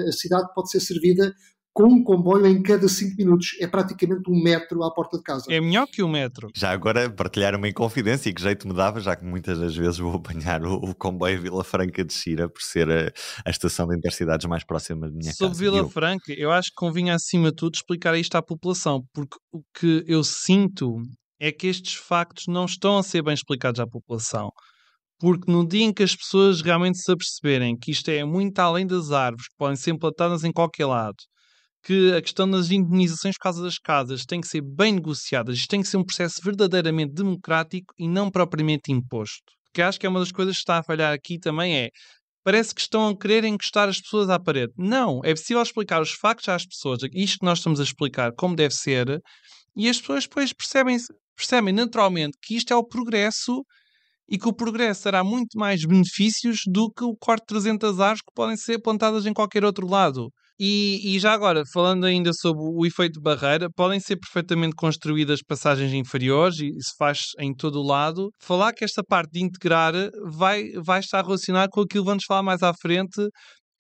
a 0.09 0.13
cidade 0.13 0.53
pode 0.53 0.69
ser 0.69 0.81
servida 0.81 1.33
com 1.77 1.93
um 1.93 2.03
comboio 2.03 2.47
em 2.47 2.63
cada 2.63 2.89
5 2.89 3.17
minutos. 3.19 3.55
É 3.61 3.67
praticamente 3.67 4.31
um 4.31 4.43
metro 4.43 4.83
à 4.83 4.91
porta 4.91 5.19
de 5.19 5.23
casa. 5.23 5.45
É 5.51 5.61
melhor 5.61 5.87
que 5.87 6.03
um 6.03 6.09
metro. 6.09 6.49
Já 6.57 6.71
agora 6.71 7.11
partilhar 7.11 7.55
uma 7.55 7.69
inconfidência 7.69 8.31
e 8.31 8.33
que 8.33 8.41
jeito 8.41 8.67
me 8.67 8.73
dava, 8.73 8.99
já 8.99 9.15
que 9.15 9.23
muitas 9.27 9.59
das 9.59 9.77
vezes 9.77 9.99
vou 9.99 10.15
apanhar 10.15 10.65
o, 10.65 10.77
o 10.77 10.95
comboio 10.95 11.43
Vila 11.43 11.63
Franca 11.63 12.03
de 12.03 12.15
Xira 12.15 12.49
por 12.49 12.63
ser 12.63 12.91
a, 12.91 13.13
a, 13.45 13.51
estação 13.51 13.87
de 13.87 13.95
intercidades 13.95 14.47
mais 14.47 14.65
próxima 14.65 15.07
de 15.07 15.19
minha 15.19 15.35
Sobre 15.35 15.49
casa. 15.49 15.55
Sobre 15.55 15.71
Vila 15.71 15.87
eu... 15.87 15.91
Franca, 15.91 16.33
eu 16.33 16.51
acho 16.51 16.71
que 16.71 16.77
convinha 16.77 17.15
acima 17.15 17.51
de 17.51 17.57
tudo 17.57 17.75
explicar 17.75 18.17
isto 18.17 18.37
à 18.37 18.43
população, 18.43 19.05
porque 19.13 19.37
o 19.53 19.61
que 19.79 20.03
eu 20.07 20.25
sinto 20.25 20.97
é 21.39 21.53
que 21.53 21.67
estes 21.67 21.93
factos 21.93 22.45
não 22.49 22.65
estão 22.65 22.97
a 22.97 23.03
ser 23.03 23.23
bem 23.23 23.35
explicados 23.35 23.81
à 23.81 23.87
população. 23.87 24.49
Porque 25.19 25.53
no 25.53 25.67
dia 25.67 25.85
em 25.85 25.93
que 25.93 26.03
as 26.03 26.17
pessoas 26.17 26.63
realmente 26.63 26.97
se 26.97 27.13
aperceberem 27.13 27.77
que 27.77 27.91
isto 27.91 28.11
é 28.11 28.25
muito 28.25 28.59
além 28.61 28.87
das 28.87 29.11
árvores, 29.11 29.47
que 29.47 29.57
podem 29.59 29.77
ser 29.77 29.95
plantadas 29.99 30.43
em 30.43 30.53
qualquer 30.53 30.87
lado, 30.87 31.17
que 31.87 32.13
a 32.13 32.21
questão 32.21 32.51
das 32.51 32.73
indenizações 32.73 33.37
por 33.37 33.45
causa 33.45 33.63
das 33.63 33.79
casas 33.79 34.27
tem 34.27 34.41
que 34.41 34.49
ser 34.49 34.61
bem 34.61 34.95
negociadas, 34.95 35.57
isto 35.57 35.69
tem 35.69 35.81
que 35.81 35.87
ser 35.87 35.97
um 35.97 36.05
processo 36.05 36.41
verdadeiramente 36.43 37.15
democrático 37.15 37.95
e 37.97 38.09
não 38.09 38.29
propriamente 38.29 38.91
imposto. 38.91 39.45
Porque 39.67 39.83
acho 39.83 40.01
que 40.01 40.05
é 40.05 40.09
uma 40.09 40.19
das 40.19 40.33
coisas 40.33 40.57
que 40.57 40.63
está 40.63 40.79
a 40.79 40.83
falhar 40.83 41.13
aqui 41.15 41.39
também 41.39 41.77
é 41.77 41.91
parece 42.43 42.75
que 42.75 42.81
estão 42.81 43.09
a 43.09 43.17
querer 43.17 43.45
encostar 43.45 43.89
as 43.89 44.01
pessoas 44.01 44.29
à 44.29 44.39
parede. 44.39 44.73
Não, 44.77 45.21
é 45.25 45.33
possível 45.33 45.63
explicar 45.63 46.03
os 46.03 46.11
factos 46.11 46.49
às 46.49 46.67
pessoas, 46.67 47.01
isto 47.15 47.39
que 47.39 47.45
nós 47.45 47.59
estamos 47.59 47.79
a 47.79 47.85
explicar 47.85 48.33
como 48.37 48.57
deve 48.57 48.75
ser, 48.75 49.21
e 49.77 49.89
as 49.89 50.01
pessoas 50.01 50.25
depois 50.25 50.53
percebem, 50.53 50.97
percebem 51.37 51.73
naturalmente 51.73 52.37
que 52.43 52.57
isto 52.57 52.73
é 52.73 52.77
o 52.77 52.85
progresso 52.85 53.65
e 54.29 54.37
que 54.37 54.49
o 54.49 54.53
progresso 54.53 55.05
terá 55.05 55.23
muito 55.23 55.57
mais 55.57 55.85
benefícios 55.85 56.63
do 56.67 56.91
que 56.91 57.05
o 57.05 57.17
corte 57.17 57.43
de 57.43 57.47
300 57.47 58.01
árvores 58.01 58.23
que 58.23 58.35
podem 58.35 58.57
ser 58.57 58.81
plantadas 58.81 59.25
em 59.25 59.33
qualquer 59.33 59.65
outro 59.65 59.87
lado. 59.87 60.33
E, 60.59 61.15
e, 61.15 61.19
já 61.19 61.33
agora, 61.33 61.63
falando 61.71 62.07
ainda 62.07 62.33
sobre 62.33 62.63
o 62.63 62.87
efeito 62.87 63.21
barreira, 63.21 63.69
podem 63.71 64.01
ser 64.01 64.17
perfeitamente 64.17 64.75
construídas 64.75 65.41
passagens 65.43 65.93
inferiores 65.93 66.59
e 66.61 66.73
se 66.81 66.97
faz 66.97 67.33
em 67.39 67.55
todo 67.55 67.81
o 67.81 67.87
lado. 67.87 68.31
Falar 68.41 68.73
que 68.73 68.85
esta 68.85 69.03
parte 69.05 69.33
de 69.33 69.45
integrar 69.45 69.93
vai, 70.25 70.71
vai 70.83 71.01
estar 71.01 71.23
relacionada 71.23 71.69
com 71.71 71.83
aquilo 71.83 72.05
que 72.05 72.09
vamos 72.09 72.25
falar 72.25 72.43
mais 72.43 72.63
à 72.63 72.73
frente, 72.73 73.29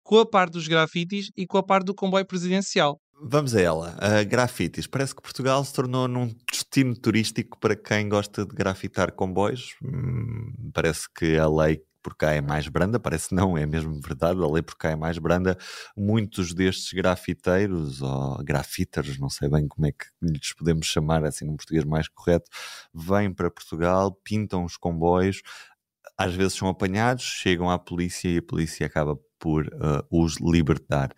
com 0.03 0.19
a 0.19 0.29
parte 0.29 0.53
dos 0.53 0.69
grafites 0.69 1.31
e 1.37 1.47
com 1.47 1.57
a 1.57 1.62
parte 1.62 1.87
do 1.87 1.95
comboio 1.95 2.27
presidencial. 2.27 2.99
Vamos 3.23 3.55
a 3.55 3.61
ela. 3.62 3.97
Uh, 3.97 4.29
grafites. 4.29 4.87
Parece 4.87 5.15
que 5.15 5.23
Portugal 5.23 5.65
se 5.65 5.73
tornou 5.73 6.07
num 6.07 6.35
destino 6.51 6.95
turístico 6.95 7.59
para 7.59 7.75
quem 7.75 8.09
gosta 8.09 8.45
de 8.45 8.55
grafitar 8.55 9.12
comboios. 9.12 9.75
Hum, 9.83 10.53
parece 10.75 11.07
que 11.17 11.39
a 11.39 11.49
lei 11.49 11.81
por 12.07 12.14
cá 12.14 12.31
é 12.31 12.40
mais 12.40 12.69
branda, 12.69 13.01
parece 13.01 13.35
não, 13.35 13.59
é 13.59 13.66
mesmo 13.66 14.01
verdade, 14.01 14.40
a 14.40 14.47
lei 14.47 14.62
por 14.62 14.77
cá 14.77 14.90
é 14.90 14.95
mais 14.95 15.19
branda. 15.19 15.59
Muitos 15.97 16.55
destes 16.55 16.92
grafiteiros, 16.92 18.01
ou 18.01 18.45
grafiters, 18.45 19.19
não 19.19 19.29
sei 19.29 19.49
bem 19.49 19.66
como 19.66 19.88
é 19.88 19.90
que 19.90 20.07
lhes 20.23 20.53
podemos 20.53 20.87
chamar 20.87 21.25
assim 21.25 21.45
num 21.45 21.57
português 21.57 21.85
mais 21.85 22.07
correto, 22.07 22.49
vêm 22.95 23.35
para 23.35 23.51
Portugal, 23.51 24.12
pintam 24.23 24.64
os 24.64 24.77
comboios, 24.77 25.42
às 26.16 26.33
vezes 26.33 26.53
são 26.55 26.69
apanhados, 26.69 27.25
chegam 27.25 27.69
à 27.69 27.77
polícia 27.77 28.29
e 28.29 28.38
a 28.38 28.42
polícia 28.42 28.87
acaba 28.87 29.19
por 29.38 29.66
uh, 29.66 30.05
os 30.11 30.37
libertar. 30.40 31.12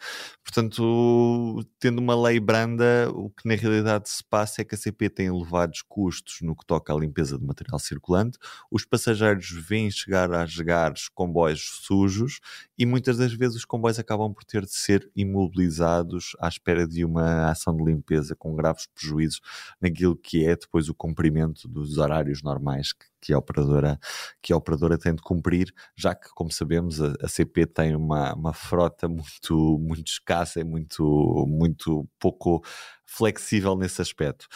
Portanto, 0.44 1.64
tendo 1.78 1.98
uma 2.00 2.20
lei 2.20 2.40
branda, 2.40 3.10
o 3.12 3.30
que 3.30 3.46
na 3.46 3.54
realidade 3.54 4.08
se 4.08 4.24
passa 4.24 4.62
é 4.62 4.64
que 4.64 4.74
a 4.74 4.78
CP 4.78 5.10
tem 5.10 5.26
elevados 5.26 5.82
custos 5.82 6.38
no 6.42 6.56
que 6.56 6.64
toca 6.66 6.92
à 6.92 6.96
limpeza 6.98 7.38
de 7.38 7.44
material 7.44 7.78
circulante, 7.78 8.38
os 8.70 8.84
passageiros 8.84 9.50
vêm 9.50 9.90
chegar 9.90 10.32
a 10.32 10.46
jogar 10.46 10.94
comboios 11.14 11.80
sujos 11.82 12.40
e 12.76 12.86
muitas 12.86 13.18
das 13.18 13.32
vezes 13.32 13.56
os 13.56 13.64
comboios 13.64 13.98
acabam 13.98 14.32
por 14.32 14.44
ter 14.44 14.64
de 14.64 14.74
ser 14.74 15.10
imobilizados 15.14 16.36
à 16.40 16.48
espera 16.48 16.86
de 16.86 17.04
uma 17.04 17.50
ação 17.50 17.76
de 17.76 17.84
limpeza 17.84 18.34
com 18.34 18.54
graves 18.54 18.86
prejuízos 18.94 19.40
naquilo 19.80 20.16
que 20.16 20.44
é 20.46 20.56
depois 20.56 20.88
o 20.88 20.94
cumprimento 20.94 21.68
dos 21.68 21.98
horários 21.98 22.42
normais 22.42 22.92
que, 22.92 23.06
que 23.20 23.32
a 23.32 23.38
operadora, 23.38 23.98
que 24.40 24.52
a 24.52 24.56
operadora 24.56 24.98
tem 24.98 25.14
de 25.14 25.22
cumprir, 25.22 25.72
já 25.96 26.14
que, 26.14 26.28
como 26.34 26.52
sabemos, 26.52 27.00
a, 27.00 27.14
a 27.22 27.28
CP 27.28 27.66
tem 27.66 27.96
uma, 27.96 28.07
uma 28.14 28.52
frota 28.52 29.08
muito, 29.08 29.78
muito 29.78 30.08
escassa 30.08 30.60
e 30.60 30.64
muito, 30.64 31.46
muito 31.48 32.08
pouco 32.18 32.62
flexível 33.04 33.76
nesse 33.76 34.00
aspecto. 34.02 34.46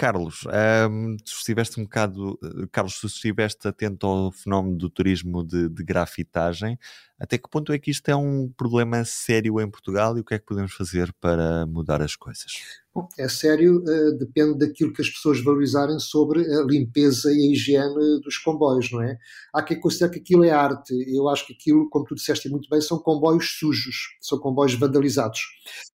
Carlos, 0.00 0.44
um, 0.90 1.14
tu 1.18 1.32
estiveste 1.32 1.78
um 1.78 1.82
bocado, 1.82 2.38
Carlos, 2.72 2.98
tu 2.98 3.06
estiveste 3.06 3.68
atento 3.68 4.06
ao 4.06 4.32
fenómeno 4.32 4.78
do 4.78 4.88
turismo 4.88 5.44
de, 5.44 5.68
de, 5.68 5.84
grafitagem. 5.84 6.78
Até 7.20 7.36
que 7.36 7.50
ponto 7.50 7.70
é 7.70 7.78
que 7.78 7.90
isto 7.90 8.08
é 8.08 8.16
um 8.16 8.50
problema 8.56 9.04
sério 9.04 9.60
em 9.60 9.70
Portugal 9.70 10.16
e 10.16 10.20
o 10.20 10.24
que 10.24 10.32
é 10.32 10.38
que 10.38 10.46
podemos 10.46 10.72
fazer 10.72 11.12
para 11.20 11.66
mudar 11.66 12.00
as 12.00 12.16
coisas? 12.16 12.52
Bom, 12.94 13.06
é 13.18 13.28
sério, 13.28 13.84
uh, 13.84 14.18
depende 14.18 14.58
daquilo 14.58 14.92
que 14.92 15.02
as 15.02 15.10
pessoas 15.10 15.44
valorizarem 15.44 15.98
sobre 15.98 16.40
a 16.40 16.62
limpeza 16.62 17.30
e 17.30 17.36
a 17.36 17.52
higiene 17.52 18.20
dos 18.24 18.38
comboios, 18.38 18.90
não 18.90 19.02
é? 19.02 19.18
Há 19.52 19.62
quem 19.62 19.78
considere 19.78 20.12
que 20.12 20.18
aquilo 20.20 20.44
é 20.44 20.50
arte. 20.50 20.94
Eu 21.14 21.28
acho 21.28 21.46
que 21.46 21.52
aquilo, 21.52 21.88
como 21.90 22.06
tu 22.06 22.14
disseste 22.14 22.48
muito 22.48 22.68
bem, 22.70 22.80
são 22.80 22.98
comboios 22.98 23.58
sujos, 23.58 24.16
são 24.20 24.38
comboios 24.38 24.74
vandalizados. 24.74 25.40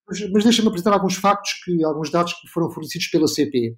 Mas, 0.08 0.30
mas 0.30 0.44
deixa-me 0.44 0.68
apresentar 0.68 0.92
alguns 0.92 1.16
factos, 1.16 1.54
que, 1.64 1.84
alguns 1.84 2.10
dados 2.10 2.32
que 2.34 2.48
foram 2.48 2.70
fornecidos 2.70 3.08
pela 3.08 3.26
CP. 3.26 3.76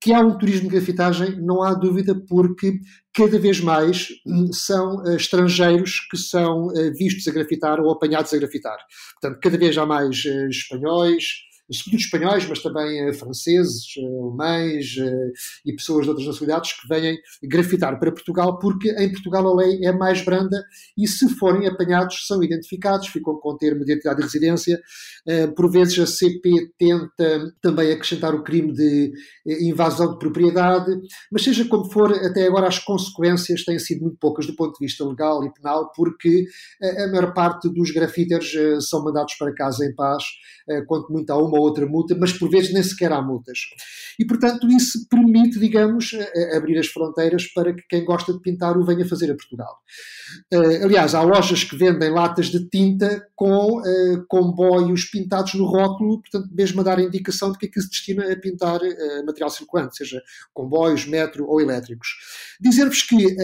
Que 0.00 0.12
há 0.12 0.20
um 0.20 0.36
turismo 0.36 0.68
de 0.68 0.76
grafitagem, 0.76 1.40
não 1.40 1.62
há 1.62 1.72
dúvida, 1.74 2.14
porque 2.28 2.80
cada 3.14 3.38
vez 3.38 3.60
mais 3.60 4.08
hum, 4.26 4.52
são 4.52 4.96
uh, 4.96 5.16
estrangeiros 5.16 6.06
que 6.10 6.16
são 6.16 6.66
uh, 6.68 6.92
vistos 6.96 7.26
a 7.26 7.32
grafitar 7.32 7.80
ou 7.80 7.90
apanhados 7.90 8.32
a 8.32 8.38
grafitar. 8.38 8.78
Portanto, 9.20 9.40
cada 9.42 9.58
vez 9.58 9.76
há 9.76 9.86
mais 9.86 10.24
uh, 10.24 10.48
espanhóis, 10.48 11.24
sobretudo 11.74 12.00
espanhóis, 12.00 12.46
mas 12.46 12.62
também 12.62 13.08
uh, 13.08 13.14
franceses, 13.14 13.84
uh, 13.96 14.28
alemães 14.28 14.96
uh, 14.96 15.32
e 15.64 15.72
pessoas 15.74 16.04
de 16.04 16.10
outras 16.10 16.26
nacionalidades 16.26 16.72
que 16.72 16.88
vêm 16.88 17.16
grafitar 17.44 17.98
para 17.98 18.12
Portugal, 18.12 18.58
porque 18.58 18.90
em 18.90 19.10
Portugal 19.12 19.46
a 19.46 19.54
lei 19.54 19.84
é 19.84 19.92
mais 19.92 20.24
branda 20.24 20.62
e 20.98 21.06
se 21.06 21.28
forem 21.36 21.68
apanhados 21.68 22.26
são 22.26 22.42
identificados, 22.42 23.08
ficam 23.08 23.38
com 23.38 23.56
termo 23.56 23.84
de 23.84 23.92
identidade 23.92 24.18
de 24.18 24.24
residência. 24.24 24.80
por 25.54 25.70
vezes 25.70 25.98
a 25.98 26.06
CP 26.06 26.72
tenta 26.78 27.52
também 27.60 27.92
acrescentar 27.92 28.34
o 28.34 28.42
crime 28.42 28.72
de 28.72 29.12
invasão 29.62 30.12
de 30.12 30.18
propriedade, 30.18 30.90
mas 31.30 31.42
seja 31.42 31.64
como 31.66 31.90
for, 31.90 32.12
até 32.12 32.46
agora 32.46 32.68
as 32.68 32.78
consequências 32.78 33.64
têm 33.64 33.78
sido 33.78 34.02
muito 34.02 34.18
poucas 34.18 34.46
do 34.46 34.54
ponto 34.54 34.78
de 34.78 34.84
vista 34.84 35.04
legal 35.04 35.44
e 35.44 35.52
penal, 35.52 35.90
porque 35.94 36.44
a 36.82 37.06
maior 37.08 37.32
parte 37.32 37.68
dos 37.72 37.90
grafiters 37.90 38.52
são 38.88 39.04
mandados 39.04 39.34
para 39.34 39.54
casa 39.54 39.84
em 39.84 39.94
paz, 39.94 40.24
quanto 40.86 41.12
muito 41.12 41.30
há 41.30 41.36
uma 41.36 41.59
ou 41.60 41.66
outra 41.66 41.86
multa, 41.86 42.16
mas 42.18 42.32
por 42.32 42.50
vezes 42.50 42.72
nem 42.72 42.82
sequer 42.82 43.12
há 43.12 43.22
multas. 43.22 43.58
E, 44.18 44.24
portanto, 44.24 44.68
isso 44.68 45.06
permite, 45.08 45.58
digamos, 45.58 46.10
abrir 46.56 46.78
as 46.78 46.88
fronteiras 46.88 47.46
para 47.46 47.72
que 47.74 47.82
quem 47.88 48.04
gosta 48.04 48.32
de 48.32 48.40
pintar 48.40 48.76
o 48.76 48.84
venha 48.84 49.06
fazer 49.06 49.30
a 49.30 49.34
Portugal. 49.34 49.78
Uh, 50.52 50.84
aliás, 50.84 51.14
há 51.14 51.22
lojas 51.22 51.64
que 51.64 51.76
vendem 51.76 52.10
latas 52.10 52.46
de 52.46 52.68
tinta 52.68 53.26
com 53.34 53.78
uh, 53.78 54.26
comboios 54.28 55.04
pintados 55.06 55.54
no 55.54 55.64
rótulo, 55.66 56.20
portanto, 56.20 56.48
mesmo 56.52 56.80
a 56.80 56.84
dar 56.84 56.98
a 56.98 57.02
indicação 57.02 57.52
de 57.52 57.58
que 57.58 57.66
aquilo 57.66 57.84
se 57.84 57.90
destina 57.90 58.32
a 58.32 58.36
pintar 58.36 58.80
uh, 58.80 59.26
material 59.26 59.50
circulante, 59.50 59.96
seja 59.96 60.20
comboios, 60.52 61.06
metro 61.06 61.46
ou 61.46 61.60
elétricos. 61.60 62.08
Dizer-vos 62.60 63.02
que 63.02 63.36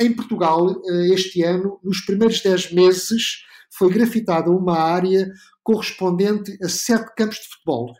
em 0.00 0.12
Portugal, 0.14 0.80
este 1.12 1.42
ano, 1.42 1.78
nos 1.82 2.00
primeiros 2.04 2.40
10 2.40 2.72
meses, 2.72 3.42
foi 3.70 3.90
grafitada 3.90 4.50
uma 4.50 4.78
área 4.78 5.30
correspondente 5.62 6.56
a 6.62 6.68
sete 6.68 7.14
campos 7.16 7.36
de 7.36 7.48
futebol. 7.48 7.92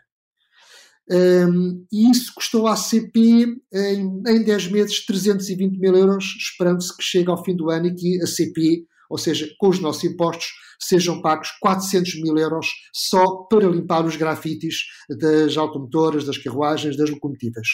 Um, 1.09 1.85
e 1.91 2.09
isso 2.09 2.31
custou 2.33 2.65
à 2.67 2.77
CP 2.77 3.45
em, 3.73 4.21
em 4.25 4.43
10 4.43 4.71
meses 4.71 5.05
320 5.05 5.77
mil 5.77 5.95
euros, 5.95 6.23
esperando-se 6.39 6.95
que 6.95 7.03
chegue 7.03 7.29
ao 7.29 7.43
fim 7.43 7.55
do 7.55 7.69
ano 7.69 7.87
e 7.87 7.95
que 7.95 8.21
a 8.21 8.27
CP, 8.27 8.85
ou 9.09 9.17
seja, 9.17 9.47
com 9.59 9.67
os 9.67 9.79
nossos 9.79 10.03
impostos, 10.05 10.47
sejam 10.79 11.21
pagos 11.21 11.49
400 11.59 12.21
mil 12.21 12.37
euros 12.37 12.67
só 12.93 13.43
para 13.49 13.67
limpar 13.67 14.05
os 14.05 14.15
grafites 14.15 14.83
das 15.19 15.57
automotoras, 15.57 16.25
das 16.25 16.37
carruagens, 16.37 16.97
das 16.97 17.09
locomotivas. 17.09 17.67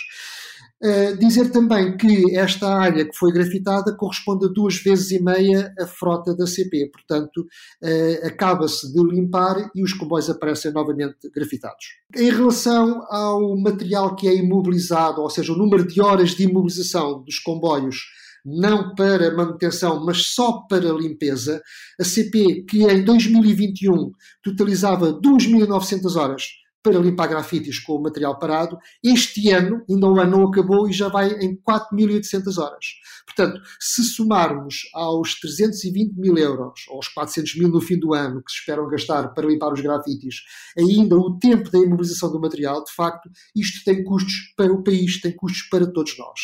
Uh, 0.81 1.17
dizer 1.17 1.51
também 1.51 1.97
que 1.97 2.37
esta 2.37 2.69
área 2.69 3.03
que 3.03 3.13
foi 3.13 3.33
grafitada 3.33 3.93
corresponde 3.97 4.45
a 4.45 4.47
duas 4.47 4.77
vezes 4.77 5.11
e 5.11 5.21
meia 5.21 5.73
a 5.77 5.85
frota 5.85 6.33
da 6.33 6.47
CP, 6.47 6.89
portanto, 6.89 7.41
uh, 7.41 8.27
acaba-se 8.27 8.91
de 8.93 9.03
limpar 9.03 9.69
e 9.75 9.83
os 9.83 9.91
comboios 9.91 10.29
aparecem 10.29 10.71
novamente 10.71 11.29
grafitados. 11.35 11.85
Em 12.15 12.29
relação 12.29 13.05
ao 13.09 13.57
material 13.57 14.15
que 14.15 14.27
é 14.27 14.35
imobilizado, 14.35 15.21
ou 15.21 15.29
seja, 15.29 15.51
o 15.51 15.57
número 15.57 15.85
de 15.85 16.01
horas 16.01 16.29
de 16.29 16.43
imobilização 16.43 17.23
dos 17.23 17.39
comboios 17.39 17.97
não 18.45 18.95
para 18.95 19.35
manutenção, 19.35 20.03
mas 20.05 20.27
só 20.33 20.61
para 20.61 20.93
limpeza, 20.93 21.61
a 21.99 22.03
CP, 22.03 22.63
que 22.63 22.83
em 22.83 23.03
2021 23.03 24.11
totalizava 24.41 25.13
2.900 25.13 26.15
horas 26.15 26.43
para 26.81 26.97
limpar 26.99 27.27
grafites 27.27 27.79
com 27.79 27.93
o 27.93 28.01
material 28.01 28.37
parado. 28.39 28.77
Este 29.03 29.49
ano, 29.51 29.83
ainda 29.89 30.07
o 30.07 30.19
ano 30.19 30.31
não 30.31 30.47
acabou 30.47 30.89
e 30.89 30.93
já 30.93 31.07
vai 31.09 31.31
em 31.39 31.55
4.800 31.57 32.57
horas. 32.57 32.85
Portanto, 33.25 33.61
se 33.79 34.03
somarmos 34.03 34.89
aos 34.93 35.39
320 35.39 36.13
mil 36.15 36.37
euros, 36.37 36.85
aos 36.89 37.07
400 37.09 37.55
mil 37.57 37.69
no 37.69 37.81
fim 37.81 37.99
do 37.99 38.13
ano, 38.13 38.41
que 38.43 38.51
se 38.51 38.59
esperam 38.59 38.87
gastar 38.87 39.33
para 39.33 39.47
limpar 39.47 39.73
os 39.73 39.81
grafites, 39.81 40.37
ainda 40.77 41.15
o 41.15 41.37
tempo 41.37 41.69
da 41.69 41.79
imobilização 41.79 42.31
do 42.31 42.39
material, 42.39 42.83
de 42.83 42.93
facto, 42.93 43.29
isto 43.55 43.83
tem 43.83 44.03
custos 44.03 44.53
para 44.55 44.71
o 44.71 44.83
país, 44.83 45.19
tem 45.21 45.35
custos 45.35 45.63
para 45.69 45.85
todos 45.91 46.17
nós. 46.17 46.39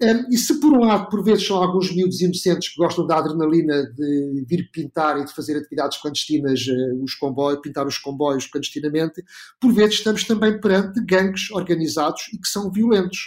E 0.00 0.38
se 0.38 0.60
por 0.60 0.72
um 0.72 0.84
lado, 0.84 1.08
por 1.08 1.24
vezes, 1.24 1.46
são 1.46 1.56
alguns 1.56 1.92
miúdos 1.92 2.20
inocentes 2.20 2.68
que 2.68 2.76
gostam 2.76 3.04
da 3.04 3.18
adrenalina 3.18 3.82
de 3.92 4.44
vir 4.46 4.70
pintar 4.70 5.18
e 5.18 5.24
de 5.24 5.34
fazer 5.34 5.56
atividades 5.56 6.00
clandestinas, 6.00 6.60
uh, 6.68 7.02
os 7.02 7.14
comboios, 7.16 7.60
pintar 7.60 7.84
os 7.84 7.98
comboios 7.98 8.46
clandestinamente, 8.46 9.24
por 9.60 9.72
vezes 9.72 9.96
estamos 9.96 10.22
também 10.22 10.60
perante 10.60 11.04
gangues 11.04 11.50
organizados 11.50 12.28
e 12.32 12.38
que 12.38 12.46
são 12.46 12.70
violentos. 12.70 13.18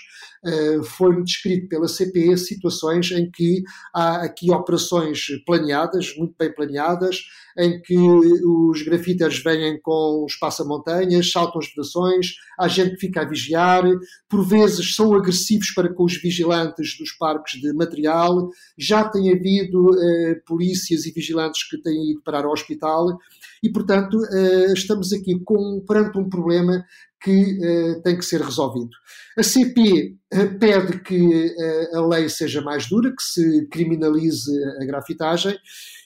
Uh, 0.43 0.83
Foi-me 0.83 1.23
descrito 1.23 1.67
pela 1.67 1.87
CP 1.87 2.35
situações 2.37 3.11
em 3.11 3.29
que 3.29 3.61
há 3.93 4.23
aqui 4.23 4.51
operações 4.51 5.25
planeadas, 5.45 6.15
muito 6.17 6.35
bem 6.37 6.53
planeadas, 6.53 7.17
em 7.57 7.81
que 7.81 7.97
os 7.97 8.81
grafiteiros 8.83 9.39
vêm 9.43 9.79
com 9.81 10.25
os 10.25 10.35
passamontanhas, 10.35 11.31
saltam 11.31 11.59
as 11.59 11.67
vedações, 11.67 12.35
há 12.57 12.67
gente 12.67 12.91
que 12.91 13.07
fica 13.07 13.21
a 13.21 13.25
vigiar, 13.25 13.83
por 14.29 14.45
vezes 14.47 14.95
são 14.95 15.13
agressivos 15.13 15.71
para 15.71 15.93
com 15.93 16.03
os 16.03 16.15
vigilantes 16.21 16.97
dos 16.97 17.11
parques 17.11 17.59
de 17.59 17.73
material, 17.73 18.49
já 18.77 19.07
tem 19.07 19.31
havido 19.31 19.89
eh, 19.99 20.35
polícias 20.45 21.05
e 21.05 21.11
vigilantes 21.11 21.67
que 21.67 21.81
têm 21.81 22.11
ido 22.11 22.21
parar 22.23 22.45
ao 22.45 22.51
hospital 22.51 23.17
e, 23.61 23.69
portanto, 23.69 24.17
eh, 24.25 24.73
estamos 24.73 25.11
aqui 25.13 25.39
com, 25.43 25.83
perante 25.87 26.17
um 26.17 26.29
problema 26.29 26.83
que 27.21 27.59
uh, 27.59 28.01
tem 28.01 28.17
que 28.17 28.25
ser 28.25 28.41
resolvido. 28.41 28.89
A 29.37 29.43
CP 29.43 30.17
uh, 30.33 30.59
pede 30.59 30.99
que 30.99 31.15
uh, 31.15 31.97
a 31.97 32.07
lei 32.07 32.27
seja 32.27 32.61
mais 32.61 32.87
dura, 32.87 33.11
que 33.11 33.23
se 33.23 33.67
criminalize 33.67 34.51
a 34.81 34.85
grafitagem 34.85 35.57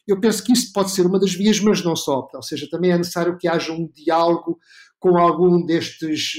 eu 0.08 0.20
penso 0.20 0.44
que 0.44 0.54
isso 0.54 0.72
pode 0.72 0.92
ser 0.92 1.04
uma 1.04 1.20
das 1.20 1.34
vias, 1.34 1.60
mas 1.60 1.84
não 1.84 1.96
só. 1.96 2.30
Ou 2.32 2.44
seja, 2.44 2.68
também 2.70 2.92
é 2.92 2.98
necessário 2.98 3.40
que 3.40 3.48
haja 3.48 3.74
um 3.74 3.90
diálogo 3.92 4.60
com 5.00 5.18
algum 5.18 5.66
destes 5.66 6.34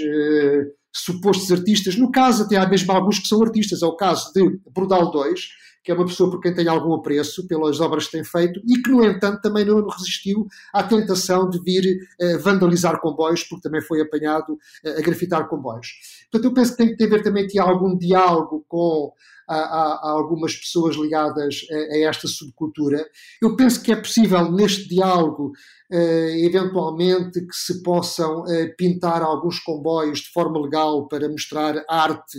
supostos 0.95 1.51
artistas. 1.51 1.97
No 1.97 2.13
caso, 2.13 2.45
até 2.45 2.57
há 2.57 2.69
mesmo 2.69 2.93
alguns 2.93 3.19
que 3.19 3.27
são 3.27 3.43
artistas. 3.43 3.83
É 3.83 3.87
o 3.87 3.97
caso 3.97 4.33
de 4.33 4.61
Brodal 4.73 5.11
2, 5.11 5.41
que 5.87 5.93
é 5.93 5.95
uma 5.95 6.05
pessoa 6.05 6.29
por 6.29 6.41
quem 6.41 6.53
tem 6.53 6.67
algum 6.67 6.93
apreço 6.95 7.47
pelas 7.47 7.79
obras 7.79 8.07
que 8.07 8.13
tem 8.13 8.25
feito 8.25 8.61
e 8.67 8.83
que, 8.83 8.91
no 8.91 9.05
entanto, 9.05 9.41
também 9.41 9.65
não 9.65 9.87
resistiu 9.87 10.49
à 10.75 10.83
tentação 10.83 11.49
de 11.49 11.63
vir 11.63 11.97
uh, 12.21 12.41
vandalizar 12.41 13.01
comboios, 13.01 13.45
porque 13.45 13.63
também 13.63 13.81
foi 13.81 14.01
apanhado 14.01 14.55
uh, 14.55 14.99
a 14.99 15.01
grafitar 15.01 15.47
comboios. 15.47 15.93
Portanto, 16.29 16.51
eu 16.51 16.53
penso 16.53 16.73
que 16.73 16.79
tem 16.79 16.97
que 16.97 17.05
haver 17.05 17.23
também 17.23 17.45
aqui 17.45 17.61
algum 17.61 17.97
diálogo 17.97 18.65
com 18.67 19.13
a, 19.55 20.11
algumas 20.11 20.55
pessoas 20.57 20.97
ligadas 20.97 21.67
a, 21.71 21.75
a, 21.75 21.99
esta 22.09 22.27
subcultura. 22.27 23.07
Eu 23.41 23.57
penso 23.57 23.83
que 23.83 23.93
é 23.93 23.97
possível, 23.97 24.51
neste 24.51 24.89
diálogo, 24.89 25.53
uh, 25.93 26.45
eventualmente, 26.45 27.41
que 27.41 27.55
se 27.55 27.83
possam 27.83 28.43
uh, 28.43 28.77
pintar 28.77 29.23
alguns 29.23 29.61
comboios 29.61 30.21
de 30.21 30.31
forma 30.31 30.61
legal 30.61 31.07
para 31.09 31.29
mostrar 31.29 31.85
arte 31.89 32.39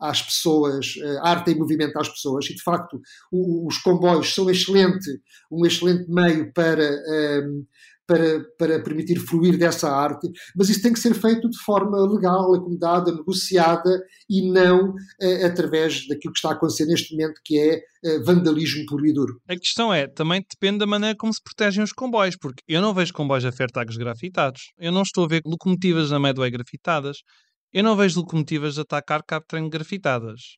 às 0.00 0.22
pessoas, 0.22 0.94
uh, 0.96 1.18
arte 1.22 1.52
em 1.52 1.58
movimento 1.58 1.98
às 1.98 2.08
pessoas, 2.08 2.46
e 2.46 2.54
de 2.54 2.62
facto 2.62 3.00
o, 3.32 3.66
os 3.66 3.78
comboios 3.78 4.34
são 4.34 4.50
excelente, 4.50 5.10
um 5.50 5.64
excelente 5.64 6.10
meio 6.10 6.52
para 6.52 6.84
para, 8.06 8.44
para 8.58 8.82
permitir 8.82 9.18
fluir 9.18 9.58
dessa 9.58 9.88
arte, 9.90 10.30
mas 10.56 10.68
isso 10.68 10.82
tem 10.82 10.92
que 10.92 11.00
ser 11.00 11.14
feito 11.14 11.48
de 11.48 11.58
forma 11.58 11.98
legal, 12.06 12.54
acomodada, 12.54 13.12
negociada 13.12 14.02
e 14.28 14.50
não 14.50 14.94
eh, 15.20 15.44
através 15.44 16.06
daquilo 16.06 16.32
que 16.32 16.38
está 16.38 16.50
a 16.50 16.52
acontecer 16.52 16.86
neste 16.86 17.14
momento, 17.14 17.40
que 17.44 17.58
é 17.58 17.80
eh, 18.04 18.18
vandalismo 18.20 18.84
puro 18.86 19.06
e 19.06 19.12
duro. 19.12 19.40
A 19.48 19.56
questão 19.56 19.92
é, 19.92 20.06
também 20.06 20.44
depende 20.48 20.78
da 20.78 20.86
maneira 20.86 21.16
como 21.16 21.32
se 21.32 21.42
protegem 21.42 21.82
os 21.82 21.92
comboios, 21.92 22.36
porque 22.36 22.62
eu 22.68 22.80
não 22.80 22.94
vejo 22.94 23.12
comboios 23.12 23.44
a 23.44 23.52
Fairtags 23.52 23.96
grafitados, 23.96 24.72
eu 24.78 24.92
não 24.92 25.02
estou 25.02 25.24
a 25.24 25.28
ver 25.28 25.42
locomotivas 25.44 26.10
na 26.10 26.20
Medway 26.20 26.50
grafitadas, 26.50 27.18
eu 27.72 27.82
não 27.82 27.96
vejo 27.96 28.20
locomotivas 28.20 28.78
a 28.78 28.82
atacar 28.82 29.22
cabo 29.26 29.44
trem 29.48 29.68
grafitadas. 29.68 30.56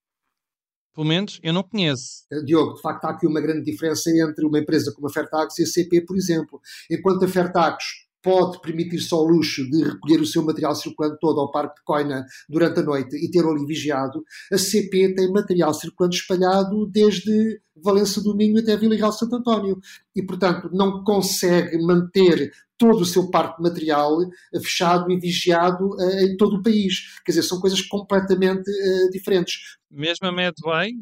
Pelo 0.97 1.07
menos 1.07 1.39
eu 1.43 1.53
não 1.53 1.63
conheço. 1.63 2.25
Eh, 2.33 2.41
Diogo, 2.41 2.75
de 2.75 2.81
facto 2.81 3.05
há 3.05 3.11
aqui 3.11 3.27
uma 3.27 3.39
grande 3.39 3.71
diferença 3.71 4.11
entre 4.11 4.47
uma 4.47 4.59
empresa 4.59 4.91
como 4.95 5.07
a 5.07 5.11
Fertax 5.11 5.59
e 5.59 5.63
a 5.65 5.67
CP, 5.67 6.01
por 6.01 6.17
exemplo. 6.17 6.59
Enquanto 6.91 7.23
a 7.23 7.29
Fertax 7.29 8.06
pode 8.27 8.61
permitir 8.61 8.99
só 8.99 9.23
o 9.23 9.29
luxo 9.29 9.65
de 9.71 9.85
recolher 9.85 10.21
o 10.21 10.27
seu 10.27 10.43
material 10.43 10.75
circulante 10.75 11.17
todo 11.21 11.39
ao 11.39 11.53
Parque 11.53 11.77
de 11.77 11.85
Coina 11.85 12.27
durante 12.49 12.81
a 12.81 12.83
noite 12.83 13.15
e 13.15 13.31
ter-o 13.31 13.53
ali 13.53 13.65
vigiado, 13.65 14.25
a 14.53 14.59
CP 14.59 15.15
tem 15.15 15.31
material 15.31 15.73
circulante 15.73 16.19
espalhado 16.19 16.89
desde 16.89 17.61
Valença 17.77 18.21
do 18.21 18.35
Minho 18.35 18.59
até 18.59 18.77
Vila 18.77 18.97
Real 18.97 19.13
Santo 19.13 19.37
António 19.37 19.79
e, 20.13 20.25
portanto, 20.25 20.69
não 20.73 21.05
consegue 21.05 21.79
manter 21.79 22.51
todo 22.77 23.03
o 23.03 23.07
seu 23.07 23.31
parque 23.31 23.63
material 23.63 24.21
eh, 24.23 24.61
fechado 24.61 25.09
e 25.09 25.21
vigiado 25.21 25.91
uh, 25.95 26.21
em 26.21 26.37
todo 26.37 26.57
o 26.57 26.63
país. 26.65 27.21
Quer 27.25 27.31
dizer, 27.31 27.43
são 27.43 27.61
coisas 27.61 27.81
completamente 27.81 28.69
uh, 28.69 29.11
diferentes. 29.13 29.79
Mesmo 29.89 30.27
a 30.27 30.33
Medway 30.33 30.95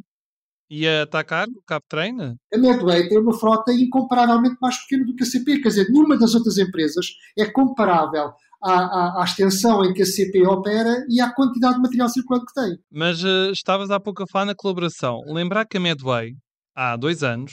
ia 0.71 1.03
atacar 1.03 1.47
o 1.49 1.63
Cap 1.67 1.85
Train? 1.89 2.37
A 2.53 2.59
Medway 2.59 3.09
tem 3.09 3.19
uma 3.19 3.39
frota 3.39 3.73
incomparavelmente 3.73 4.57
mais 4.61 4.77
pequena 4.83 5.05
do 5.05 5.15
que 5.15 5.23
a 5.23 5.27
CP. 5.27 5.61
Quer 5.61 5.69
dizer, 5.69 5.89
nenhuma 5.89 6.17
das 6.17 6.35
outras 6.35 6.59
empresas 6.59 7.07
é 7.39 7.45
comparável 7.47 8.33
à, 8.63 8.73
à, 8.73 9.21
à, 9.21 9.25
extensão 9.25 9.85
em 9.85 9.93
que 9.93 10.03
a 10.03 10.07
CP 10.07 10.47
opera 10.47 11.05
e 11.09 11.21
à 11.21 11.31
quantidade 11.33 11.75
de 11.75 11.83
material 11.83 12.09
circulante 12.09 12.47
que 12.47 12.61
tem. 12.61 12.79
Mas 12.91 13.23
uh, 13.23 13.51
estavas 13.53 13.91
há 13.91 14.01
pouco 14.01 14.23
a 14.23 14.27
falar 14.27 14.47
na 14.47 14.55
colaboração. 14.55 15.21
Lembrar 15.27 15.67
que 15.67 15.77
a 15.77 15.81
Medway, 15.81 16.33
há 16.75 16.97
dois 16.97 17.23
anos, 17.23 17.53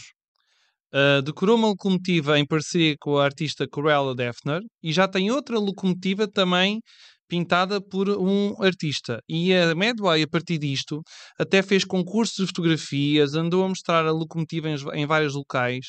uh, 0.93 1.21
decorou 1.21 1.57
uma 1.57 1.67
locomotiva 1.67 2.39
em 2.39 2.45
parceria 2.45 2.95
com 2.99 3.17
a 3.17 3.25
artista 3.25 3.67
Corella 3.69 4.15
Defner 4.15 4.61
e 4.81 4.93
já 4.93 5.07
tem 5.07 5.31
outra 5.31 5.59
locomotiva 5.59 6.27
também 6.27 6.79
pintada 7.31 7.79
por 7.79 8.09
um 8.09 8.61
artista. 8.61 9.21
E 9.29 9.53
a 9.53 9.73
Medway, 9.73 10.23
a 10.23 10.27
partir 10.27 10.57
disto, 10.57 11.01
até 11.39 11.61
fez 11.61 11.85
concursos 11.85 12.35
de 12.35 12.45
fotografias, 12.47 13.35
andou 13.35 13.63
a 13.63 13.69
mostrar 13.69 14.05
a 14.05 14.11
locomotiva 14.11 14.69
em, 14.69 14.75
em 14.95 15.05
vários 15.05 15.33
locais. 15.33 15.85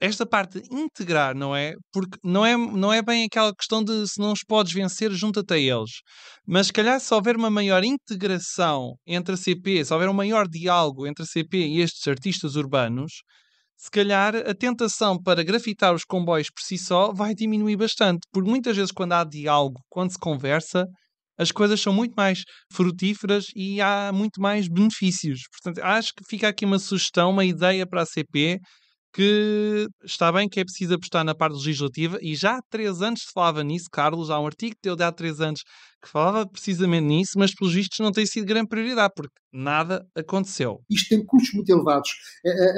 Esta 0.00 0.24
parte 0.24 0.58
de 0.58 0.74
integrar, 0.74 1.34
não 1.34 1.54
é? 1.54 1.74
Porque 1.92 2.16
não 2.24 2.46
é, 2.46 2.56
não 2.56 2.90
é 2.90 3.02
bem 3.02 3.24
aquela 3.24 3.54
questão 3.54 3.84
de 3.84 4.08
se 4.08 4.18
não 4.18 4.32
os 4.32 4.42
podes 4.42 4.72
vencer, 4.72 5.10
junta-te 5.12 5.52
a 5.52 5.58
eles. 5.58 6.00
Mas 6.46 6.68
se 6.68 6.72
calhar 6.72 6.98
se 6.98 7.12
houver 7.12 7.36
uma 7.36 7.50
maior 7.50 7.84
integração 7.84 8.94
entre 9.06 9.34
a 9.34 9.36
CP, 9.36 9.84
se 9.84 9.92
houver 9.92 10.08
um 10.08 10.14
maior 10.14 10.48
diálogo 10.48 11.06
entre 11.06 11.24
a 11.24 11.26
CP 11.26 11.58
e 11.58 11.80
estes 11.82 12.06
artistas 12.08 12.56
urbanos, 12.56 13.22
se 13.76 13.90
calhar 13.90 14.34
a 14.34 14.54
tentação 14.54 15.20
para 15.22 15.42
grafitar 15.42 15.94
os 15.94 16.04
comboios 16.04 16.48
por 16.50 16.62
si 16.62 16.78
só 16.78 17.12
vai 17.12 17.34
diminuir 17.34 17.76
bastante, 17.76 18.20
porque 18.32 18.48
muitas 18.48 18.76
vezes 18.76 18.92
quando 18.92 19.12
há 19.12 19.24
diálogo, 19.24 19.80
quando 19.88 20.12
se 20.12 20.18
conversa, 20.18 20.86
as 21.38 21.52
coisas 21.52 21.80
são 21.80 21.92
muito 21.92 22.14
mais 22.16 22.42
frutíferas 22.72 23.46
e 23.54 23.80
há 23.80 24.10
muito 24.12 24.40
mais 24.40 24.68
benefícios. 24.68 25.42
Portanto, 25.52 25.84
acho 25.84 26.12
que 26.16 26.24
fica 26.28 26.48
aqui 26.48 26.64
uma 26.64 26.78
sugestão, 26.78 27.30
uma 27.30 27.44
ideia 27.44 27.86
para 27.86 28.02
a 28.02 28.06
CP 28.06 28.58
que 29.16 29.88
está 30.04 30.30
bem 30.30 30.46
que 30.46 30.60
é 30.60 30.64
preciso 30.64 30.92
apostar 30.92 31.24
na 31.24 31.34
parte 31.34 31.54
legislativa 31.54 32.18
e 32.20 32.36
já 32.36 32.58
há 32.58 32.62
três 32.68 33.00
anos 33.00 33.22
se 33.22 33.32
falava 33.32 33.64
nisso, 33.64 33.86
Carlos, 33.90 34.28
há 34.28 34.38
um 34.38 34.44
artigo 34.44 34.76
que 34.82 34.94
de 34.94 35.02
há 35.02 35.10
três 35.10 35.40
anos 35.40 35.62
que 36.04 36.10
falava 36.10 36.46
precisamente 36.46 37.06
nisso, 37.06 37.32
mas 37.38 37.54
pelos 37.54 37.72
vistos 37.72 37.98
não 37.98 38.12
tem 38.12 38.26
sido 38.26 38.44
grande 38.44 38.68
prioridade, 38.68 39.14
porque 39.16 39.34
nada 39.50 40.06
aconteceu. 40.14 40.82
Isto 40.90 41.08
tem 41.08 41.24
custos 41.24 41.54
muito 41.54 41.70
elevados. 41.70 42.10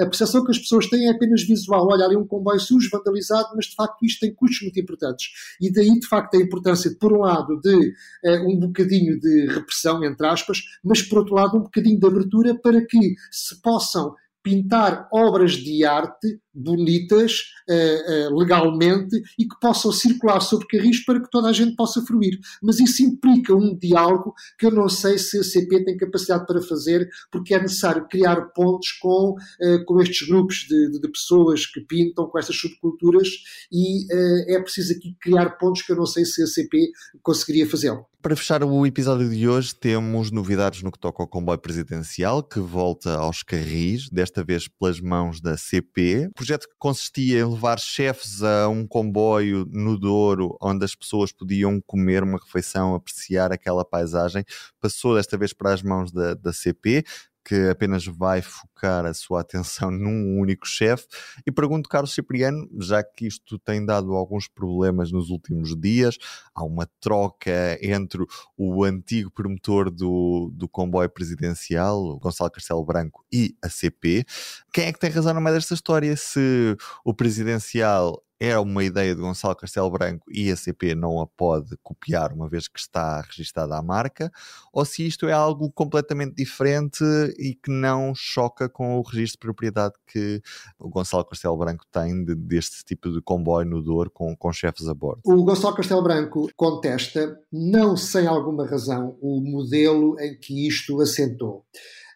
A, 0.00 0.06
percepção 0.06 0.44
que 0.44 0.52
as 0.52 0.58
pessoas 0.60 0.86
têm 0.86 1.08
é 1.08 1.10
apenas 1.10 1.42
visual. 1.42 1.88
Olha, 1.90 2.04
ali 2.04 2.16
um 2.16 2.24
comboio 2.24 2.60
sujo, 2.60 2.88
vandalizado, 2.88 3.48
mas 3.56 3.66
de 3.66 3.74
facto 3.74 4.04
isto 4.04 4.20
tem 4.20 4.32
custos 4.32 4.62
muito 4.62 4.78
importantes. 4.78 5.26
E 5.60 5.72
daí, 5.72 5.98
de 5.98 6.06
facto, 6.06 6.36
a 6.36 6.40
importância, 6.40 6.94
por 7.00 7.12
um 7.12 7.22
lado, 7.22 7.60
de 7.60 7.92
uh, 8.24 8.48
um 8.48 8.60
bocadinho 8.60 9.18
de 9.18 9.46
repressão, 9.46 10.04
entre 10.04 10.24
aspas, 10.24 10.60
mas 10.84 11.02
por 11.02 11.18
outro 11.18 11.34
lado, 11.34 11.58
um 11.58 11.62
bocadinho 11.62 11.98
de 11.98 12.06
abertura 12.06 12.56
para 12.58 12.80
que 12.86 13.14
se 13.32 13.60
possam 13.60 14.14
pintar 14.48 15.06
obras 15.12 15.52
de 15.52 15.84
arte 15.84 16.40
bonitas 16.54 17.32
uh, 17.68 18.32
uh, 18.32 18.38
legalmente 18.38 19.14
e 19.38 19.46
que 19.46 19.60
possam 19.60 19.92
circular 19.92 20.40
sobre 20.40 20.66
carris 20.66 21.04
para 21.04 21.20
que 21.20 21.30
toda 21.30 21.48
a 21.48 21.52
gente 21.52 21.76
possa 21.76 22.00
fruir. 22.02 22.38
Mas 22.62 22.80
isso 22.80 23.02
implica 23.02 23.54
um 23.54 23.76
diálogo 23.76 24.32
que 24.58 24.64
eu 24.64 24.70
não 24.70 24.88
sei 24.88 25.18
se 25.18 25.38
a 25.38 25.44
CP 25.44 25.84
tem 25.84 25.98
capacidade 25.98 26.46
para 26.46 26.62
fazer, 26.62 27.06
porque 27.30 27.54
é 27.54 27.60
necessário 27.60 28.08
criar 28.08 28.40
pontos 28.54 28.92
com, 28.92 29.32
uh, 29.34 29.84
com 29.84 30.00
estes 30.00 30.26
grupos 30.26 30.66
de, 30.68 30.92
de, 30.92 31.00
de, 31.00 31.08
pessoas 31.08 31.66
que 31.66 31.80
pintam, 31.82 32.26
com 32.26 32.38
estas 32.38 32.56
subculturas, 32.56 33.28
e 33.70 34.06
é 34.48 34.60
preciso 34.60 34.94
aqui 34.94 35.14
criar 35.20 35.58
pontos 35.58 35.82
que 35.82 35.92
eu 35.92 35.96
não 35.96 36.06
sei 36.06 36.24
se 36.24 36.42
a 36.42 36.46
CP 36.46 36.90
conseguiria 37.22 37.68
fazê-lo. 37.68 38.06
Para 38.20 38.34
fechar 38.34 38.64
o 38.64 38.84
episódio 38.84 39.30
de 39.30 39.48
hoje, 39.48 39.72
temos 39.72 40.32
novidades 40.32 40.82
no 40.82 40.90
que 40.90 40.98
toca 40.98 41.22
ao 41.22 41.28
comboio 41.28 41.58
presidencial, 41.58 42.42
que 42.42 42.58
volta 42.58 43.14
aos 43.14 43.44
carris, 43.44 44.10
desta 44.10 44.42
vez 44.42 44.66
pelas 44.66 45.00
mãos 45.00 45.40
da 45.40 45.56
CP 45.56 46.28
projeto 46.34 46.68
que 46.68 46.74
consistia 46.80 47.38
em 47.38 47.48
levar 47.48 47.78
chefes 47.78 48.42
a 48.42 48.68
um 48.68 48.84
comboio 48.88 49.64
no 49.70 49.96
Douro, 49.96 50.58
onde 50.60 50.84
as 50.84 50.96
pessoas 50.96 51.30
podiam 51.30 51.80
comer 51.86 52.24
uma 52.24 52.40
refeição, 52.44 52.92
apreciar 52.92 53.52
aquela 53.52 53.84
paisagem, 53.84 54.44
passou 54.80 55.14
desta 55.14 55.38
vez 55.38 55.52
para 55.52 55.72
as 55.72 55.80
mãos 55.80 56.10
da, 56.10 56.34
da 56.34 56.52
CP 56.52 57.04
que 57.48 57.70
apenas 57.70 58.04
vai 58.04 58.42
focar 58.42 59.06
a 59.06 59.14
sua 59.14 59.40
atenção 59.40 59.88
num 59.90 60.38
único 60.38 60.66
chefe. 60.66 61.06
E 61.46 61.50
pergunto, 61.50 61.88
Carlos 61.88 62.12
Cipriano, 62.12 62.68
já 62.78 63.02
que 63.02 63.26
isto 63.26 63.58
tem 63.58 63.84
dado 63.86 64.12
alguns 64.12 64.46
problemas 64.46 65.10
nos 65.10 65.30
últimos 65.30 65.74
dias, 65.74 66.18
há 66.54 66.62
uma 66.62 66.86
troca 67.00 67.78
entre 67.80 68.22
o 68.54 68.84
antigo 68.84 69.30
promotor 69.30 69.90
do, 69.90 70.52
do 70.52 70.68
comboio 70.68 71.08
presidencial, 71.08 71.98
o 71.98 72.18
Gonçalo 72.18 72.50
Castelo 72.50 72.84
Branco, 72.84 73.24
e 73.32 73.56
a 73.62 73.70
CP. 73.70 74.26
Quem 74.70 74.88
é 74.88 74.92
que 74.92 74.98
tem 74.98 75.10
razão 75.10 75.32
no 75.32 75.40
meio 75.40 75.56
desta 75.56 75.72
história? 75.72 76.14
Se 76.18 76.76
o 77.02 77.14
presidencial 77.14 78.22
era 78.40 78.60
uma 78.60 78.84
ideia 78.84 79.14
de 79.14 79.20
Gonçalo 79.20 79.56
Castelo 79.56 79.90
Branco 79.90 80.26
e 80.30 80.50
a 80.50 80.56
CP 80.56 80.94
não 80.94 81.20
a 81.20 81.26
pode 81.26 81.76
copiar 81.82 82.32
uma 82.32 82.48
vez 82.48 82.68
que 82.68 82.78
está 82.78 83.20
registada 83.20 83.76
a 83.76 83.82
marca, 83.82 84.30
ou 84.72 84.84
se 84.84 85.06
isto 85.06 85.26
é 85.26 85.32
algo 85.32 85.70
completamente 85.72 86.36
diferente 86.36 87.04
e 87.38 87.54
que 87.54 87.70
não 87.70 88.14
choca 88.14 88.68
com 88.68 88.98
o 88.98 89.02
registro 89.02 89.38
de 89.40 89.46
propriedade 89.46 89.94
que 90.06 90.40
o 90.78 90.88
Gonçalo 90.88 91.24
Castelo 91.24 91.56
Branco 91.56 91.84
tem 91.90 92.24
de, 92.24 92.34
deste 92.34 92.84
tipo 92.84 93.10
de 93.10 93.20
comboio 93.20 93.68
no 93.68 93.82
Douro 93.82 94.10
com, 94.10 94.36
com 94.36 94.52
chefes 94.52 94.88
a 94.88 94.94
bordo. 94.94 95.20
O 95.24 95.44
Gonçalo 95.44 95.74
Castelo 95.74 96.02
Branco 96.02 96.48
contesta, 96.56 97.38
não 97.52 97.96
sem 97.96 98.26
alguma 98.26 98.66
razão, 98.66 99.16
o 99.20 99.40
modelo 99.40 100.18
em 100.20 100.38
que 100.38 100.68
isto 100.68 101.00
assentou 101.00 101.64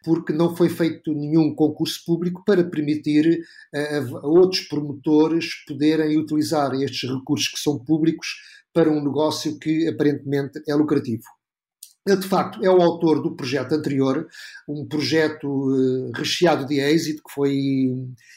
porque 0.04 0.32
não 0.32 0.54
foi 0.54 0.68
feito 0.68 1.12
nenhum 1.12 1.54
concurso 1.54 2.04
público 2.04 2.42
para 2.44 2.64
permitir 2.64 3.40
a, 3.74 3.98
a 3.98 4.26
outros 4.26 4.62
promotores 4.62 5.64
poderem 5.66 6.18
utilizar 6.18 6.72
estes 6.74 7.10
recursos 7.10 7.48
que 7.48 7.60
são 7.60 7.78
públicos 7.78 8.28
para 8.72 8.90
um 8.90 9.02
negócio 9.02 9.58
que 9.58 9.86
aparentemente 9.88 10.62
é 10.66 10.74
lucrativo. 10.74 11.24
Ele, 12.06 12.16
de 12.16 12.26
facto, 12.26 12.64
é 12.64 12.68
o 12.68 12.82
autor 12.82 13.22
do 13.22 13.36
projeto 13.36 13.72
anterior, 13.72 14.26
um 14.68 14.86
projeto 14.86 15.46
uh, 15.46 16.10
recheado 16.16 16.66
de 16.66 16.80
êxito, 16.80 17.22
que 17.22 17.32
foi 17.32 17.56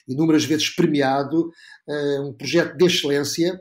inúmeras 0.08 0.46
vezes 0.46 0.70
premiado, 0.70 1.50
uh, 1.88 2.30
um 2.30 2.34
projeto 2.34 2.78
de 2.78 2.86
excelência, 2.86 3.60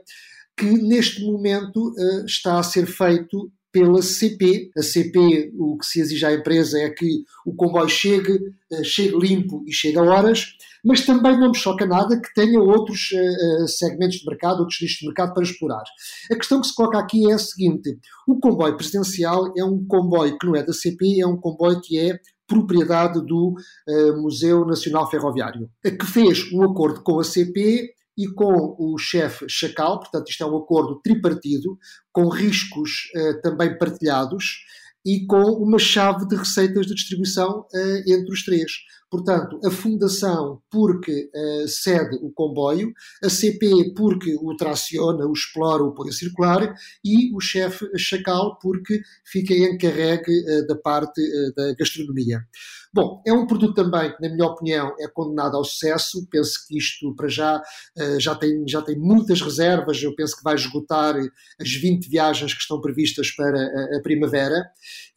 que 0.55 0.65
neste 0.65 1.25
momento 1.25 1.89
uh, 1.89 2.25
está 2.25 2.59
a 2.59 2.63
ser 2.63 2.85
feito 2.85 3.51
pela 3.75 4.01
CP. 4.01 4.71
A 4.77 4.81
CP, 4.81 5.51
o 5.59 5.77
que 5.77 5.85
se 5.85 5.99
exige 5.99 6.25
à 6.25 6.33
empresa 6.33 6.79
é 6.79 6.89
que 6.89 7.25
o 7.45 7.53
comboio 7.53 7.89
chegue, 7.89 8.39
eh, 8.71 8.83
chegue 8.85 9.17
limpo 9.17 9.65
e 9.67 9.73
chegue 9.73 9.97
a 9.97 10.01
horas, 10.01 10.45
mas 10.81 11.05
também 11.05 11.37
não 11.37 11.49
me 11.49 11.57
choca 11.57 11.85
nada 11.85 12.17
que 12.17 12.33
tenha 12.33 12.57
outros 12.61 13.09
uh, 13.11 13.67
segmentos 13.67 14.19
de 14.19 14.25
mercado, 14.25 14.59
outros 14.59 14.79
nichos 14.79 14.99
de 14.99 15.07
mercado 15.07 15.33
para 15.33 15.43
explorar. 15.43 15.83
A 16.31 16.35
questão 16.35 16.61
que 16.61 16.67
se 16.67 16.75
coloca 16.75 16.99
aqui 16.99 17.29
é 17.29 17.33
a 17.33 17.37
seguinte: 17.37 17.99
o 18.25 18.39
comboio 18.39 18.77
presidencial 18.77 19.51
é 19.57 19.65
um 19.65 19.85
comboio 19.85 20.37
que 20.37 20.47
não 20.47 20.55
é 20.55 20.63
da 20.63 20.71
CP, 20.71 21.19
é 21.19 21.27
um 21.27 21.35
comboio 21.35 21.81
que 21.81 21.99
é 21.99 22.17
propriedade 22.47 23.25
do 23.25 23.55
uh, 23.89 24.21
Museu 24.21 24.65
Nacional 24.65 25.09
Ferroviário, 25.09 25.69
que 25.83 26.05
fez 26.05 26.49
um 26.53 26.63
acordo 26.63 27.01
com 27.01 27.19
a 27.19 27.23
CP 27.25 27.94
e 28.17 28.27
com 28.27 28.75
o 28.79 28.97
chefe 28.97 29.45
Chacal, 29.49 29.99
portanto, 29.99 30.29
isto 30.29 30.43
é 30.43 30.47
um 30.47 30.57
acordo 30.57 30.99
tripartido, 31.01 31.77
com 32.11 32.29
riscos 32.29 33.11
uh, 33.15 33.41
também 33.41 33.77
partilhados 33.77 34.63
e 35.05 35.25
com 35.25 35.43
uma 35.51 35.77
chave 35.77 36.27
de 36.27 36.35
receitas 36.35 36.87
de 36.87 36.95
distribuição 36.95 37.59
uh, 37.61 37.97
entre 38.07 38.31
os 38.31 38.43
três. 38.43 38.71
Portanto, 39.11 39.59
a 39.63 39.69
Fundação 39.69 40.61
porque 40.71 41.29
uh, 41.33 41.67
cede 41.67 42.15
o 42.21 42.31
comboio, 42.31 42.91
a 43.23 43.29
CP 43.29 43.93
porque 43.95 44.35
o 44.35 44.55
traciona, 44.55 45.27
o 45.27 45.33
explora, 45.33 45.83
o 45.83 45.93
põe 45.93 46.09
a 46.09 46.13
circular 46.13 46.73
e 47.03 47.35
o 47.35 47.39
chefe 47.39 47.85
Chacal 47.97 48.57
porque 48.59 49.01
fica 49.25 49.53
encarregue 49.53 50.65
da 50.67 50.75
parte 50.75 51.21
da 51.55 51.73
gastronomia. 51.73 52.39
Bom, 52.95 53.21
é 53.27 53.33
um 53.33 53.45
produto 53.45 53.73
também 53.73 54.15
que, 54.15 54.21
na 54.21 54.33
minha 54.33 54.45
opinião, 54.45 54.95
é 54.97 55.05
condenado 55.05 55.57
ao 55.57 55.65
sucesso. 55.65 56.25
Penso 56.31 56.65
que 56.65 56.77
isto, 56.77 57.13
para 57.13 57.27
já, 57.27 57.61
eh, 57.97 58.17
já 58.21 58.33
tem, 58.33 58.65
já 58.65 58.81
tem 58.81 58.97
muitas 58.97 59.41
reservas. 59.41 60.01
Eu 60.01 60.15
penso 60.15 60.37
que 60.37 60.41
vai 60.41 60.55
esgotar 60.55 61.13
as 61.59 61.73
20 61.73 62.07
viagens 62.07 62.53
que 62.53 62.61
estão 62.61 62.79
previstas 62.79 63.31
para 63.31 63.97
a, 63.97 64.01
primavera 64.01 64.63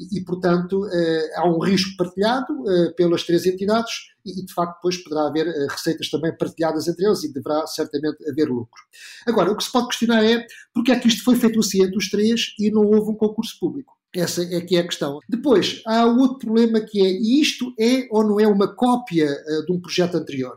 e, 0.00 0.20
portanto, 0.24 0.88
eh, 0.92 1.30
há 1.36 1.48
um 1.48 1.60
risco 1.60 1.96
partilhado 1.96 2.52
eh, 2.68 2.90
pelas 2.96 3.22
três 3.22 3.46
entidades 3.46 3.92
e, 4.26 4.44
de 4.44 4.52
facto, 4.52 4.74
depois 4.74 4.96
poderá 4.96 5.28
haver 5.28 5.46
receitas 5.68 6.10
também 6.10 6.36
partilhadas 6.36 6.88
entre 6.88 7.06
eles 7.06 7.22
e 7.22 7.32
deverá 7.32 7.64
certamente 7.68 8.28
haver 8.28 8.48
lucro. 8.48 8.82
Agora, 9.24 9.52
o 9.52 9.56
que 9.56 9.62
se 9.62 9.70
pode 9.70 9.86
questionar 9.86 10.24
é 10.24 10.44
porque 10.74 10.90
é 10.90 10.98
que 10.98 11.06
isto 11.06 11.22
foi 11.22 11.36
feito 11.36 11.60
assim 11.60 11.84
entre 11.84 11.96
os 11.96 12.10
três 12.10 12.54
e 12.58 12.72
não 12.72 12.82
houve 12.82 13.12
um 13.12 13.14
concurso 13.14 13.56
público. 13.60 13.97
Essa 14.16 14.42
é 14.42 14.60
que 14.62 14.74
é 14.74 14.80
a 14.80 14.86
questão. 14.86 15.18
Depois, 15.28 15.82
há 15.86 16.06
outro 16.06 16.38
problema 16.38 16.80
que 16.80 16.98
é, 16.98 17.10
isto 17.10 17.74
é 17.78 18.08
ou 18.10 18.26
não 18.26 18.40
é 18.40 18.46
uma 18.46 18.74
cópia 18.74 19.26
uh, 19.26 19.66
de 19.66 19.72
um 19.72 19.78
projeto 19.78 20.14
anterior? 20.14 20.54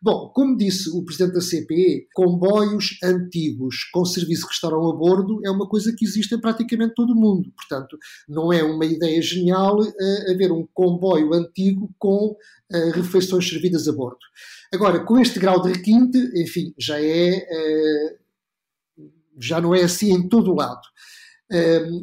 Bom, 0.00 0.30
como 0.34 0.56
disse 0.56 0.88
o 0.88 1.04
Presidente 1.04 1.34
da 1.34 1.40
CPE, 1.40 2.08
comboios 2.14 2.96
antigos 3.04 3.84
com 3.92 4.06
serviço 4.06 4.42
de 4.42 4.48
restaurão 4.48 4.88
a 4.88 4.96
bordo 4.96 5.38
é 5.44 5.50
uma 5.50 5.68
coisa 5.68 5.94
que 5.94 6.04
existe 6.04 6.34
em 6.34 6.40
praticamente 6.40 6.94
todo 6.94 7.12
o 7.12 7.16
mundo. 7.16 7.52
Portanto, 7.54 7.98
não 8.26 8.50
é 8.50 8.62
uma 8.62 8.86
ideia 8.86 9.20
genial 9.20 9.78
uh, 9.80 10.30
haver 10.30 10.50
um 10.50 10.66
comboio 10.72 11.34
antigo 11.34 11.94
com 11.98 12.28
uh, 12.30 12.90
refeições 12.94 13.46
servidas 13.46 13.86
a 13.86 13.92
bordo. 13.92 14.20
Agora, 14.72 15.04
com 15.04 15.18
este 15.18 15.38
grau 15.38 15.60
de 15.60 15.72
requinte, 15.72 16.18
enfim, 16.36 16.74
já 16.78 16.98
é... 16.98 17.46
já 19.38 19.60
não 19.60 19.74
é 19.74 19.82
assim 19.82 20.10
em 20.10 20.26
todo 20.26 20.50
o 20.50 20.56
lado. 20.56 20.80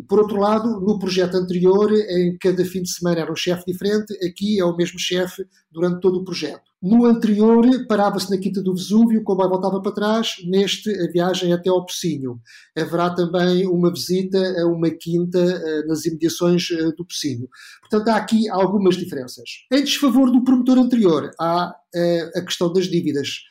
Por 0.08 0.20
outro 0.20 0.40
lado, 0.40 0.80
no 0.80 1.00
projeto 1.00 1.36
anterior, 1.36 1.92
em 1.92 2.38
cada 2.38 2.64
fim 2.64 2.82
de 2.82 2.92
semana 2.92 3.22
era 3.22 3.32
um 3.32 3.36
chefe 3.36 3.72
diferente, 3.72 4.14
aqui 4.26 4.60
é 4.60 4.66
o 4.66 4.76
mesmo 4.76 5.00
chefe 5.00 5.44
durante 5.72 6.00
todo 6.00 6.20
o 6.20 6.24
projeto. 6.24 6.72
No 6.82 7.06
anterior, 7.06 7.64
parava-se 7.88 8.32
na 8.32 8.40
Quinta 8.40 8.60
do 8.60 8.74
Vesúvio, 8.74 9.22
o 9.22 9.24
comboio 9.24 9.50
voltava 9.52 9.80
para 9.80 9.92
trás, 9.92 10.38
neste, 10.44 10.90
a 10.90 11.12
viagem 11.12 11.54
até 11.54 11.70
ao 11.70 11.86
Pocinho. 11.86 12.42
Haverá 12.76 13.12
também 13.12 13.68
uma 13.68 13.92
visita 13.92 14.40
a 14.60 14.66
uma 14.66 14.90
quinta 14.90 15.38
eh, 15.38 15.86
nas 15.86 16.06
imediações 16.06 16.72
eh, 16.72 16.92
do 16.98 17.06
Pocinho. 17.06 17.48
Portanto, 17.82 18.08
há 18.08 18.16
aqui 18.16 18.50
algumas 18.50 18.98
diferenças. 18.98 19.48
Em 19.72 19.84
desfavor 19.84 20.32
do 20.32 20.44
promotor 20.44 20.80
anterior, 20.80 21.30
há 21.40 21.72
eh, 21.94 22.32
a 22.36 22.42
questão 22.42 22.74
das 22.74 22.86
dívidas. 22.86 23.51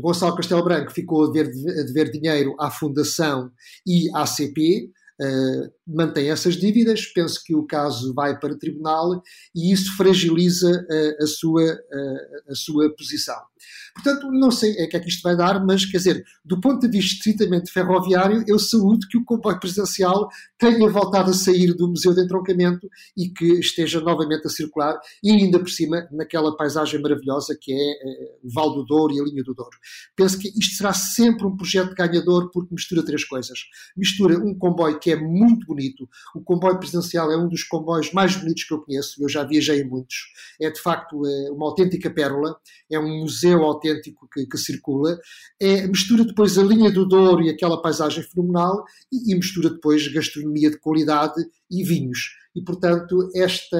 Gonçalo 0.00 0.36
Castelo 0.36 0.64
Branco 0.64 0.92
ficou 0.92 1.24
a 1.24 1.32
dever, 1.32 1.80
a 1.80 1.82
dever 1.82 2.10
dinheiro 2.10 2.54
à 2.60 2.70
Fundação 2.70 3.50
e 3.86 4.08
à 4.14 4.24
CP. 4.26 4.90
Uh, 5.22 5.72
mantém 5.86 6.30
essas 6.30 6.56
dívidas, 6.56 7.06
penso 7.06 7.42
que 7.44 7.54
o 7.54 7.64
caso 7.64 8.12
vai 8.14 8.38
para 8.38 8.58
tribunal 8.58 9.22
e 9.54 9.72
isso 9.72 9.96
fragiliza 9.96 10.70
uh, 10.70 11.22
a, 11.22 11.26
sua, 11.26 11.62
uh, 11.62 12.50
a 12.50 12.54
sua 12.54 12.94
posição. 12.96 13.40
Portanto, 13.94 14.30
não 14.32 14.50
sei 14.50 14.72
o 14.72 14.88
que 14.88 14.96
é 14.96 15.00
que 15.00 15.08
isto 15.08 15.22
vai 15.22 15.36
dar, 15.36 15.64
mas 15.64 15.84
quer 15.84 15.98
dizer, 15.98 16.24
do 16.44 16.58
ponto 16.60 16.80
de 16.80 16.88
vista 16.88 17.16
estritamente 17.16 17.70
ferroviário, 17.70 18.42
eu 18.48 18.58
saúdo 18.58 19.06
que 19.06 19.18
o 19.18 19.24
comboio 19.24 19.60
presidencial 19.60 20.28
tenha 20.58 20.88
voltado 20.88 21.30
a 21.30 21.34
sair 21.34 21.74
do 21.74 21.88
Museu 21.88 22.14
de 22.14 22.22
Entroncamento 22.22 22.88
e 23.16 23.28
que 23.28 23.60
esteja 23.60 24.00
novamente 24.00 24.46
a 24.46 24.50
circular 24.50 24.98
e 25.22 25.30
ainda 25.30 25.58
por 25.58 25.68
cima 25.68 26.08
naquela 26.10 26.56
paisagem 26.56 27.00
maravilhosa 27.02 27.56
que 27.60 27.72
é 27.72 28.38
o 28.42 28.50
Val 28.50 28.74
do 28.74 28.84
Douro 28.84 29.12
e 29.12 29.20
a 29.20 29.24
linha 29.24 29.44
do 29.44 29.54
Douro. 29.54 29.76
Penso 30.16 30.38
que 30.38 30.48
isto 30.48 30.76
será 30.76 30.92
sempre 30.92 31.46
um 31.46 31.56
projeto 31.56 31.94
ganhador 31.94 32.50
porque 32.50 32.74
mistura 32.74 33.04
três 33.04 33.24
coisas. 33.24 33.58
Mistura 33.96 34.38
um 34.38 34.54
comboio 34.54 34.98
que 34.98 35.10
é 35.10 35.11
muito 35.16 35.66
bonito. 35.66 36.08
O 36.34 36.40
comboio 36.40 36.78
presidencial 36.78 37.30
é 37.30 37.36
um 37.36 37.48
dos 37.48 37.62
comboios 37.64 38.12
mais 38.12 38.36
bonitos 38.36 38.64
que 38.64 38.74
eu 38.74 38.80
conheço. 38.80 39.22
Eu 39.22 39.28
já 39.28 39.44
viajei 39.44 39.80
em 39.80 39.88
muitos. 39.88 40.32
É 40.60 40.70
de 40.70 40.80
facto 40.80 41.26
é 41.26 41.50
uma 41.50 41.66
autêntica 41.66 42.10
pérola. 42.10 42.56
É 42.90 42.98
um 42.98 43.20
museu 43.20 43.62
autêntico 43.62 44.28
que, 44.32 44.46
que 44.46 44.58
circula. 44.58 45.18
É, 45.60 45.86
mistura 45.86 46.24
depois 46.24 46.58
a 46.58 46.62
linha 46.62 46.90
do 46.90 47.06
Douro 47.06 47.42
e 47.42 47.50
aquela 47.50 47.80
paisagem 47.80 48.22
fenomenal 48.22 48.84
e, 49.12 49.32
e 49.32 49.34
mistura 49.34 49.70
depois 49.70 50.06
gastronomia 50.08 50.70
de 50.70 50.78
qualidade 50.78 51.42
e 51.70 51.84
vinhos. 51.84 52.36
E 52.54 52.62
portanto 52.62 53.30
esta 53.34 53.78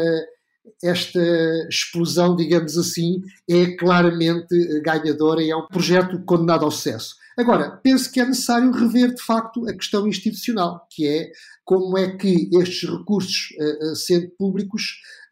esta 0.82 1.20
explosão, 1.68 2.36
digamos 2.36 2.78
assim, 2.78 3.20
é 3.48 3.76
claramente 3.76 4.54
ganhadora 4.80 5.42
e 5.42 5.50
é 5.50 5.56
um 5.56 5.66
projeto 5.66 6.22
condenado 6.24 6.64
ao 6.64 6.70
sucesso. 6.70 7.16
Agora, 7.38 7.76
penso 7.82 8.10
que 8.12 8.20
é 8.20 8.26
necessário 8.26 8.70
rever 8.70 9.14
de 9.14 9.22
facto 9.22 9.66
a 9.68 9.72
questão 9.72 10.06
institucional, 10.06 10.86
que 10.90 11.06
é 11.06 11.30
como 11.64 11.96
é 11.96 12.16
que 12.16 12.48
estes 12.52 12.88
recursos, 12.88 13.48
uh, 13.58 13.96
sendo 13.96 14.30
públicos, 14.36 14.82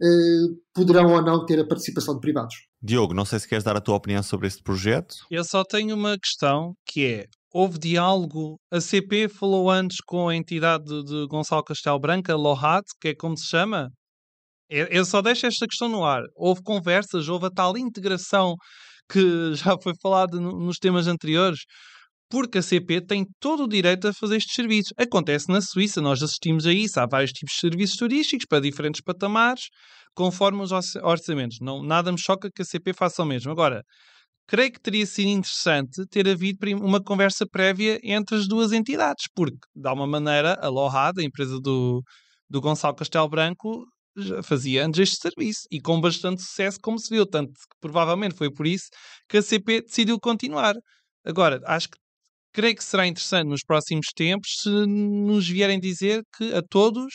uh, 0.03 0.57
poderão 0.75 1.13
ou 1.13 1.23
não 1.23 1.45
ter 1.45 1.61
a 1.61 1.67
participação 1.67 2.15
de 2.15 2.21
privados. 2.21 2.55
Diogo, 2.83 3.13
não 3.13 3.25
sei 3.25 3.39
se 3.39 3.49
queres 3.49 3.65
dar 3.65 3.77
a 3.77 3.81
tua 3.81 3.97
opinião 3.97 4.23
sobre 4.23 4.47
este 4.47 4.63
projeto. 4.63 5.15
Eu 5.31 5.45
só 5.45 5.63
tenho 5.63 5.95
uma 5.95 6.17
questão 6.19 6.73
que 6.87 7.05
é: 7.05 7.27
houve 7.53 7.79
diálogo? 7.79 8.57
A 8.73 8.81
CP 8.81 9.29
falou 9.29 9.71
antes 9.71 9.99
com 10.07 10.29
a 10.29 10.37
entidade 10.37 10.85
de 11.05 11.27
Gonçalo 11.29 11.65
Castelo 11.65 12.01
Branco, 12.01 12.33
a 12.33 12.37
LOHAT, 12.37 12.85
que 13.01 13.09
é 13.09 13.15
como 13.15 13.37
se 13.37 13.47
chama? 13.47 13.91
Eu 14.71 15.05
só 15.05 15.21
deixo 15.21 15.47
esta 15.47 15.67
questão 15.67 15.89
no 15.89 16.05
ar. 16.05 16.23
Houve 16.37 16.63
conversas, 16.63 17.29
houve 17.29 17.47
a 17.47 17.51
tal 17.51 17.77
integração 17.77 18.55
que 19.11 19.53
já 19.55 19.77
foi 19.83 19.93
falado 20.01 20.41
nos 20.41 20.79
temas 20.79 21.09
anteriores, 21.09 21.61
porque 22.31 22.59
a 22.59 22.63
CP 22.63 23.01
tem 23.01 23.27
todo 23.41 23.65
o 23.65 23.69
direito 23.69 24.07
a 24.09 24.15
fazer 24.15 24.37
estes 24.37 24.55
serviços. 24.55 24.93
Acontece 24.97 25.49
na 25.49 25.61
Suíça, 25.61 26.01
nós 26.01 26.23
assistimos 26.23 26.65
a 26.65 26.73
isso. 26.73 27.01
Há 27.01 27.07
vários 27.07 27.33
tipos 27.33 27.55
de 27.55 27.61
serviços 27.61 27.97
turísticos 27.97 28.47
para 28.47 28.61
diferentes 28.61 29.01
patamares, 29.01 29.65
conforme 30.15 30.63
os 30.63 30.71
orçamentos. 31.03 31.59
Não, 31.61 31.83
nada 31.83 32.13
me 32.13 32.19
choca 32.19 32.49
que 32.51 32.63
a 32.63 32.65
CP 32.65 32.93
faça 32.93 33.23
o 33.23 33.27
mesmo. 33.27 33.51
Agora, 33.51 33.83
creio 34.47 34.73
que 34.73 34.81
teria 34.81 35.05
sido 35.07 35.29
interessante 35.29 36.07
ter 36.09 36.29
havido 36.29 36.59
uma 36.77 37.03
conversa 37.03 37.45
prévia 37.47 37.99
entre 38.03 38.37
as 38.37 38.47
duas 38.47 38.73
entidades, 38.73 39.27
porque, 39.35 39.59
de 39.75 39.89
alguma 39.89 40.07
maneira, 40.07 40.57
a 40.63 40.69
Lohad, 40.69 41.19
a 41.21 41.25
empresa 41.25 41.59
do, 41.61 42.03
do 42.49 42.61
Gonçalo 42.61 42.95
Castelo 42.95 43.29
Branco, 43.29 43.85
fazia 44.45 44.87
antes 44.87 45.01
este 45.01 45.17
serviço 45.17 45.63
e 45.71 45.81
com 45.81 46.01
bastante 46.01 46.43
sucesso, 46.43 46.79
como 46.81 46.99
se 46.99 47.13
viu. 47.13 47.27
Tanto 47.27 47.53
que 47.53 47.77
provavelmente 47.81 48.37
foi 48.37 48.53
por 48.53 48.67
isso 48.67 48.87
que 49.29 49.39
a 49.39 49.43
CP 49.43 49.83
decidiu 49.83 50.19
continuar. 50.21 50.77
Agora, 51.25 51.61
acho 51.67 51.89
que 51.89 51.99
creio 52.53 52.75
que 52.77 52.85
será 52.85 53.07
interessante 53.07 53.49
nos 53.49 53.63
próximos 53.63 54.07
tempos 54.15 54.51
se 54.63 54.69
nos 54.69 55.49
vierem 55.49 55.79
dizer 55.81 56.23
que 56.37 56.53
a 56.55 56.63
todos 56.63 57.15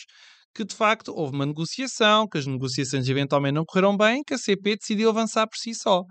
que 0.54 0.64
de 0.64 0.74
facto 0.74 1.12
houve 1.14 1.34
uma 1.34 1.44
negociação, 1.44 2.26
que 2.26 2.38
as 2.38 2.46
negociações 2.46 3.08
eventualmente 3.08 3.54
não 3.54 3.64
correram 3.64 3.94
bem, 3.96 4.22
que 4.26 4.32
a 4.34 4.38
CP 4.38 4.76
decidiu 4.76 5.10
avançar 5.10 5.46
por 5.46 5.58
si 5.58 5.74
só. 5.74 6.02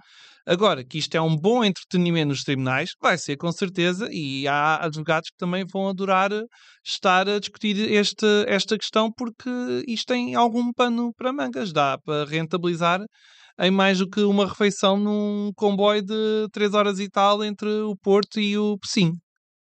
Agora, 0.48 0.86
que 0.86 1.00
isto 1.00 1.16
é 1.16 1.22
um 1.22 1.36
bom 1.36 1.64
entretenimento 1.64 2.28
nos 2.28 2.44
tribunais, 2.44 2.92
vai 3.02 3.18
ser 3.18 3.36
com 3.36 3.52
certeza, 3.52 4.08
e 4.12 4.48
há 4.48 4.86
advogados 4.86 5.30
que 5.32 5.38
também 5.38 5.66
vão 5.66 5.90
adorar 5.90 6.30
estar 6.86 7.28
a 7.28 7.40
discutir 7.40 7.92
este, 7.92 8.28
esta 8.48 8.78
questão, 8.78 9.12
porque 9.12 9.50
isto 9.88 10.06
tem 10.06 10.36
algum 10.36 10.72
pano 10.72 11.12
para 11.18 11.34
mangas, 11.34 11.74
dá 11.74 11.98
para 11.98 12.26
rentabilizar 12.26 13.02
em 13.60 13.72
mais 13.72 14.00
do 14.00 14.10
que 14.10 14.22
uma 14.22 14.48
refeição 14.48 14.98
num 14.98 15.52
comboio 15.56 16.02
de 16.02 16.48
3 16.52 16.74
horas 16.74 17.00
e 17.00 17.10
tal 17.10 17.44
entre 17.44 17.70
o 17.82 17.96
Porto 17.98 18.40
e 18.40 18.58
o 18.58 18.78
Pessim 18.78 19.14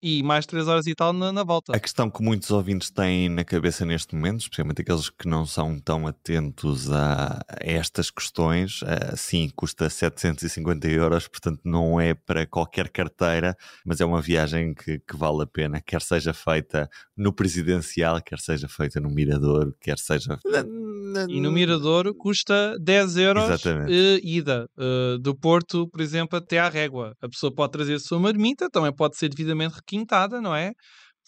e 0.04 0.22
mais 0.22 0.46
3 0.46 0.68
horas 0.68 0.86
e 0.86 0.94
tal 0.94 1.14
na, 1.14 1.32
na, 1.32 1.46
volta. 1.46 1.74
A 1.74 1.80
questão 1.80 2.10
que 2.10 2.22
muitos 2.22 2.52
ouvintes 2.52 2.92
têm 2.92 3.30
na 3.30 3.46
cabeça 3.46 3.86
neste 3.86 4.14
momento, 4.14 4.42
especialmente 4.42 4.82
aqueles 4.82 5.10
que 5.10 5.30
não 5.30 5.46
são 5.46 5.80
tão 5.80 6.06
atentos 6.06 6.92
a, 6.92 7.40
a 7.50 7.58
estas 7.62 8.12
questões, 8.12 8.82
uh, 8.82 9.16
sim, 9.16 9.50
custa 9.56 9.90
750 9.90 10.90
euros, 10.90 11.30
portanto 11.30 11.62
não 11.64 12.02
é 12.02 12.14
para 12.14 12.46
qualquer 12.46 12.90
carteira, 12.90 13.56
mas 13.86 14.02
é 14.02 14.06
uma 14.06 14.22
viagem 14.22 14.74
que, 14.74 15.00
que 15.00 15.16
vale 15.16 15.44
a 15.44 15.48
pena, 15.48 15.80
quer 15.80 16.02
seja 16.02 16.34
feita 16.34 16.90
no 17.16 17.32
presidencial, 17.32 18.22
quer 18.22 18.40
seja 18.40 18.68
feita 18.68 19.00
no 19.00 19.10
Mirador, 19.10 19.74
quer 19.80 19.98
seja. 19.98 20.38
E 21.30 21.40
no 21.40 21.50
Mirador 21.50 22.14
custa 22.16 22.78
10 22.78 23.18
euros 23.18 23.64
uh, 23.66 23.90
ida 24.22 24.68
uh, 24.78 25.18
do 25.18 25.34
Porto, 25.34 25.88
por 25.88 26.02
exemplo, 26.02 26.38
até 26.38 26.60
à 26.60 26.68
Régua. 26.68 27.16
A 27.22 27.30
pessoa 27.30 27.54
pode 27.54 27.72
trazer 27.72 27.94
a 27.94 28.00
sua 28.00 28.20
marmita, 28.20 28.70
também 28.70 28.92
pode 28.92 29.16
ser 29.16 29.30
devidamente 29.30 29.76
requisita 29.76 29.93
quintada, 29.94 30.42
não 30.42 30.56
é? 30.56 30.74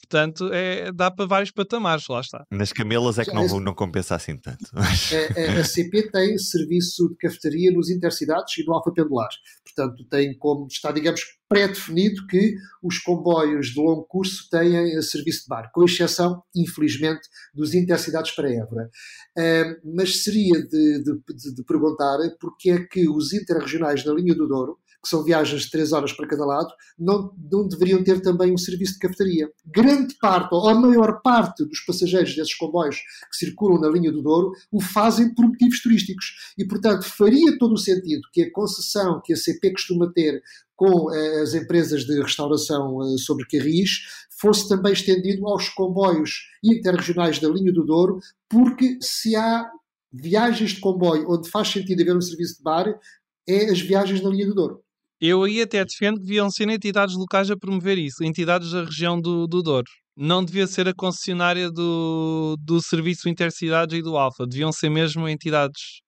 Portanto, 0.01 0.49
é, 0.53 0.91
dá 0.91 1.09
para 1.09 1.25
vários 1.25 1.51
patamares, 1.51 2.05
lá 2.07 2.19
está. 2.19 2.43
Nas 2.51 2.71
camelas 2.71 3.17
é 3.17 3.25
que 3.25 3.33
não, 3.33 3.59
não 3.59 3.73
compensa 3.73 4.15
assim 4.15 4.37
tanto. 4.37 4.65
A, 4.75 4.81
a, 4.81 5.59
a, 5.59 5.63
CP 5.63 6.11
tem 6.11 6.37
serviço 6.37 7.09
de 7.09 7.15
cafetaria 7.15 7.71
nos 7.71 7.89
intercidades 7.89 8.57
e 8.57 8.65
no 8.65 8.73
Alfa 8.73 8.91
Pendular. 8.91 9.29
Portanto, 9.63 10.05
tem 10.09 10.37
como, 10.37 10.67
está, 10.67 10.91
digamos, 10.91 11.21
pré-definido 11.49 12.25
que 12.27 12.55
os 12.83 12.99
comboios 12.99 13.67
de 13.67 13.79
longo 13.79 14.05
curso 14.05 14.47
têm 14.49 15.01
serviço 15.01 15.43
de 15.43 15.47
bar, 15.47 15.69
com 15.73 15.83
exceção, 15.83 16.43
infelizmente, 16.55 17.27
dos 17.53 17.73
intercidades 17.73 18.31
para 18.31 18.51
Évora. 18.51 18.89
Uh, 19.37 19.95
mas 19.95 20.23
seria 20.23 20.61
de, 20.61 21.03
de, 21.03 21.13
de, 21.33 21.55
de 21.55 21.63
perguntar 21.63 22.17
porque 22.39 22.69
é 22.69 22.85
que 22.85 23.09
os 23.09 23.33
interregionais 23.33 24.05
na 24.05 24.13
linha 24.13 24.35
do 24.35 24.47
Douro, 24.47 24.77
que 25.05 25.09
são 25.09 25.23
viagens 25.23 25.61
de 25.61 25.69
3 25.69 25.93
horas 25.93 26.11
para 26.11 26.27
cada 26.27 26.43
lado, 26.43 26.73
não, 26.97 27.31
não 27.51 27.67
deveriam 27.67 28.03
ter 28.03 28.19
também 28.21 28.51
um 28.51 28.57
serviço 28.57 28.93
de 28.93 28.99
cafetaria. 28.99 29.47
Grande 29.63 30.15
parte, 30.19 30.49
ou 30.51 30.67
a 30.67 30.73
maior 30.73 31.21
parte 31.21 31.63
dos 31.63 31.79
passageiros 31.81 32.35
desses 32.35 32.55
comboios 32.55 32.95
que 33.29 33.37
circulam 33.37 33.79
na 33.79 33.87
linha 33.87 34.11
do 34.11 34.23
Douro, 34.23 34.53
o 34.71 34.81
fazem 34.81 35.31
por 35.35 35.45
motivos 35.45 35.79
turísticos. 35.79 36.53
E, 36.57 36.65
portanto, 36.65 37.03
faria 37.03 37.55
todo 37.59 37.75
o 37.75 37.77
sentido 37.77 38.23
que 38.33 38.41
a 38.41 38.51
concessão 38.51 39.21
que 39.23 39.33
a 39.33 39.37
CP 39.37 39.73
costuma 39.73 40.11
ter 40.11 40.41
com 40.75 41.13
eh, 41.13 41.41
as 41.41 41.53
empresas 41.53 42.03
de 42.03 42.19
restauração 42.19 42.99
eh, 43.03 43.17
sobre 43.19 43.45
carris 43.45 44.25
fosse 44.41 44.67
também 44.67 44.91
estendido 44.91 45.47
aos 45.47 45.69
comboios 45.69 46.47
interregionais 46.63 47.39
da 47.39 47.47
linha 47.47 47.71
do 47.71 47.85
Douro, 47.85 48.19
porque 48.49 48.97
se 49.01 49.35
há 49.35 49.69
viagens 50.11 50.71
de 50.71 50.79
comboio 50.79 51.29
onde 51.29 51.49
faz 51.49 51.67
sentido 51.67 52.01
haver 52.01 52.17
um 52.17 52.21
serviço 52.21 52.57
de 52.57 52.63
bar, 52.63 52.99
é 53.47 53.69
as 53.69 53.79
viagens 53.79 54.21
na 54.21 54.29
linha 54.29 54.47
do 54.47 54.55
Douro. 54.55 54.84
Eu 55.19 55.43
aí 55.43 55.61
até 55.61 55.83
defendo 55.83 56.17
que 56.17 56.25
deviam 56.25 56.49
ser 56.49 56.67
entidades 56.69 57.15
locais 57.15 57.49
a 57.49 57.57
promover 57.57 57.97
isso, 57.97 58.23
entidades 58.23 58.71
da 58.71 58.83
região 58.83 59.19
do, 59.19 59.47
do 59.47 59.61
Douro. 59.61 59.87
Não 60.17 60.43
devia 60.43 60.67
ser 60.67 60.87
a 60.87 60.93
concessionária 60.93 61.69
do, 61.69 62.55
do 62.59 62.81
Serviço 62.81 63.27
Intercidades 63.29 63.97
e 63.97 64.01
do 64.01 64.17
Alfa, 64.17 64.45
deviam 64.45 64.71
ser 64.71 64.89
mesmo 64.89 65.27
entidades 65.27 66.01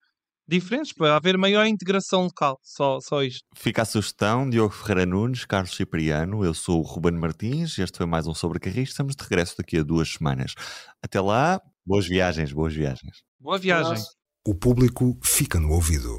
diferentes 0.48 0.94
para 0.94 1.16
haver 1.16 1.38
maior 1.38 1.66
integração 1.66 2.24
local. 2.24 2.58
Só, 2.64 3.00
só 3.02 3.22
isto. 3.22 3.42
Fica 3.56 3.82
a 3.82 3.86
sugestão, 3.86 4.50
Diogo 4.50 4.74
Ferreira 4.74 5.06
Nunes, 5.06 5.46
Carlos 5.46 5.76
Cipriano, 5.76 6.44
eu 6.46 6.54
sou 6.54 6.80
o 6.80 6.84
Ruben 6.84 7.14
Martins, 7.14 7.78
este 7.78 7.98
foi 7.98 8.06
mais 8.06 8.28
um 8.28 8.34
Sobre 8.34 8.60
Carris, 8.60 8.90
estamos 8.90 9.16
de 9.16 9.24
regresso 9.24 9.56
daqui 9.58 9.78
a 9.78 9.84
duas 9.84 10.14
semanas. 10.14 10.54
Até 11.04 11.20
lá, 11.20 11.60
boas 11.86 12.08
viagens, 12.08 12.54
boas 12.54 12.74
viagens. 12.74 13.18
Boa 13.40 13.58
viagem. 13.58 14.02
O 14.46 14.56
público 14.56 15.20
fica 15.22 15.60
no 15.60 15.72
ouvido. 15.72 16.18